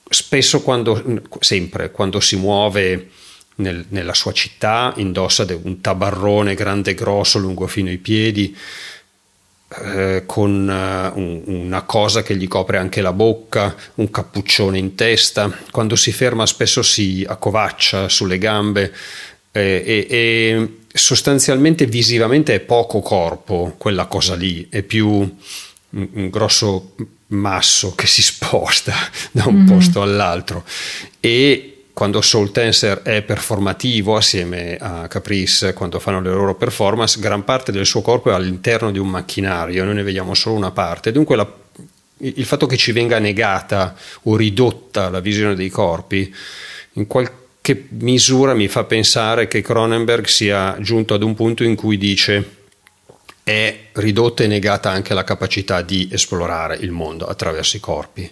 spesso 0.09 0.61
quando, 0.61 1.21
sempre, 1.39 1.91
quando 1.91 2.19
si 2.19 2.37
muove 2.37 3.09
nel, 3.55 3.85
nella 3.89 4.13
sua 4.13 4.31
città, 4.31 4.93
indossa 4.97 5.45
un 5.63 5.81
tabarrone 5.81 6.55
grande 6.55 6.91
e 6.91 6.95
grosso 6.95 7.39
lungo 7.39 7.67
fino 7.67 7.89
ai 7.89 7.97
piedi, 7.97 8.55
eh, 9.83 10.23
con 10.25 10.51
un, 10.51 11.41
una 11.45 11.81
cosa 11.83 12.23
che 12.23 12.35
gli 12.35 12.47
copre 12.47 12.77
anche 12.77 13.01
la 13.01 13.13
bocca, 13.13 13.75
un 13.95 14.09
cappuccione 14.09 14.77
in 14.77 14.95
testa, 14.95 15.51
quando 15.71 15.95
si 15.95 16.11
ferma 16.11 16.45
spesso 16.45 16.81
si 16.81 17.25
accovaccia 17.27 18.09
sulle 18.09 18.37
gambe 18.37 18.93
eh, 19.51 19.83
e, 19.85 20.07
e, 20.09 20.78
sostanzialmente 20.91 21.85
visivamente 21.85 22.55
è 22.55 22.59
poco 22.59 23.01
corpo 23.01 23.75
quella 23.77 24.05
cosa 24.05 24.35
lì, 24.35 24.67
è 24.69 24.81
più 24.81 25.07
un, 25.09 26.07
un 26.13 26.29
grosso 26.29 26.95
masso 27.27 27.93
che 27.95 28.07
si 28.07 28.21
sposta 28.21 28.93
da 29.31 29.45
un 29.45 29.55
mm-hmm. 29.55 29.67
posto 29.67 30.01
all'altro. 30.01 30.63
E 31.19 31.83
quando 31.93 32.21
Soul 32.21 32.51
Tensor 32.51 33.01
è 33.01 33.21
performativo 33.23 34.15
assieme 34.15 34.77
a 34.77 35.07
Caprice 35.07 35.73
quando 35.73 35.99
fanno 35.99 36.21
le 36.21 36.29
loro 36.29 36.55
performance, 36.55 37.19
gran 37.19 37.43
parte 37.43 37.71
del 37.73 37.85
suo 37.85 38.01
corpo 38.01 38.29
è 38.29 38.33
all'interno 38.33 38.89
di 38.89 38.99
un 38.99 39.09
macchinario, 39.09 39.83
noi 39.83 39.95
ne 39.95 40.03
vediamo 40.03 40.33
solo 40.33 40.55
una 40.55 40.71
parte, 40.71 41.11
dunque 41.11 41.35
la, 41.35 41.51
il 42.19 42.45
fatto 42.45 42.67
che 42.67 42.77
ci 42.77 42.93
venga 42.93 43.19
negata 43.19 43.95
o 44.23 44.37
ridotta 44.37 45.09
la 45.09 45.19
visione 45.19 45.55
dei 45.55 45.69
corpi 45.69 46.33
in 46.93 47.05
qualche 47.05 47.38
misura 47.89 48.53
mi 48.53 48.67
fa 48.67 48.83
pensare 48.83 49.47
che 49.47 49.61
Cronenberg 49.61 50.25
sia 50.25 50.77
giunto 50.79 51.13
ad 51.13 51.23
un 51.23 51.35
punto 51.35 51.63
in 51.63 51.75
cui 51.75 51.97
dice 51.97 52.57
è 53.43 53.87
ridotta 53.93 54.43
e 54.43 54.47
negata 54.47 54.91
anche 54.91 55.13
la 55.13 55.23
capacità 55.23 55.81
di 55.81 56.07
esplorare 56.11 56.77
il 56.77 56.91
mondo 56.91 57.25
attraverso 57.25 57.77
i 57.77 57.79
corpi. 57.79 58.31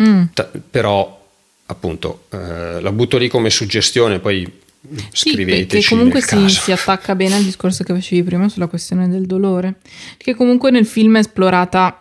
Mm. 0.00 0.22
Ta- 0.32 0.50
però 0.70 1.26
appunto 1.66 2.26
eh, 2.30 2.80
la 2.80 2.92
butto 2.92 3.18
lì 3.18 3.28
come 3.28 3.50
suggestione, 3.50 4.20
poi 4.20 4.66
sì, 5.12 5.44
perché 5.44 5.82
comunque 5.84 6.22
si, 6.22 6.48
si, 6.48 6.70
attacca 6.70 7.16
bene 7.16 7.34
al 7.34 7.42
discorso 7.42 7.82
che 7.82 7.92
facevi 7.92 8.22
prima 8.22 8.48
sulla 8.48 8.68
questione 8.68 9.08
del 9.08 9.26
dolore, 9.26 9.80
che 10.16 10.34
comunque 10.34 10.70
nel 10.70 10.86
film 10.86 11.16
è 11.16 11.20
esplorata 11.20 12.00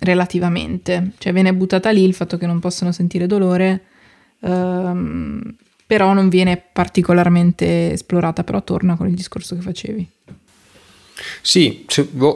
relativamente, 0.00 1.12
cioè 1.18 1.32
viene 1.32 1.54
buttata 1.54 1.90
lì 1.90 2.04
il 2.04 2.14
fatto 2.14 2.36
che 2.36 2.46
non 2.46 2.60
possono 2.60 2.92
sentire 2.92 3.26
dolore, 3.26 3.80
ehm, 4.46 5.54
però 5.86 6.12
non 6.12 6.28
viene 6.28 6.62
particolarmente 6.72 7.92
esplorata, 7.92 8.44
però 8.44 8.62
torna 8.62 8.96
con 8.96 9.08
il 9.08 9.14
discorso 9.14 9.54
che 9.54 9.62
facevi. 9.62 10.08
Sì, 11.40 11.86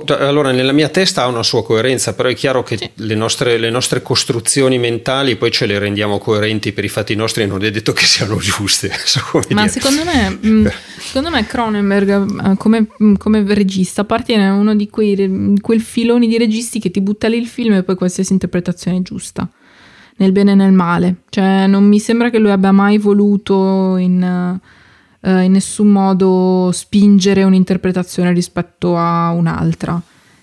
allora 0.06 0.52
nella 0.52 0.72
mia 0.72 0.88
testa 0.88 1.22
ha 1.22 1.26
una 1.26 1.42
sua 1.42 1.62
coerenza, 1.62 2.14
però 2.14 2.28
è 2.28 2.34
chiaro 2.34 2.62
che 2.62 2.78
sì. 2.78 2.88
le, 2.94 3.14
nostre, 3.14 3.58
le, 3.58 3.68
nostre, 3.68 4.00
costruzioni 4.00 4.78
mentali 4.78 5.36
poi 5.36 5.50
ce 5.50 5.66
le 5.66 5.78
rendiamo 5.78 6.18
coerenti 6.18 6.72
per 6.72 6.84
i 6.84 6.88
fatti 6.88 7.14
nostri 7.14 7.42
e 7.42 7.46
non 7.46 7.62
è 7.62 7.70
detto 7.70 7.92
che 7.92 8.06
siano 8.06 8.36
giuste. 8.36 8.90
Ma 9.50 9.68
secondo 9.68 10.04
me, 10.04 10.38
mm, 10.46 10.66
secondo 10.98 11.30
me 11.30 11.44
Cronenberg 11.44 12.52
eh, 12.52 12.56
come, 12.56 12.86
mm, 13.02 13.14
come, 13.16 13.44
regista 13.52 14.02
appartiene 14.02 14.48
a 14.48 14.54
uno 14.54 14.74
di 14.74 14.88
quei, 14.88 15.56
quei 15.60 15.78
filoni 15.78 16.26
di 16.26 16.38
registi 16.38 16.78
che 16.78 16.90
ti 16.90 17.00
butta 17.02 17.28
lì 17.28 17.36
il 17.36 17.48
film 17.48 17.74
e 17.74 17.82
poi 17.82 17.96
qualsiasi 17.96 18.32
interpretazione 18.32 18.98
è 18.98 19.02
giusta 19.02 19.46
nel 20.20 20.32
bene 20.32 20.52
e 20.52 20.54
nel 20.54 20.72
male. 20.72 21.22
Cioè, 21.30 21.66
non 21.66 21.84
mi 21.84 21.98
sembra 21.98 22.30
che 22.30 22.38
lui 22.38 22.50
abbia 22.50 22.72
mai 22.72 22.98
voluto 22.98 23.96
in, 23.96 24.22
eh, 25.20 25.42
in 25.42 25.52
nessun 25.52 25.88
modo 25.88 26.70
spingere 26.72 27.42
un'interpretazione 27.42 28.32
rispetto 28.32 28.96
a 28.96 29.30
un'altra. 29.30 30.00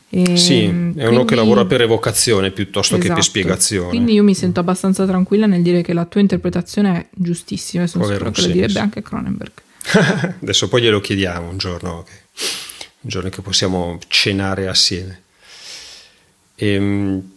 E 0.09 0.37
sì, 0.37 0.63
è 0.63 0.69
quindi, 0.69 1.03
uno 1.03 1.25
che 1.25 1.35
lavora 1.35 1.65
per 1.65 1.81
evocazione 1.81 2.51
piuttosto 2.51 2.95
esatto, 2.95 3.01
che 3.01 3.07
per 3.13 3.17
esatto. 3.19 3.37
spiegazione. 3.39 3.89
Quindi 3.89 4.13
io 4.13 4.23
mi 4.23 4.33
sento 4.33 4.59
abbastanza 4.59 5.05
tranquilla 5.05 5.45
nel 5.45 5.61
dire 5.61 5.81
che 5.81 5.93
la 5.93 6.05
tua 6.05 6.21
interpretazione 6.21 6.97
è 6.97 7.07
giustissima 7.11 7.83
e 7.83 7.87
sono 7.87 8.05
sicura 8.05 8.31
che 8.31 8.41
lo 8.41 8.47
direbbe 8.47 8.79
anche 8.79 9.01
Cronenberg. 9.03 9.51
Adesso 10.41 10.67
poi 10.69 10.81
glielo 10.81 10.99
chiediamo 10.99 11.49
un 11.49 11.57
giorno, 11.57 11.99
okay. 11.99 12.15
un 13.01 13.09
giorno 13.09 13.29
che 13.29 13.41
possiamo 13.41 13.99
cenare 14.07 14.67
assieme. 14.67 15.21
Ehm, 16.55 17.35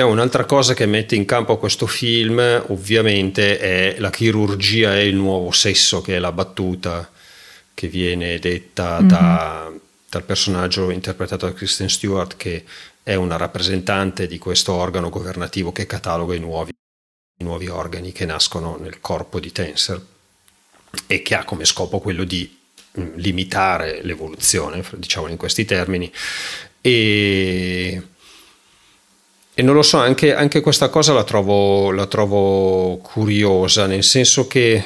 un'altra 0.00 0.46
cosa 0.46 0.72
che 0.72 0.86
mette 0.86 1.16
in 1.16 1.26
campo 1.26 1.58
questo 1.58 1.86
film 1.86 2.40
ovviamente 2.68 3.58
è 3.58 3.96
la 3.98 4.08
chirurgia 4.08 4.96
e 4.96 5.06
il 5.06 5.16
nuovo 5.16 5.50
sesso, 5.50 6.00
che 6.00 6.16
è 6.16 6.18
la 6.18 6.32
battuta 6.32 7.10
che 7.74 7.88
viene 7.88 8.38
detta 8.38 8.98
mm-hmm. 8.98 9.08
da, 9.08 9.72
dal 10.08 10.24
personaggio 10.24 10.90
interpretato 10.90 11.46
da 11.46 11.52
Kristen 11.52 11.90
Stewart, 11.90 12.36
che 12.36 12.64
è 13.02 13.14
una 13.14 13.36
rappresentante 13.36 14.26
di 14.26 14.38
questo 14.38 14.72
organo 14.72 15.10
governativo 15.10 15.72
che 15.72 15.86
cataloga 15.86 16.34
i 16.34 16.40
nuovi, 16.40 16.72
i 17.38 17.44
nuovi 17.44 17.68
organi 17.68 18.12
che 18.12 18.24
nascono 18.24 18.78
nel 18.80 19.00
corpo 19.00 19.40
di 19.40 19.52
Tensor 19.52 20.06
e 21.06 21.22
che 21.22 21.34
ha 21.34 21.44
come 21.44 21.64
scopo 21.64 21.98
quello 21.98 22.24
di 22.24 22.58
mm, 22.98 23.16
limitare 23.16 24.02
l'evoluzione, 24.02 24.82
diciamo 24.96 25.28
in 25.28 25.36
questi 25.36 25.64
termini, 25.64 26.10
e 26.80 28.02
e 29.54 29.62
non 29.62 29.74
lo 29.74 29.82
so, 29.82 29.98
anche, 29.98 30.34
anche 30.34 30.60
questa 30.60 30.88
cosa 30.88 31.12
la 31.12 31.24
trovo, 31.24 31.90
la 31.90 32.06
trovo, 32.06 32.96
curiosa, 32.98 33.86
nel 33.86 34.02
senso 34.02 34.46
che 34.46 34.82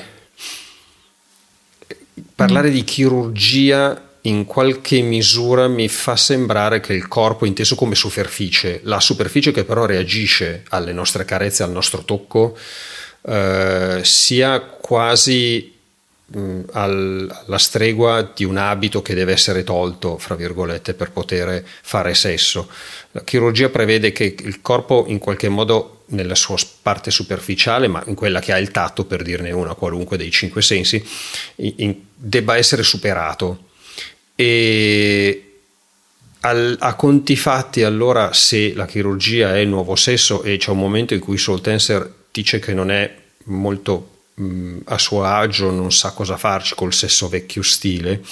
parlare 2.35 2.71
di 2.71 2.83
chirurgia 2.83 4.07
in 4.23 4.45
qualche 4.45 5.01
misura 5.03 5.69
mi 5.69 5.89
fa 5.89 6.17
sembrare 6.17 6.81
che 6.81 6.93
il 6.95 7.07
corpo, 7.07 7.47
inteso 7.47 7.77
come 7.77 7.95
superficie, 7.95 8.81
la 8.83 8.99
superficie 8.99 9.53
che 9.53 9.65
però 9.65 9.87
reagisce 9.87 10.65
alle 10.71 10.93
nostre 10.93 11.25
carezze, 11.25 11.63
al 11.63 11.71
nostro 11.71 12.05
tocco, 12.05 12.57
eh, 13.23 14.01
sia 14.03 14.61
quasi 14.61 15.75
mh, 16.27 16.61
al, 16.73 17.43
alla 17.47 17.59
stregua 17.59 18.33
di 18.35 18.45
un 18.45 18.57
abito 18.57 19.01
che 19.01 19.15
deve 19.15 19.33
essere 19.33 19.63
tolto, 19.65 20.19
fra 20.19 20.35
virgolette, 20.35 20.95
per 20.95 21.13
poter 21.13 21.65
fare 21.83 22.15
sesso. 22.15 22.69
La 23.17 23.25
chirurgia 23.25 23.71
prevede 23.71 24.13
che 24.13 24.37
il 24.39 24.61
corpo 24.61 25.07
in 25.09 25.19
qualche 25.19 25.49
modo 25.49 26.03
nella 26.09 26.35
sua 26.35 26.57
parte 26.83 27.11
superficiale, 27.11 27.89
ma 27.89 28.05
in 28.09 28.15
quella 28.15 28.41
che 28.41 28.53
ha 28.53 28.59
il 28.59 28.71
tatto, 28.71 29.07
per 29.07 29.23
dirne 29.23 29.53
una 29.53 29.73
qualunque 29.73 30.19
dei 30.19 30.31
cinque 30.31 30.61
sensi, 30.61 31.03
in, 31.57 31.73
in, 31.77 31.97
debba 32.15 32.59
essere 32.59 32.83
superato. 32.83 33.69
E 34.35 35.61
al, 36.41 36.77
a 36.79 36.95
conti 36.95 37.37
fatti, 37.37 37.85
allora, 37.85 38.35
se 38.35 38.75
la 38.75 38.85
chirurgia 38.85 39.55
è 39.55 39.61
il 39.61 39.69
nuovo 39.69 39.97
sesso 39.97 40.43
e 40.43 40.59
c'è 40.59 40.71
un 40.71 40.79
momento 40.79 41.15
in 41.15 41.21
cui 41.21 41.39
Soul 41.39 41.63
Tensor 41.63 42.13
dice 42.31 42.59
che 42.59 42.75
non 42.75 42.91
è 42.91 43.17
molto 43.45 44.16
mh, 44.37 44.79
a 44.85 44.99
suo 44.99 45.25
agio, 45.25 45.71
non 45.71 45.93
sa 45.93 46.13
cosa 46.13 46.37
farci 46.37 46.75
col 46.75 46.93
sesso 46.93 47.29
vecchio 47.29 47.63
stile, 47.63 48.23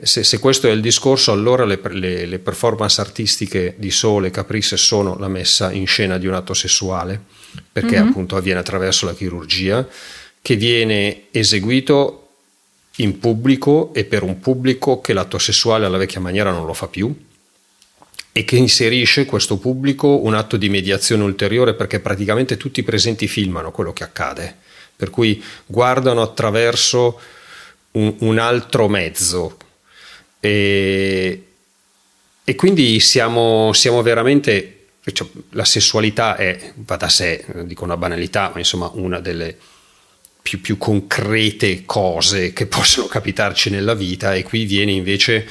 se, 0.00 0.22
se 0.22 0.38
questo 0.38 0.68
è 0.68 0.70
il 0.70 0.80
discorso, 0.80 1.32
allora 1.32 1.64
le, 1.64 1.80
le, 1.90 2.26
le, 2.26 2.38
performance 2.38 3.00
artistiche 3.00 3.74
di 3.78 3.90
Sole 3.90 4.28
e 4.28 4.30
Caprice 4.30 4.76
sono 4.76 5.16
la 5.18 5.28
messa 5.28 5.72
in 5.72 5.86
scena 5.86 6.18
di 6.18 6.26
un 6.26 6.34
atto 6.34 6.54
sessuale, 6.54 7.20
perché 7.72 7.98
mm-hmm. 7.98 8.08
appunto 8.08 8.36
avviene 8.36 8.60
attraverso 8.60 9.06
la 9.06 9.14
chirurgia, 9.14 9.86
che 10.40 10.56
viene 10.56 11.24
eseguito 11.32 12.28
in 12.96 13.18
pubblico 13.18 13.92
e 13.92 14.04
per 14.04 14.22
un 14.22 14.40
pubblico 14.40 15.00
che 15.00 15.12
l'atto 15.12 15.38
sessuale 15.38 15.86
alla 15.86 15.98
vecchia 15.98 16.20
maniera 16.20 16.50
non 16.50 16.66
lo 16.66 16.74
fa 16.74 16.88
più 16.88 17.14
e 18.32 18.44
che 18.44 18.56
inserisce 18.56 19.24
questo 19.24 19.58
pubblico 19.58 20.22
un 20.22 20.34
atto 20.34 20.56
di 20.56 20.68
mediazione 20.68 21.24
ulteriore 21.24 21.74
perché 21.74 21.98
praticamente 22.00 22.56
tutti 22.56 22.80
i 22.80 22.84
presenti 22.84 23.26
filmano 23.26 23.72
quello 23.72 23.92
che 23.92 24.04
accade, 24.04 24.58
per 24.98 25.10
cui 25.10 25.40
guardano 25.64 26.22
attraverso 26.22 27.20
un, 27.92 28.16
un 28.18 28.38
altro 28.38 28.88
mezzo. 28.88 29.56
E, 30.40 31.44
e 32.42 32.54
quindi 32.56 32.98
siamo, 32.98 33.72
siamo 33.72 34.02
veramente 34.02 34.86
cioè, 35.12 35.28
la 35.50 35.64
sessualità 35.64 36.34
è, 36.34 36.72
va 36.74 36.96
da 36.96 37.08
sé, 37.08 37.44
dico 37.62 37.84
una 37.84 37.96
banalità, 37.96 38.50
ma 38.52 38.58
insomma 38.58 38.90
una 38.92 39.20
delle 39.20 39.56
più, 40.42 40.60
più, 40.60 40.78
concrete 40.78 41.84
cose 41.84 42.52
che 42.52 42.66
possono 42.66 43.06
capitarci 43.06 43.70
nella 43.70 43.94
vita 43.94 44.34
e 44.34 44.42
qui 44.42 44.64
viene 44.64 44.90
invece 44.90 45.46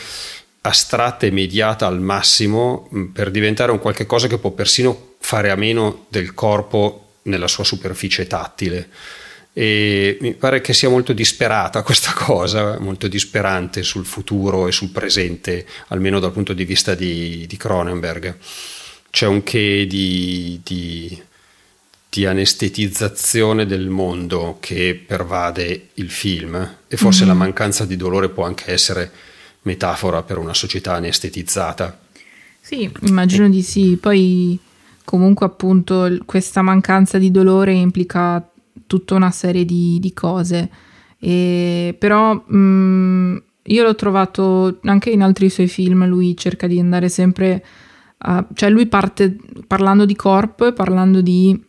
astratta 0.60 1.26
e 1.26 1.32
mediata 1.32 1.88
al 1.88 2.02
massimo 2.02 2.90
per 3.14 3.32
diventare 3.32 3.72
un 3.72 3.80
qualche 3.80 4.06
cosa 4.06 4.28
che 4.28 4.40
può 4.40 4.52
persino 4.52 5.16
fare 5.20 5.52
a 5.52 5.56
meno 5.56 6.08
del 6.10 6.34
corpo 6.34 7.12
nella 7.24 7.48
sua 7.48 7.64
superficie 7.64 8.28
tattile 8.28 8.90
e 9.60 10.20
mi 10.22 10.36
pare 10.36 10.62
che 10.62 10.72
sia 10.72 10.88
molto 10.88 11.14
disperata 11.14 11.82
questa 11.82 12.14
cosa, 12.14 12.78
molto 12.80 13.08
disperante 13.08 13.82
sul 13.82 14.06
futuro 14.06 14.68
e 14.68 14.72
sul 14.72 14.90
presente, 14.90 15.66
almeno 15.88 16.20
dal 16.20 16.32
punto 16.32 16.54
di 16.54 16.64
vista 16.64 16.94
di, 16.94 17.44
di 17.48 17.58
Cronenberg. 17.58 18.38
C'è 19.10 19.26
un 19.26 19.42
che 19.42 19.88
di, 19.90 20.62
di, 20.64 21.20
di, 22.08 22.26
anestetizzazione 22.28 23.66
del 23.66 23.88
mondo 23.90 24.58
che 24.60 24.94
pervade 24.94 25.88
il 25.96 26.12
film 26.12 26.76
e 26.88 26.96
forse 26.96 27.22
mm-hmm. 27.22 27.30
la 27.30 27.40
mancanza 27.40 27.86
di 27.86 27.96
dolore 27.96 28.30
può 28.30 28.46
anche 28.46 28.72
essere 28.72 29.12
metafora 29.64 30.22
per 30.22 30.38
una 30.38 30.54
società 30.54 30.94
anestetizzata. 30.94 32.00
Sì, 32.62 32.92
immagino 33.02 33.50
di 33.50 33.64
sì. 33.64 33.98
Poi 34.00 34.60
comunque 35.04 35.48
appunto 35.48 36.16
questa 36.26 36.62
mancanza 36.62 37.18
di 37.18 37.32
dolore 37.32 37.74
implica 37.74 38.48
tutta 38.88 39.16
una 39.16 39.32
serie 39.32 39.66
di, 39.66 40.00
di 40.00 40.14
cose. 40.14 40.70
E, 41.20 41.96
però 41.98 42.34
mh, 42.34 42.58
mm, 42.58 43.38
io 43.64 43.84
l'ho 43.84 43.96
trovato 43.96 44.80
anche 44.84 45.10
in 45.10 45.22
altri 45.22 45.50
suoi 45.50 45.68
film, 45.68 46.06
lui 46.06 46.36
cerca 46.36 46.68
di 46.68 46.80
andare 46.80 47.10
sempre 47.10 47.64
a, 48.20 48.48
cioè 48.54 48.70
lui 48.70 48.88
parte 48.88 49.38
parlando 49.68 50.06
di 50.06 50.16
corpo 50.16 50.72
parlando 50.74 51.22
di 51.22 51.60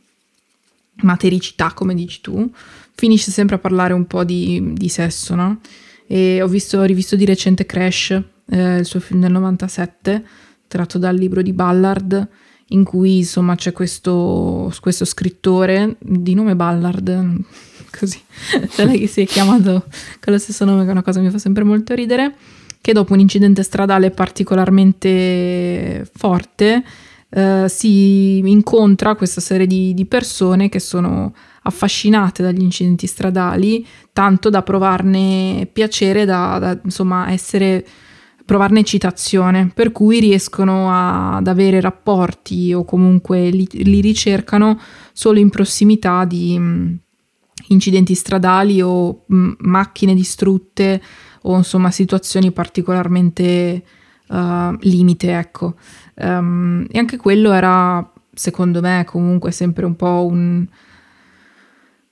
matericità, 1.02 1.72
come 1.72 1.94
dici 1.94 2.20
tu, 2.20 2.50
finisce 2.94 3.30
sempre 3.30 3.56
a 3.56 3.58
parlare 3.58 3.92
un 3.92 4.06
po' 4.06 4.24
di, 4.24 4.72
di 4.72 4.88
sesso, 4.88 5.34
no? 5.34 5.60
E 6.06 6.40
ho, 6.42 6.48
visto, 6.48 6.78
ho 6.78 6.84
rivisto 6.84 7.16
di 7.16 7.24
recente 7.24 7.66
Crash, 7.66 8.10
eh, 8.48 8.78
il 8.78 8.84
suo 8.84 8.98
film 8.98 9.20
del 9.20 9.30
97, 9.30 10.24
tratto 10.66 10.98
dal 10.98 11.14
libro 11.14 11.42
di 11.42 11.52
Ballard, 11.52 12.28
in 12.68 12.84
cui 12.84 13.18
insomma 13.18 13.54
c'è 13.54 13.72
questo, 13.72 14.72
questo 14.80 15.04
scrittore 15.04 15.96
di 15.98 16.34
nome 16.34 16.54
Ballard, 16.56 17.42
così, 17.98 18.20
lei 18.84 18.98
che 18.98 19.06
si 19.06 19.22
è 19.22 19.26
chiamato 19.26 19.84
con 20.20 20.32
lo 20.32 20.38
stesso 20.38 20.64
nome, 20.64 20.82
che 20.82 20.88
è 20.88 20.92
una 20.92 21.02
cosa 21.02 21.18
che 21.20 21.26
mi 21.26 21.32
fa 21.32 21.38
sempre 21.38 21.64
molto 21.64 21.94
ridere, 21.94 22.34
che 22.80 22.92
dopo 22.92 23.14
un 23.14 23.20
incidente 23.20 23.62
stradale 23.62 24.10
particolarmente 24.10 26.08
forte 26.14 26.84
eh, 27.30 27.66
si 27.68 28.38
incontra 28.38 29.14
questa 29.14 29.40
serie 29.40 29.66
di, 29.66 29.94
di 29.94 30.06
persone 30.06 30.68
che 30.68 30.80
sono 30.80 31.34
affascinate 31.62 32.42
dagli 32.42 32.62
incidenti 32.62 33.06
stradali, 33.06 33.86
tanto 34.12 34.50
da 34.50 34.62
provarne 34.62 35.68
piacere, 35.70 36.24
da, 36.24 36.58
da 36.58 36.78
insomma 36.82 37.30
essere 37.30 37.84
provarne 38.49 38.80
eccitazione, 38.80 39.70
per 39.74 39.92
cui 39.92 40.20
riescono 40.20 40.90
a, 40.90 41.36
ad 41.36 41.49
avere 41.49 41.82
rapporti 41.82 42.72
o 42.72 42.82
comunque 42.82 43.51
li, 43.51 43.68
li 43.70 44.01
ricercano 44.01 44.80
solo 45.12 45.38
in 45.38 45.51
prossimità 45.51 46.24
di 46.24 46.59
mh, 46.59 46.62
mm, 46.62 46.94
incidenti 47.68 48.14
stradali 48.14 48.80
o 48.80 49.24
mh, 49.26 49.36
mm, 49.36 49.53
macchine 49.59 50.14
distrutte 50.14 51.03
o 51.42 51.59
insomma 51.59 51.90
situazioni 51.90 52.51
particolarmente 52.51 53.84
uh, 54.28 54.74
limite, 54.80 55.36
ecco. 55.36 55.74
Um, 56.14 56.86
e 56.90 56.99
anche 56.99 57.18
quello 57.18 57.53
era, 57.53 58.11
secondo 58.32 58.80
me, 58.80 59.05
comunque 59.05 59.51
sempre 59.51 59.84
un 59.84 59.94
po' 59.94 60.24
un, 60.24 60.66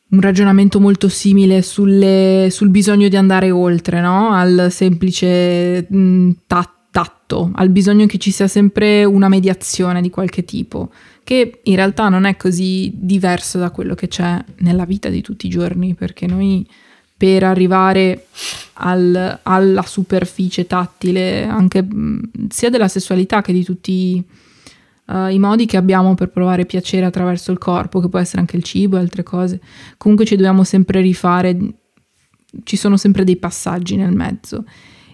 un 0.09 0.20
ragionamento 0.20 0.78
molto 0.78 1.09
simile 1.09 1.62
sulle, 1.62 2.48
sul 2.50 2.68
bisogno 2.68 3.09
di 3.09 3.16
andare 3.16 3.50
oltre, 3.50 4.00
no? 4.00 4.30
Al 4.30 4.68
semplice 4.70 5.86
mh, 5.88 5.98
mm, 5.98 6.30
tatto, 6.46 7.50
al 7.54 7.70
bisogno 7.70 8.07
che 8.07 8.18
ci 8.18 8.30
sia 8.30 8.46
sempre 8.46 9.04
una 9.04 9.28
mediazione 9.28 10.00
di 10.00 10.11
qualche 10.11 10.44
tipo, 10.44 10.90
che 11.24 11.61
in 11.64 11.74
realtà 11.74 12.09
non 12.09 12.24
è 12.24 12.36
così 12.36 12.92
diverso 12.94 13.59
da 13.59 13.70
quello 13.70 13.94
che 13.94 14.07
c'è 14.07 14.42
nella 14.59 14.84
vita 14.84 15.09
di 15.09 15.22
tutti 15.22 15.46
i 15.46 15.50
giorni, 15.50 15.94
perché 15.94 16.26
noi 16.26 16.66
per 17.16 17.42
arrivare 17.42 18.26
al, 18.74 19.40
alla 19.42 19.82
superficie 19.82 20.66
tattile 20.66 21.44
anche 21.44 21.82
mm, 21.82 22.18
sia 22.48 22.70
della 22.70 22.88
sessualità 22.88 23.42
che 23.42 23.52
di 23.52 23.64
tutti 23.64 24.22
uh, 25.07 25.26
i 25.28 25.38
modi 25.38 25.66
che 25.66 25.76
abbiamo 25.76 26.14
per 26.14 26.30
provare 26.30 26.66
piacere 26.66 27.07
attraverso 27.07 27.52
il 27.52 27.59
corpo, 27.59 28.00
che 28.00 28.09
può 28.09 28.18
essere 28.18 28.40
anche 28.40 28.57
il 28.57 28.62
cibo 28.62 28.96
e 28.96 29.00
altre 29.00 29.22
cose. 29.22 29.61
Comunque 29.96 30.24
ci 30.24 30.36
dobbiamo 30.36 30.64
sempre 30.64 31.00
rifare, 31.00 31.57
ci 32.64 32.76
sono 32.76 32.96
sempre 32.96 33.24
dei 33.24 33.36
passaggi 33.36 33.96
nel 33.96 34.14
mezzo 34.14 34.64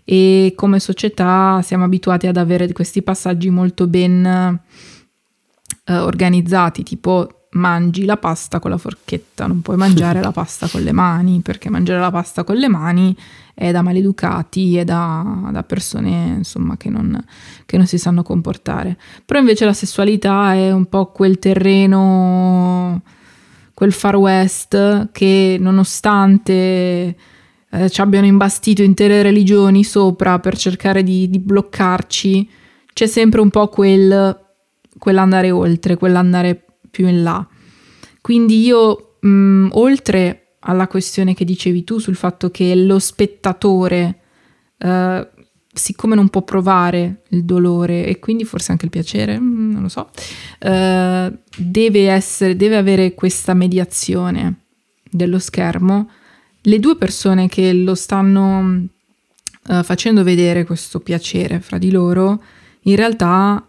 e 0.05 0.53
come 0.57 0.80
società 0.80 1.61
siamo 1.62 1.84
abituati 1.84 2.26
ad 2.26 2.36
avere 2.36 2.70
questi 2.72 3.03
passaggi 3.03 3.51
molto 3.51 3.86
ben 3.86 4.61
uh, 5.86 5.93
organizzati, 5.93 6.82
tipo 6.82 7.41
mangi 7.53 8.05
la 8.05 8.17
pasta 8.17 8.59
con 8.59 8.71
la 8.71 8.79
forchetta, 8.79 9.47
non 9.47 9.61
puoi 9.61 9.77
mangiare 9.77 10.21
la 10.23 10.33
pasta 10.33 10.69
con 10.69 10.83
le 10.83 10.93
mani, 10.93 11.41
perché 11.41 11.69
mangiare 11.69 12.01
la 12.01 12.11
pasta 12.11 12.45
con 12.45 12.57
le 12.57 12.69
mani 12.69 13.17
è 13.55 13.71
da 13.71 13.83
maleducati 13.83 14.79
e 14.79 14.85
da, 14.85 15.51
da 15.51 15.63
persone 15.63 16.35
insomma 16.39 16.77
che 16.77 16.89
non, 16.89 17.23
che 17.67 17.77
non, 17.77 17.87
si 17.87 17.99
sanno 17.99 18.23
comportare. 18.23 18.97
Però 19.25 19.39
invece 19.39 19.65
la 19.65 19.75
sessualità 19.75 20.55
è 20.55 20.73
un 20.73 20.87
po' 20.87 21.07
quel 21.07 21.39
terreno, 21.39 23.03
quel 23.75 23.93
far 23.93 24.17
west 24.17 25.11
che 25.13 25.57
nonostante 25.61 27.17
eh, 27.71 27.91
ci 27.91 28.01
abbiano 28.01 28.27
imbastito 28.27 28.83
intere 28.83 29.23
religioni 29.23 29.85
sopra 29.85 30.39
per 30.39 30.57
cercare 30.57 31.03
di, 31.03 31.29
di 31.29 31.39
bloccarci, 31.39 32.51
c'è 32.95 33.07
sempre 33.07 33.41
un 33.41 33.51
po' 33.51 33.69
quel, 33.69 34.39
quell'andare 34.99 35.51
oltre, 35.51 35.97
quell'andare 35.97 36.65
più 36.93 37.09
in 37.09 37.24
là. 37.24 37.45
Quindi 38.20 38.61
io, 38.61 39.16
mh, 39.18 39.28
mm, 39.28 39.68
oltre 39.72 40.57
alla 40.61 40.86
questione 40.86 41.34
che 41.34 41.45
dicevi 41.45 41.82
tu 41.82 41.99
sul 41.99 42.14
fatto 42.14 42.51
che 42.51 42.76
lo 42.76 43.01
spettatore, 43.01 44.20
eh, 44.78 45.28
siccome 45.74 46.14
non 46.14 46.28
può 46.28 46.43
provare 46.43 47.22
il 47.30 47.45
dolore 47.45 48.07
e 48.07 48.18
quindi 48.18 48.45
forse 48.45 48.70
anche 48.70 48.84
il 48.84 48.90
piacere, 48.90 49.40
mm, 49.40 49.72
non 49.72 49.82
lo 49.82 49.88
so, 49.88 50.11
eh, 50.61 51.32
deve, 51.57 52.09
essere, 52.11 52.55
deve 52.55 52.76
avere 52.76 53.14
questa 53.14 53.55
mediazione 53.55 54.66
dello 55.11 55.38
schermo, 55.38 56.11
le 56.61 56.78
due 56.78 56.97
persone 56.97 57.49
che 57.49 57.72
lo 57.72 57.97
stanno 57.97 58.86
uh, 59.68 59.82
facendo 59.82 60.22
vedere 60.22 60.64
questo 60.64 61.01
piacere 61.01 61.59
fra 61.59 61.76
di 61.76 61.90
loro, 61.90 62.40
in 62.82 62.97
realtà 62.97 63.66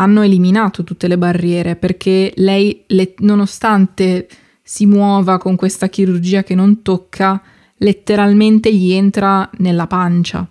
hanno 0.00 0.22
eliminato 0.22 0.82
tutte 0.82 1.06
le 1.06 1.18
barriere 1.18 1.76
perché 1.76 2.32
lei, 2.36 2.84
le, 2.86 3.14
nonostante 3.18 4.26
si 4.62 4.86
muova 4.86 5.38
con 5.38 5.56
questa 5.56 5.88
chirurgia 5.88 6.42
che 6.42 6.54
non 6.54 6.80
tocca, 6.82 7.40
letteralmente 7.76 8.74
gli 8.74 8.92
entra 8.92 9.48
nella 9.58 9.86
pancia 9.86 10.46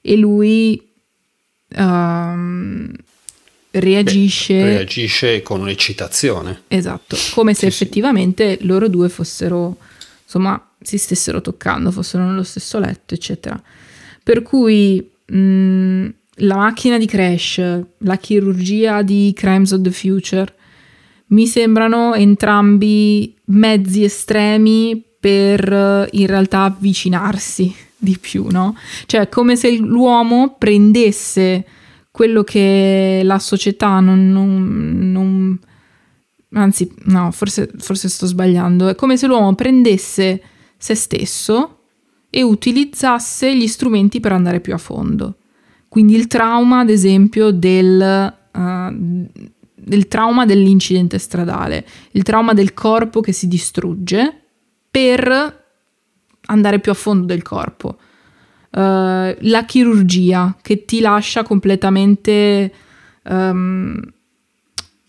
e 0.00 0.16
lui 0.16 0.88
uh, 1.74 2.92
reagisce. 3.70 4.54
Beh, 4.54 4.74
reagisce 4.74 5.42
con 5.42 5.60
un'eccitazione. 5.60 6.62
Esatto, 6.68 7.16
come 7.32 7.54
se 7.54 7.60
sì, 7.60 7.66
effettivamente 7.66 8.58
sì. 8.58 8.66
loro 8.66 8.88
due 8.88 9.08
fossero, 9.08 9.78
insomma, 10.22 10.72
si 10.82 10.98
stessero 10.98 11.40
toccando, 11.40 11.90
fossero 11.90 12.26
nello 12.26 12.44
stesso 12.44 12.78
letto, 12.78 13.14
eccetera. 13.14 13.60
Per 14.22 14.42
cui 14.42 15.10
mh, 15.24 15.38
mm, 15.38 16.08
la 16.40 16.56
macchina 16.56 16.98
di 16.98 17.06
Crash, 17.06 17.82
la 17.98 18.16
chirurgia 18.16 19.02
di 19.02 19.32
Crimes 19.34 19.72
of 19.72 19.80
the 19.80 19.90
Future, 19.90 20.54
mi 21.28 21.46
sembrano 21.46 22.14
entrambi 22.14 23.34
mezzi 23.46 24.04
estremi 24.04 25.02
per 25.18 25.72
eh, 25.72 26.08
in 26.12 26.26
realtà 26.26 26.62
avvicinarsi 26.62 27.74
di 27.96 28.16
più, 28.18 28.46
no? 28.50 28.76
Cioè, 29.06 29.28
come 29.28 29.56
se 29.56 29.76
l'uomo 29.76 30.56
prendesse 30.58 31.64
quello 32.10 32.44
che 32.44 33.22
la 33.24 33.38
società 33.38 34.00
non, 34.00 34.30
non, 34.30 35.10
non 35.12 35.58
anzi, 36.52 36.90
no, 37.04 37.30
forse, 37.32 37.70
forse 37.78 38.08
sto 38.08 38.26
sbagliando. 38.26 38.88
È 38.88 38.94
come 38.94 39.16
se 39.16 39.26
l'uomo 39.26 39.54
prendesse 39.54 40.42
se 40.76 40.94
stesso 40.94 41.80
e 42.30 42.42
utilizzasse 42.42 43.56
gli 43.56 43.66
strumenti 43.66 44.20
per 44.20 44.32
andare 44.32 44.60
più 44.60 44.74
a 44.74 44.78
fondo. 44.78 45.36
Quindi 45.96 46.14
il 46.14 46.26
trauma, 46.26 46.80
ad 46.80 46.90
esempio, 46.90 47.50
del, 47.52 48.34
uh, 48.52 49.28
del 49.74 50.08
trauma 50.08 50.44
dell'incidente 50.44 51.16
stradale, 51.16 51.86
il 52.10 52.22
trauma 52.22 52.52
del 52.52 52.74
corpo 52.74 53.22
che 53.22 53.32
si 53.32 53.48
distrugge 53.48 54.42
per 54.90 55.64
andare 56.48 56.80
più 56.80 56.92
a 56.92 56.94
fondo 56.94 57.24
del 57.24 57.40
corpo. 57.40 57.96
Uh, 58.72 59.34
la 59.38 59.64
chirurgia 59.66 60.54
che 60.60 60.84
ti 60.84 61.00
lascia 61.00 61.42
completamente 61.42 62.70
um, 63.22 63.98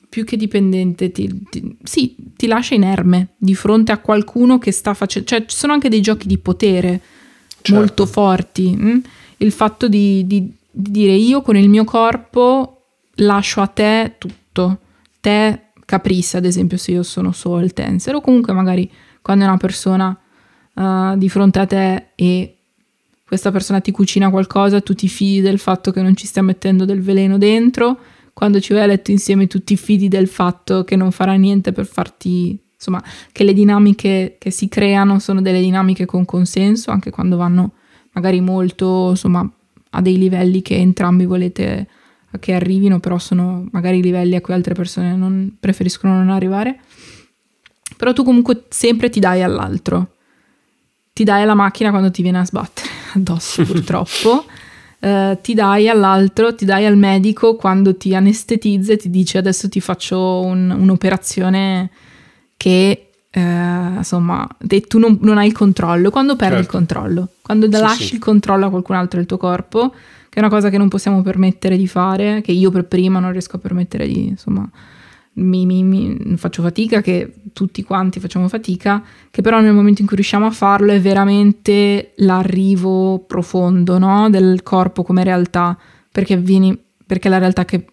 più 0.07 0.23
che 0.23 0.37
dipendente, 0.37 1.11
ti, 1.11 1.43
ti, 1.49 1.75
sì, 1.83 2.15
ti 2.37 2.47
lascia 2.47 2.75
inerme 2.75 3.33
di 3.35 3.55
fronte 3.55 3.91
a 3.91 3.97
qualcuno 3.97 4.57
che 4.57 4.71
sta 4.71 4.93
facendo, 4.93 5.27
cioè 5.27 5.45
ci 5.47 5.57
sono 5.57 5.73
anche 5.73 5.89
dei 5.89 5.99
giochi 5.99 6.27
di 6.27 6.37
potere 6.37 7.01
certo. 7.61 7.73
molto 7.73 8.05
forti. 8.05 8.73
Hm? 8.73 8.99
Il 9.39 9.51
fatto 9.51 9.89
di, 9.89 10.25
di, 10.25 10.55
di 10.79 10.91
dire 10.91 11.13
io 11.13 11.41
con 11.41 11.57
il 11.57 11.69
mio 11.69 11.83
corpo 11.83 12.83
lascio 13.15 13.61
a 13.61 13.67
te 13.67 14.15
tutto, 14.19 14.79
te 15.19 15.71
caprisse 15.83 16.37
ad 16.37 16.45
esempio 16.45 16.77
se 16.77 16.91
io 16.91 17.01
sono 17.01 17.31
soul 17.31 17.71
dancer 17.73 18.13
o 18.13 18.21
comunque 18.21 18.53
magari 18.53 18.89
quando 19.21 19.45
è 19.45 19.47
una 19.47 19.57
persona 19.57 20.15
uh, 20.75 21.17
di 21.17 21.29
fronte 21.29 21.59
a 21.59 21.65
te 21.65 22.09
e 22.13 22.57
questa 23.27 23.51
persona 23.51 23.81
ti 23.81 23.91
cucina 23.91 24.29
qualcosa, 24.29 24.79
tu 24.79 24.93
ti 24.93 25.09
fidi 25.09 25.41
del 25.41 25.57
fatto 25.57 25.91
che 25.91 26.01
non 26.01 26.15
ci 26.15 26.27
stia 26.27 26.43
mettendo 26.43 26.85
del 26.85 27.01
veleno 27.01 27.39
dentro, 27.39 27.99
quando 28.31 28.59
ci 28.61 28.71
vai 28.71 28.83
a 28.83 28.85
letto 28.85 29.11
insieme 29.11 29.47
tu 29.47 29.63
ti 29.63 29.75
fidi 29.75 30.07
del 30.07 30.27
fatto 30.27 30.83
che 30.83 30.95
non 30.95 31.11
farà 31.11 31.33
niente 31.33 31.71
per 31.73 31.87
farti, 31.87 32.57
insomma, 32.73 33.03
che 33.33 33.43
le 33.43 33.51
dinamiche 33.51 34.37
che 34.39 34.51
si 34.51 34.69
creano 34.69 35.19
sono 35.19 35.41
delle 35.41 35.59
dinamiche 35.59 36.05
con 36.05 36.23
consenso, 36.23 36.91
anche 36.91 37.09
quando 37.09 37.35
vanno 37.35 37.73
magari 38.13 38.39
molto, 38.39 39.09
insomma, 39.09 39.51
a 39.91 40.01
dei 40.01 40.17
livelli 40.17 40.61
che 40.61 40.75
entrambi 40.75 41.25
volete 41.25 41.87
che 42.39 42.53
arrivino, 42.53 42.99
però 42.99 43.17
sono 43.17 43.67
magari 43.71 44.01
livelli 44.01 44.35
a 44.35 44.41
cui 44.41 44.53
altre 44.53 44.73
persone 44.73 45.15
non, 45.15 45.55
preferiscono 45.59 46.13
non 46.15 46.29
arrivare. 46.29 46.79
Però 47.95 48.13
tu 48.13 48.23
comunque 48.23 48.65
sempre 48.69 49.09
ti 49.09 49.19
dai 49.19 49.41
all'altro. 49.43 50.13
Ti 51.13 51.23
dai 51.23 51.41
alla 51.41 51.55
macchina 51.55 51.89
quando 51.89 52.11
ti 52.11 52.21
viene 52.21 52.39
a 52.39 52.45
sbattere 52.45 52.89
addosso, 53.15 53.63
purtroppo. 53.63 54.45
Uh, 54.99 55.37
ti 55.41 55.53
dai 55.53 55.89
all'altro, 55.89 56.53
ti 56.53 56.65
dai 56.65 56.85
al 56.85 56.97
medico 56.97 57.55
quando 57.55 57.95
ti 57.95 58.13
anestetizza 58.13 58.93
e 58.93 58.97
ti 58.97 59.09
dice 59.09 59.37
adesso 59.37 59.69
ti 59.69 59.79
faccio 59.79 60.41
un, 60.41 60.69
un'operazione 60.69 61.89
che 62.57 63.06
uh, 63.41 63.97
insomma 63.97 64.47
tu 64.87 64.99
non, 64.99 65.17
non, 65.21 65.37
hai 65.37 65.47
il 65.47 65.53
controllo. 65.53 66.09
Quando 66.09 66.35
perdi 66.35 66.55
certo. 66.55 66.71
il 66.71 66.77
controllo? 66.77 67.27
Quando 67.41 67.71
sì, 67.71 67.79
lasci 67.79 68.03
sì. 68.03 68.13
il 68.15 68.19
controllo 68.19 68.65
a 68.65 68.69
qualcun 68.69 68.95
altro 68.95 69.19
del 69.19 69.27
tuo 69.27 69.37
corpo, 69.37 69.89
che 69.89 70.35
è 70.35 70.39
una 70.39 70.49
cosa 70.49 70.69
che 70.69 70.77
non 70.77 70.87
possiamo 70.87 71.21
permettere 71.21 71.77
di 71.77 71.87
fare, 71.87 72.41
che 72.41 72.51
io 72.51 72.71
per 72.71 72.85
prima 72.85 73.19
non 73.19 73.31
riesco 73.31 73.55
a 73.55 73.59
permettere 73.59 74.07
di 74.07 74.27
insomma 74.27 74.69
mi, 75.37 75.65
mi, 75.65 75.83
mi, 75.83 76.37
faccio 76.37 76.61
fatica, 76.61 77.01
che 77.01 77.33
tutti 77.53 77.83
quanti 77.83 78.19
facciamo 78.19 78.47
fatica, 78.47 79.03
che 79.29 79.41
però 79.41 79.59
nel 79.59 79.73
momento 79.73 80.01
in 80.01 80.07
cui 80.07 80.15
riusciamo 80.15 80.45
a 80.45 80.51
farlo 80.51 80.91
è 80.91 80.99
veramente 80.99 82.13
l'arrivo 82.17 83.23
profondo 83.25 83.97
no? 83.97 84.29
del 84.29 84.63
corpo 84.63 85.03
come 85.03 85.23
realtà, 85.23 85.77
perché, 86.11 86.37
vieni, 86.37 86.77
perché 87.05 87.27
è 87.27 87.31
la 87.31 87.37
realtà 87.37 87.65
che, 87.65 87.85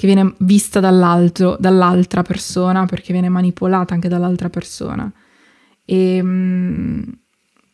che 0.00 0.06
viene 0.06 0.32
vista 0.38 0.80
dall'altra 0.80 2.22
persona, 2.22 2.86
perché 2.86 3.12
viene 3.12 3.28
manipolata 3.28 3.92
anche 3.92 4.08
dall'altra 4.08 4.48
persona. 4.48 5.12
E, 5.84 6.16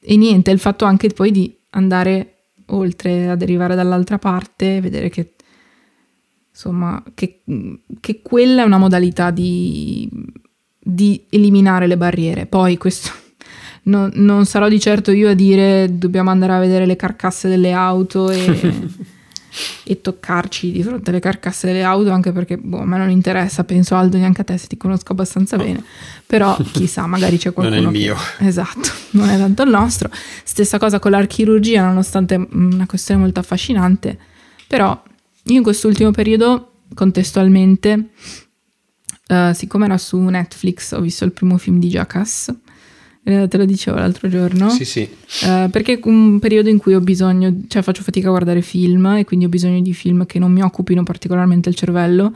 e 0.00 0.16
niente, 0.16 0.50
il 0.50 0.58
fatto 0.58 0.84
anche 0.84 1.06
poi 1.10 1.30
di 1.30 1.56
andare 1.70 2.48
oltre 2.70 3.28
ad 3.28 3.42
arrivare 3.42 3.76
dall'altra 3.76 4.18
parte, 4.18 4.80
vedere 4.80 5.08
che 5.08 5.34
insomma, 6.50 7.00
che, 7.14 7.44
che 8.00 8.22
quella 8.22 8.62
è 8.62 8.66
una 8.66 8.78
modalità 8.78 9.30
di, 9.30 10.10
di 10.80 11.26
eliminare 11.30 11.86
le 11.86 11.96
barriere. 11.96 12.46
Poi 12.46 12.76
questo 12.76 13.12
no, 13.86 14.10
non 14.14 14.46
sarò 14.46 14.66
di 14.66 14.80
certo 14.80 15.12
io 15.12 15.30
a 15.30 15.34
dire 15.34 15.96
dobbiamo 15.96 16.30
andare 16.30 16.54
a 16.54 16.58
vedere 16.58 16.86
le 16.86 16.96
carcasse 16.96 17.48
delle 17.48 17.70
auto 17.70 18.30
e, 18.30 18.72
e 19.84 20.00
toccarci 20.00 20.72
di 20.72 20.82
fronte 20.82 21.10
alle 21.10 21.20
carcasse 21.20 21.66
delle 21.66 21.82
auto, 21.82 22.10
anche 22.10 22.32
perché 22.32 22.56
boh, 22.56 22.80
a 22.80 22.84
me 22.84 22.98
non 22.98 23.10
interessa, 23.10 23.64
penso 23.64 23.94
Aldo 23.94 24.16
neanche 24.16 24.42
a 24.42 24.44
te 24.44 24.58
se 24.58 24.66
ti 24.66 24.76
conosco 24.76 25.12
abbastanza 25.12 25.56
bene, 25.56 25.82
però 26.26 26.56
chissà, 26.72 27.06
magari 27.06 27.38
c'è 27.38 27.52
qualcuno... 27.52 27.80
Non 27.80 27.94
è 27.94 27.96
il 27.96 28.02
mio. 28.02 28.16
Che, 28.38 28.46
esatto, 28.46 28.90
non 29.12 29.28
è 29.28 29.36
tanto 29.36 29.62
il 29.62 29.70
nostro. 29.70 30.10
Stessa 30.44 30.78
cosa 30.78 30.98
con 30.98 31.10
l'archirurgia, 31.10 31.84
nonostante 31.84 32.34
una 32.52 32.86
questione 32.86 33.20
molto 33.20 33.40
affascinante, 33.40 34.18
però 34.66 35.00
io 35.44 35.56
in 35.56 35.62
quest'ultimo 35.62 36.10
periodo, 36.10 36.72
contestualmente, 36.94 38.10
uh, 39.28 39.52
siccome 39.52 39.84
era 39.84 39.98
su 39.98 40.18
Netflix, 40.18 40.92
ho 40.92 41.00
visto 41.00 41.24
il 41.24 41.32
primo 41.32 41.56
film 41.58 41.78
di 41.78 41.88
Jackass. 41.88 42.52
Eh, 43.28 43.48
te 43.48 43.56
lo 43.56 43.64
dicevo 43.64 43.96
l'altro 43.96 44.28
giorno. 44.28 44.68
Sì, 44.68 44.84
sì. 44.84 45.00
Uh, 45.42 45.68
perché 45.68 45.94
è 45.94 46.00
un 46.04 46.38
periodo 46.38 46.68
in 46.68 46.78
cui 46.78 46.94
ho 46.94 47.00
bisogno, 47.00 47.62
cioè 47.66 47.82
faccio 47.82 48.04
fatica 48.04 48.28
a 48.28 48.30
guardare 48.30 48.62
film 48.62 49.04
e 49.16 49.24
quindi 49.24 49.46
ho 49.46 49.48
bisogno 49.48 49.80
di 49.80 49.92
film 49.94 50.26
che 50.26 50.38
non 50.38 50.52
mi 50.52 50.62
occupino 50.62 51.02
particolarmente 51.02 51.68
il 51.68 51.74
cervello. 51.74 52.32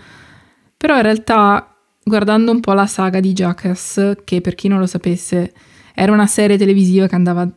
Però 0.77 0.97
in 0.97 1.03
realtà, 1.03 1.77
guardando 2.03 2.51
un 2.51 2.59
po' 2.59 2.73
la 2.73 2.89
saga 2.89 3.21
di 3.21 3.33
Jackass, 3.33 4.17
che 4.25 4.41
per 4.41 4.57
chi 4.57 4.67
non 4.67 4.81
lo 4.81 4.87
sapesse, 4.87 5.53
era 5.95 6.11
una 6.11 6.27
serie 6.27 6.59
televisiva 6.59 7.07
che 7.07 7.15
andava, 7.15 7.49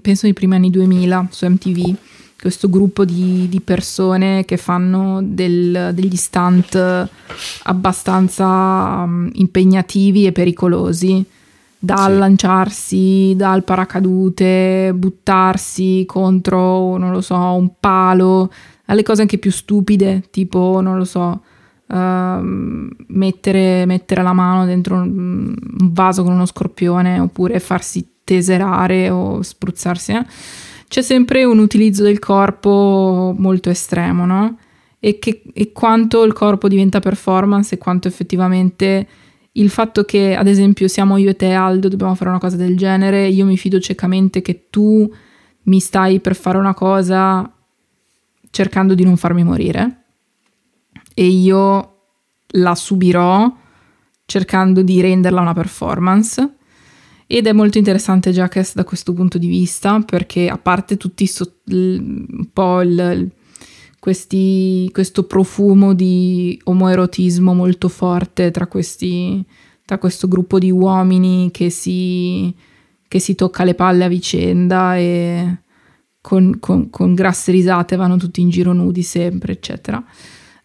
penso 0.00 0.24
nei 0.24 0.32
primi 0.32 0.54
anni 0.54 0.70
2000 0.70 1.28
su 1.30 1.46
MTV 1.46 1.94
questo 2.40 2.70
gruppo 2.70 3.04
di, 3.04 3.48
di 3.50 3.60
persone 3.60 4.46
che 4.46 4.56
fanno 4.56 5.20
del, 5.22 5.90
degli 5.92 6.16
stunt 6.16 7.08
abbastanza 7.64 8.46
um, 8.46 9.28
impegnativi 9.32 10.26
e 10.26 10.32
pericolosi 10.32 11.24
dal 11.78 12.12
sì. 12.12 12.18
lanciarsi 12.18 13.34
dal 13.36 13.64
paracadute, 13.64 14.92
buttarsi 14.94 16.04
contro, 16.06 16.96
non 16.96 17.10
lo 17.10 17.20
so, 17.20 17.36
un 17.36 17.72
palo, 17.78 18.50
alle 18.86 19.02
cose 19.02 19.22
anche 19.22 19.38
più 19.38 19.50
stupide, 19.50 20.24
tipo, 20.30 20.80
non 20.80 20.96
lo 20.96 21.04
so, 21.04 21.42
uh, 21.86 21.94
mettere, 23.08 23.84
mettere, 23.86 24.22
la 24.22 24.32
mano 24.32 24.64
dentro 24.64 24.94
un, 24.96 25.54
un, 25.80 25.92
vaso 25.92 26.22
con 26.22 26.32
uno 26.32 26.46
scorpione 26.46 27.18
oppure 27.18 27.60
farsi 27.60 28.06
teserare 28.24 29.10
o 29.10 29.42
spruzzarsi. 29.42 30.12
Eh? 30.12 30.26
c'è 30.88 31.02
sempre 31.02 31.44
un 31.44 31.58
utilizzo 31.58 32.02
del 32.02 32.18
corpo 32.18 33.34
molto 33.36 33.70
estremo, 33.70 34.24
no? 34.24 34.58
E, 34.98 35.18
che, 35.18 35.42
e 35.52 35.72
quanto 35.72 36.24
il 36.24 36.32
corpo 36.32 36.68
diventa 36.68 37.00
performance 37.00 37.74
e 37.74 37.78
quanto 37.78 38.08
effettivamente 38.08 39.06
il 39.56 39.70
fatto 39.70 40.04
che, 40.04 40.34
ad 40.34 40.46
esempio, 40.46 40.88
siamo 40.88 41.16
io 41.16 41.30
e 41.30 41.36
te, 41.36 41.52
Aldo, 41.52 41.88
dobbiamo 41.88 42.14
fare 42.14 42.30
una 42.30 42.38
cosa 42.38 42.56
del 42.56 42.76
genere, 42.76 43.26
io 43.28 43.44
mi 43.44 43.56
fido 43.56 43.78
ciecamente 43.80 44.42
che 44.42 44.66
tu 44.70 45.10
mi 45.62 45.80
stai 45.80 46.20
per 46.20 46.34
fare 46.34 46.58
una 46.58 46.74
cosa 46.74 47.50
cercando 48.50 48.94
di 48.94 49.04
non 49.04 49.16
farmi 49.16 49.44
morire 49.44 50.04
e 51.14 51.26
io 51.26 51.92
la 52.48 52.74
subirò 52.74 53.54
cercando 54.24 54.82
di 54.82 55.00
renderla 55.00 55.40
una 55.40 55.54
performance. 55.54 56.54
Ed 57.26 57.46
è 57.46 57.52
molto 57.52 57.78
interessante 57.78 58.32
Jackass 58.32 58.74
da 58.74 58.84
questo 58.84 59.12
punto 59.12 59.36
di 59.38 59.48
vista 59.48 60.00
perché 60.00 60.48
a 60.48 60.58
parte 60.58 60.96
tutti 60.96 61.26
so- 61.26 61.60
un 61.64 62.48
po' 62.52 62.82
il, 62.82 63.30
questi, 64.06 64.88
questo 64.92 65.24
profumo 65.24 65.92
di 65.92 66.56
omoerotismo 66.62 67.52
molto 67.54 67.88
forte 67.88 68.52
tra, 68.52 68.68
questi, 68.68 69.44
tra 69.84 69.98
questo 69.98 70.28
gruppo 70.28 70.60
di 70.60 70.70
uomini 70.70 71.50
che 71.50 71.70
si, 71.70 72.54
che 73.08 73.18
si 73.18 73.34
tocca 73.34 73.64
le 73.64 73.74
palle 73.74 74.04
a 74.04 74.08
vicenda 74.08 74.96
e 74.96 75.56
con, 76.20 76.60
con, 76.60 76.88
con 76.88 77.14
grasse 77.14 77.50
risate 77.50 77.96
vanno 77.96 78.16
tutti 78.16 78.40
in 78.40 78.48
giro 78.48 78.72
nudi 78.72 79.02
sempre, 79.02 79.54
eccetera 79.54 80.00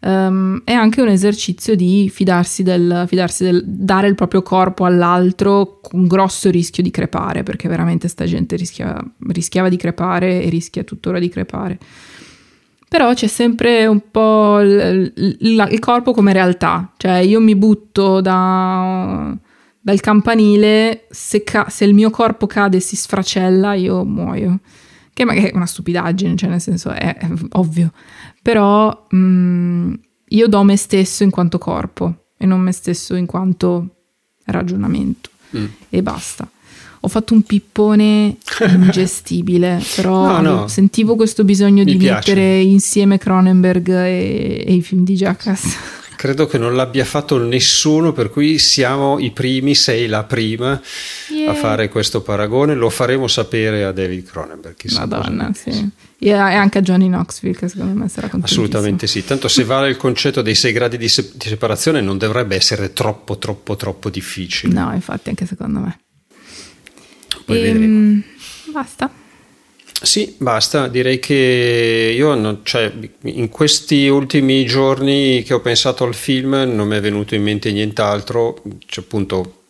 um, 0.02 0.62
è 0.64 0.74
anche 0.74 1.02
un 1.02 1.08
esercizio 1.08 1.76
di 1.76 2.10
fidarsi 2.10 2.62
del, 2.62 3.06
fidarsi 3.08 3.44
del 3.44 3.64
dare 3.66 4.08
il 4.08 4.14
proprio 4.14 4.44
corpo 4.44 4.86
all'altro 4.86 5.80
con 5.82 6.06
grosso 6.06 6.52
rischio 6.52 6.84
di 6.84 6.92
crepare, 6.92 7.42
perché 7.42 7.68
veramente 7.68 8.08
sta 8.08 8.26
gente 8.26 8.56
rischiava, 8.56 9.04
rischiava 9.30 9.68
di 9.68 9.78
crepare 9.78 10.44
e 10.44 10.50
rischia 10.50 10.84
tuttora 10.84 11.18
di 11.18 11.30
crepare. 11.30 11.80
Però 12.92 13.14
c'è 13.14 13.28
sempre 13.28 13.86
un 13.86 14.02
po' 14.12 14.60
il, 14.60 15.14
il, 15.16 15.68
il 15.72 15.80
corpo 15.80 16.12
come 16.12 16.34
realtà, 16.34 16.92
cioè 16.98 17.20
io 17.20 17.40
mi 17.40 17.56
butto 17.56 18.20
da, 18.20 19.34
dal 19.80 20.00
campanile, 20.02 21.06
se, 21.10 21.42
ca- 21.46 21.70
se 21.70 21.86
il 21.86 21.94
mio 21.94 22.10
corpo 22.10 22.48
cade 22.48 22.76
e 22.76 22.82
si 22.82 22.98
sfracella 22.98 23.76
io 23.76 24.04
muoio 24.04 24.60
che 25.14 25.24
magari 25.24 25.52
è 25.52 25.56
una 25.56 25.66
stupidaggine, 25.66 26.36
cioè 26.36 26.50
nel 26.50 26.60
senso 26.60 26.90
è, 26.90 27.16
è 27.16 27.30
ovvio, 27.52 27.94
però 28.42 29.08
mh, 29.10 29.18
mm, 29.18 29.94
io 30.28 30.48
do 30.48 30.64
me 30.64 30.76
stesso 30.76 31.24
in 31.24 31.30
quanto 31.30 31.58
corpo 31.58 32.32
e 32.38 32.46
non 32.46 32.60
me 32.60 32.74
stesso 32.74 33.16
in 33.16 33.26
quanto 33.26 33.88
ragionamento 34.46 35.30
mm. 35.56 35.66
e 35.88 36.02
basta. 36.02 36.50
Ho 37.04 37.08
fatto 37.08 37.34
un 37.34 37.42
pippone 37.42 38.38
ingestibile, 38.60 39.82
però 39.96 40.40
no, 40.40 40.56
no. 40.56 40.68
sentivo 40.68 41.16
questo 41.16 41.44
bisogno 41.44 41.84
Mi 41.84 41.94
di 41.94 41.98
piace. 41.98 42.30
mettere 42.30 42.60
insieme 42.62 43.18
Cronenberg 43.18 43.90
e, 43.90 44.64
e 44.68 44.74
i 44.74 44.82
film 44.82 45.04
di 45.04 45.16
Jackass. 45.16 45.78
Credo 46.22 46.46
che 46.46 46.60
non 46.60 46.76
l'abbia 46.76 47.04
fatto 47.04 47.40
nessuno, 47.40 48.12
per 48.14 48.30
cui 48.30 48.60
siamo 48.60 49.18
i 49.18 49.32
primi, 49.32 49.74
sei 49.74 50.06
la 50.06 50.24
prima 50.24 50.80
yeah. 51.30 51.50
a 51.50 51.56
fare 51.56 51.90
questo 51.90 52.22
paragone. 52.22 52.76
Lo 52.76 52.92
faremo 52.92 53.28
sapere 53.28 53.84
a 53.84 53.92
David 53.92 54.30
Cronenberg. 54.30 54.76
Madonna, 54.92 55.52
sì. 55.56 55.90
E 56.20 56.32
anche 56.32 56.78
a 56.78 56.82
Johnny 56.84 57.08
Knoxville, 57.08 57.58
che 57.58 57.68
secondo 57.68 58.00
me 58.00 58.08
sarà 58.08 58.28
contentissimo. 58.28 58.66
Assolutamente 58.66 59.08
sì. 59.08 59.26
Tanto 59.26 59.48
se 59.48 59.64
vale 59.64 59.90
il 59.90 59.98
concetto 59.98 60.44
dei 60.44 60.54
sei 60.54 60.72
gradi 60.74 61.00
di, 61.00 61.10
se- 61.10 61.32
di 61.34 61.48
separazione, 61.48 62.02
non 62.02 62.20
dovrebbe 62.20 62.56
essere 62.56 62.94
troppo, 62.94 63.40
troppo, 63.40 63.76
troppo 63.76 64.12
difficile. 64.12 64.72
No, 64.72 64.94
infatti, 64.94 65.30
anche 65.30 65.48
secondo 65.48 65.80
me. 65.80 66.00
Poi 67.52 67.60
ehm, 67.60 67.74
vedremo. 67.74 68.22
Basta. 68.72 69.12
Sì, 70.04 70.36
basta, 70.40 70.88
direi 70.88 71.20
che 71.20 72.14
io 72.16 72.34
non, 72.34 72.62
cioè, 72.64 72.92
in 73.24 73.50
questi 73.50 74.08
ultimi 74.08 74.66
giorni 74.66 75.44
che 75.44 75.54
ho 75.54 75.60
pensato 75.60 76.06
al 76.06 76.16
film 76.16 76.54
non 76.54 76.88
mi 76.88 76.96
è 76.96 77.02
venuto 77.02 77.36
in 77.36 77.44
mente 77.44 77.72
nient'altro, 77.72 78.64
cioè, 78.88 79.04
appunto 79.04 79.64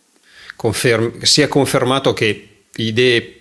conferm- 0.56 1.22
si 1.22 1.42
è 1.42 1.48
confermato 1.48 2.14
che 2.14 2.48
idee 2.76 3.40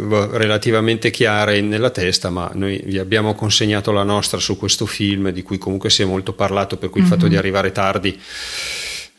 relativamente 0.00 1.10
chiare 1.10 1.60
nella 1.60 1.90
testa, 1.90 2.30
ma 2.30 2.50
noi 2.54 2.80
vi 2.84 2.98
abbiamo 2.98 3.34
consegnato 3.34 3.92
la 3.92 4.02
nostra 4.02 4.40
su 4.40 4.56
questo 4.56 4.86
film 4.86 5.30
di 5.30 5.42
cui 5.42 5.58
comunque 5.58 5.90
si 5.90 6.02
è 6.02 6.06
molto 6.06 6.32
parlato, 6.32 6.78
per 6.78 6.88
cui 6.88 7.02
mm-hmm. 7.02 7.10
il 7.10 7.14
fatto 7.14 7.28
di 7.28 7.34
mhm. 7.34 7.40
arrivare 7.40 7.72
tardi 7.72 8.18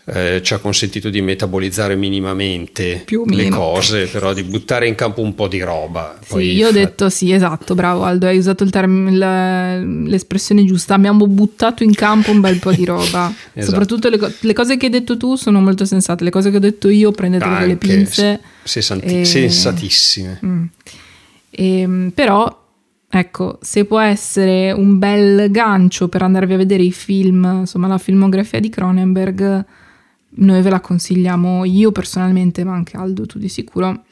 eh, 0.05 0.41
ci 0.43 0.53
ha 0.53 0.57
consentito 0.57 1.09
di 1.09 1.21
metabolizzare 1.21 1.95
minimamente 1.95 3.05
le 3.25 3.49
cose, 3.49 4.07
però 4.07 4.33
di 4.33 4.43
buttare 4.43 4.87
in 4.87 4.95
campo 4.95 5.21
un 5.21 5.33
po' 5.33 5.47
di 5.47 5.61
roba. 5.61 6.19
Sì, 6.25 6.53
io 6.53 6.67
ho 6.67 6.71
fa... 6.71 6.77
detto 6.77 7.09
sì, 7.09 7.31
esatto, 7.31 7.73
bravo 7.73 8.03
Aldo, 8.03 8.27
hai 8.27 8.37
usato 8.37 8.65
term- 8.65 9.09
l'espressione 10.07 10.65
giusta, 10.65 10.95
abbiamo 10.95 11.25
buttato 11.27 11.83
in 11.83 11.93
campo 11.93 12.31
un 12.31 12.41
bel 12.41 12.59
po' 12.59 12.73
di 12.73 12.83
roba. 12.83 13.33
esatto. 13.53 13.71
Soprattutto 13.71 14.09
le, 14.09 14.17
co- 14.17 14.31
le, 14.37 14.53
cose 14.53 14.75
che 14.75 14.87
hai 14.87 14.91
detto 14.91 15.15
tu 15.15 15.35
sono 15.35 15.61
molto 15.61 15.85
sensate, 15.85 16.25
le 16.25 16.31
cose 16.31 16.51
che 16.51 16.57
ho 16.57 16.61
detto 16.61 16.89
io 16.89 17.11
prendetele 17.11 17.57
con 17.57 17.67
le 17.67 17.75
pinze. 17.77 18.41
Sessanti- 18.63 19.21
e... 19.21 19.25
Sensatissime. 19.25 20.39
Mm. 20.45 20.63
E, 21.49 21.79
ehm, 21.79 22.11
però 22.13 22.61
Ecco, 23.15 23.59
se 23.61 23.85
può 23.85 23.99
essere 23.99 24.71
un 24.71 24.97
bel 24.97 25.51
gancio 25.51 26.07
per 26.07 26.23
andarvi 26.23 26.53
a 26.55 26.57
vedere 26.57 26.81
i 26.81 26.91
film, 26.91 27.59
insomma 27.59 27.85
la 27.85 27.99
filmografia 27.99 28.59
di 28.59 28.69
Cronenberg, 28.69 29.63
noi 30.35 30.61
ve 30.61 30.69
la 30.69 30.79
consigliamo 30.79 31.65
io 31.65 31.91
personalmente, 31.91 32.63
ma 32.63 32.73
anche 32.73 32.97
Aldo, 32.97 33.25
tu 33.25 33.37
di 33.39 33.49
sicuro, 33.49 34.03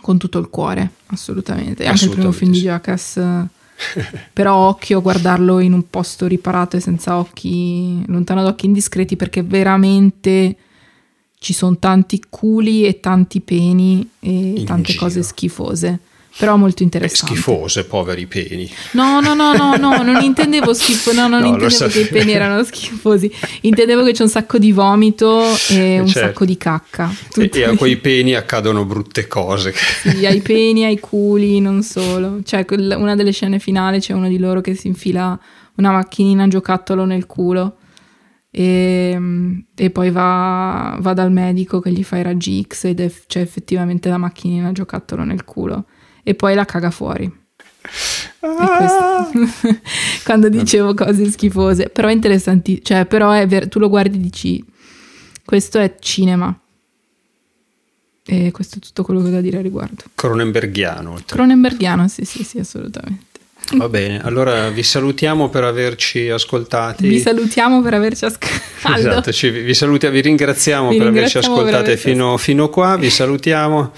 con 0.00 0.18
tutto 0.18 0.38
il 0.38 0.48
cuore, 0.48 0.90
assolutamente. 1.06 1.86
Anche 1.86 2.04
il 2.04 2.10
primo 2.10 2.32
film 2.32 2.52
di 2.52 2.60
Jackass, 2.60 3.20
però 4.32 4.56
occhio 4.68 4.98
a 4.98 5.02
guardarlo 5.02 5.60
in 5.60 5.72
un 5.72 5.88
posto 5.88 6.26
riparato 6.26 6.76
e 6.76 6.80
senza 6.80 7.18
occhi, 7.18 8.02
lontano 8.06 8.42
da 8.42 8.48
occhi 8.48 8.66
indiscreti, 8.66 9.16
perché 9.16 9.42
veramente 9.42 10.56
ci 11.38 11.52
sono 11.52 11.78
tanti 11.78 12.22
culi 12.28 12.84
e 12.84 13.00
tanti 13.00 13.40
peni 13.40 14.08
e 14.20 14.30
in 14.30 14.64
tante 14.64 14.92
giro. 14.92 15.04
cose 15.04 15.22
schifose 15.22 16.00
però 16.36 16.56
molto 16.56 16.82
interessante. 16.82 17.34
schifose, 17.34 17.84
poveri 17.84 18.26
peni. 18.26 18.70
No, 18.92 19.20
no, 19.20 19.34
no, 19.34 19.52
no, 19.52 19.76
no, 19.76 20.02
non 20.02 20.20
intendevo 20.22 20.72
schifo, 20.72 21.12
no, 21.12 21.28
non 21.28 21.40
no, 21.40 21.46
intendevo 21.48 21.88
che 21.88 22.00
i 22.00 22.06
peni 22.06 22.32
erano 22.32 22.62
schifosi, 22.64 23.30
intendevo 23.62 24.04
che 24.04 24.12
c'è 24.12 24.22
un 24.22 24.28
sacco 24.28 24.58
di 24.58 24.72
vomito 24.72 25.42
e 25.68 26.00
un 26.00 26.06
certo. 26.06 26.28
sacco 26.28 26.44
di 26.44 26.56
cacca. 26.56 27.12
E, 27.36 27.50
e, 27.52 27.64
a 27.64 27.76
quei 27.76 27.96
peni 27.96 28.34
accadono 28.34 28.84
brutte 28.84 29.26
cose. 29.26 29.74
Sì, 29.74 30.24
ai 30.24 30.40
peni, 30.42 30.84
ai 30.84 30.98
culi, 30.98 31.60
non 31.60 31.82
solo. 31.82 32.40
Cioè, 32.42 32.64
una 32.68 33.16
delle 33.16 33.32
scene 33.32 33.58
finali 33.58 34.00
c'è 34.00 34.12
uno 34.12 34.28
di 34.28 34.38
loro 34.38 34.60
che 34.60 34.74
si 34.74 34.86
infila 34.86 35.38
una 35.76 35.90
macchinina 35.90 36.46
giocattolo 36.48 37.04
nel 37.04 37.26
culo. 37.26 37.76
E, 38.52 39.16
e, 39.76 39.90
poi 39.90 40.10
va, 40.10 40.96
va, 41.00 41.12
dal 41.12 41.30
medico 41.30 41.80
che 41.80 41.92
gli 41.92 42.02
fa 42.02 42.16
i 42.16 42.22
raggi 42.22 42.64
X 42.66 42.84
ed 42.84 42.98
è, 42.98 43.12
c'è 43.26 43.40
effettivamente 43.40 44.08
la 44.08 44.16
macchinina 44.16 44.72
giocattolo 44.72 45.22
nel 45.22 45.44
culo 45.44 45.84
e 46.22 46.34
poi 46.34 46.54
la 46.54 46.64
caga 46.64 46.90
fuori. 46.90 47.30
Ah. 48.40 49.28
Quando 50.24 50.48
dicevo 50.48 50.94
cose 50.94 51.30
schifose, 51.30 51.88
però 51.88 52.08
è 52.08 52.12
interessante, 52.12 52.80
cioè, 52.82 53.06
però 53.06 53.30
è 53.32 53.46
ver- 53.46 53.68
tu 53.68 53.78
lo 53.78 53.88
guardi 53.88 54.16
e 54.16 54.20
dici, 54.20 54.64
questo 55.44 55.78
è 55.78 55.96
cinema. 55.98 56.58
E 58.26 58.50
questo 58.52 58.76
è 58.76 58.80
tutto 58.80 59.02
quello 59.02 59.22
che 59.22 59.28
ho 59.28 59.30
da 59.30 59.40
dire 59.40 59.58
a 59.58 59.62
riguardo. 59.62 60.04
Cronenberghiano. 60.14 61.18
Cronenberghiano, 61.26 62.06
sì, 62.06 62.24
sì, 62.24 62.44
sì, 62.44 62.58
assolutamente. 62.58 63.28
Va 63.72 63.88
bene, 63.88 64.20
allora 64.20 64.68
vi 64.70 64.82
salutiamo 64.82 65.48
per 65.48 65.64
averci 65.64 66.28
ascoltati. 66.28 67.06
Vi 67.06 67.20
salutiamo 67.20 67.82
per 67.82 67.94
averci 67.94 68.24
ascoltati. 68.24 68.68
Esatto, 68.96 69.30
ci, 69.30 69.50
vi, 69.50 69.74
salutiamo, 69.74 70.14
vi 70.14 70.22
ringraziamo 70.22 70.88
vi 70.88 70.96
per 70.96 71.08
averci 71.08 71.38
ascoltati 71.38 71.90
per 71.90 71.98
fino, 71.98 72.36
fino 72.38 72.70
qua, 72.70 72.96
vi 72.96 73.10
salutiamo 73.10 73.92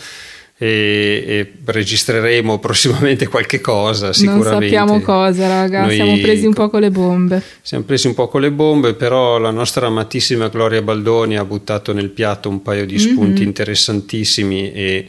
e, 0.62 1.24
e, 1.26 1.52
registreremo 1.64 2.60
prossimamente 2.60 3.26
qualche 3.26 3.60
cosa 3.60 4.12
sicuramente. 4.12 4.48
Non 4.48 4.60
sappiamo 4.60 5.00
cosa, 5.00 5.48
raga, 5.48 5.86
Noi 5.86 5.96
siamo 5.96 6.16
presi 6.18 6.46
un 6.46 6.52
po' 6.54 6.70
con 6.70 6.80
le 6.80 6.90
bombe. 6.92 7.42
Siamo 7.62 7.82
presi 7.82 8.06
un 8.06 8.14
po' 8.14 8.28
con 8.28 8.42
le 8.42 8.52
bombe, 8.52 8.94
però 8.94 9.38
la 9.38 9.50
nostra 9.50 9.88
amatissima 9.88 10.46
Gloria 10.46 10.80
Baldoni 10.80 11.36
ha 11.36 11.44
buttato 11.44 11.92
nel 11.92 12.10
piatto 12.10 12.48
un 12.48 12.62
paio 12.62 12.86
di 12.86 12.96
spunti 12.96 13.40
mm-hmm. 13.40 13.42
interessantissimi 13.42 14.72
e 14.72 15.08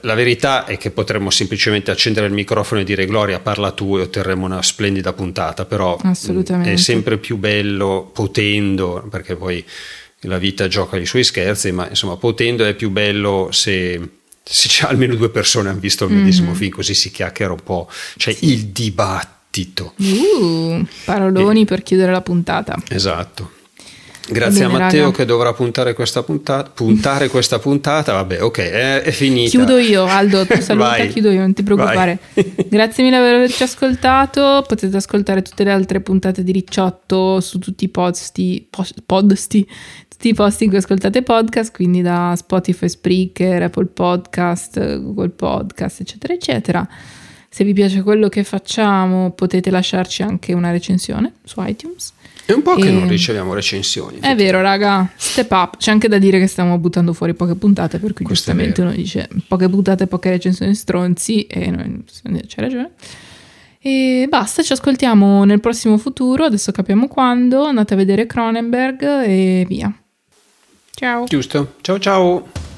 la 0.00 0.14
verità 0.14 0.66
è 0.66 0.76
che 0.76 0.90
potremmo 0.90 1.30
semplicemente 1.30 1.90
accendere 1.90 2.26
il 2.26 2.34
microfono 2.34 2.82
e 2.82 2.84
dire 2.84 3.06
Gloria 3.06 3.38
parla 3.38 3.70
tu 3.70 3.96
e 3.96 4.02
otterremo 4.02 4.44
una 4.44 4.60
splendida 4.60 5.14
puntata, 5.14 5.64
però 5.64 5.98
è 6.62 6.76
sempre 6.76 7.16
più 7.16 7.38
bello 7.38 8.10
potendo, 8.12 9.06
perché 9.08 9.34
poi 9.34 9.64
la 10.20 10.36
vita 10.36 10.68
gioca 10.68 10.98
i 10.98 11.06
suoi 11.06 11.24
scherzi, 11.24 11.72
ma 11.72 11.88
insomma 11.88 12.16
potendo 12.16 12.66
è 12.66 12.74
più 12.74 12.90
bello 12.90 13.48
se 13.50 14.24
se 14.48 14.68
c'è 14.68 14.86
almeno 14.86 15.16
due 15.16 15.30
persone 15.30 15.70
hanno 15.70 15.80
visto 15.80 16.04
il 16.04 16.14
medesimo 16.14 16.52
mm. 16.52 16.54
film, 16.54 16.70
così 16.70 16.94
si 16.94 17.10
chiacchiera 17.10 17.52
un 17.52 17.62
po', 17.62 17.90
c'è 18.16 18.32
sì. 18.32 18.52
il 18.52 18.66
dibattito. 18.66 19.94
Uh, 19.96 20.86
paroloni 21.04 21.62
e, 21.62 21.64
per 21.64 21.82
chiudere 21.82 22.12
la 22.12 22.20
puntata. 22.20 22.76
Esatto. 22.88 23.55
Grazie 24.28 24.66
bene, 24.66 24.74
a 24.74 24.78
Matteo 24.78 25.04
raga. 25.04 25.16
che 25.16 25.24
dovrà 25.24 25.52
puntare 25.52 25.94
questa 25.94 26.22
puntata, 26.22 26.70
puntare 26.70 27.28
questa 27.28 27.58
puntata. 27.58 28.12
Vabbè, 28.12 28.42
ok, 28.42 28.58
è, 28.58 29.02
è 29.02 29.10
finita. 29.10 29.50
Chiudo 29.50 29.78
io, 29.78 30.04
Aldo. 30.04 30.44
Tu 30.46 30.58
saluta, 30.62 31.04
chiudo 31.06 31.30
io, 31.30 31.40
non 31.40 31.52
ti 31.52 31.62
preoccupare. 31.62 32.18
Grazie 32.68 33.04
mille 33.04 33.18
per 33.18 33.34
averci 33.34 33.62
ascoltato. 33.62 34.64
Potete 34.66 34.96
ascoltare 34.96 35.42
tutte 35.42 35.64
le 35.64 35.70
altre 35.70 36.00
puntate 36.00 36.42
di 36.42 36.52
Ricciotto 36.52 37.40
su 37.40 37.58
tutti 37.58 37.84
i 37.84 37.88
posti, 37.88 38.66
posti 39.04 39.66
tutti 40.16 40.28
i 40.28 40.34
posti 40.34 40.64
in 40.64 40.70
cui 40.70 40.78
ascoltate 40.78 41.22
podcast, 41.22 41.74
quindi 41.74 42.00
da 42.00 42.32
Spotify, 42.36 42.88
Spreaker, 42.88 43.64
Apple 43.64 43.86
Podcast, 43.86 44.80
Google 44.98 45.28
Podcast, 45.28 46.00
eccetera, 46.00 46.32
eccetera. 46.32 46.88
Se 47.50 47.64
vi 47.64 47.74
piace 47.74 48.02
quello 48.02 48.28
che 48.28 48.42
facciamo, 48.42 49.30
potete 49.32 49.70
lasciarci 49.70 50.22
anche 50.22 50.52
una 50.52 50.70
recensione 50.70 51.34
su 51.44 51.62
iTunes. 51.62 52.12
È 52.46 52.52
un 52.52 52.62
po' 52.62 52.76
e... 52.76 52.82
che 52.82 52.90
non 52.90 53.08
riceviamo 53.08 53.52
recensioni. 53.52 54.20
È 54.20 54.36
vero, 54.36 54.60
raga, 54.60 55.10
step 55.16 55.50
up. 55.50 55.76
C'è 55.78 55.90
anche 55.90 56.06
da 56.06 56.18
dire 56.18 56.38
che 56.38 56.46
stiamo 56.46 56.78
buttando 56.78 57.12
fuori 57.12 57.34
poche 57.34 57.56
puntate, 57.56 57.98
per 57.98 58.12
cui 58.12 58.24
Questo 58.24 58.52
giustamente 58.52 58.82
uno 58.82 58.92
dice 58.92 59.28
poche 59.48 59.68
puntate, 59.68 60.06
poche 60.06 60.30
recensioni 60.30 60.74
stronzi, 60.74 61.42
e 61.42 61.70
noi 61.70 62.04
c'è 62.46 62.60
ragione. 62.60 62.92
E 63.80 64.26
basta, 64.28 64.62
ci 64.62 64.72
ascoltiamo 64.72 65.44
nel 65.44 65.60
prossimo 65.60 65.98
futuro, 65.98 66.44
adesso 66.44 66.70
capiamo 66.70 67.08
quando, 67.08 67.64
andate 67.64 67.94
a 67.94 67.96
vedere 67.96 68.26
Cronenberg 68.26 69.02
e 69.24 69.64
via. 69.68 69.92
Ciao. 70.92 71.24
Giusto. 71.24 71.74
Ciao 71.82 71.98
ciao. 71.98 72.75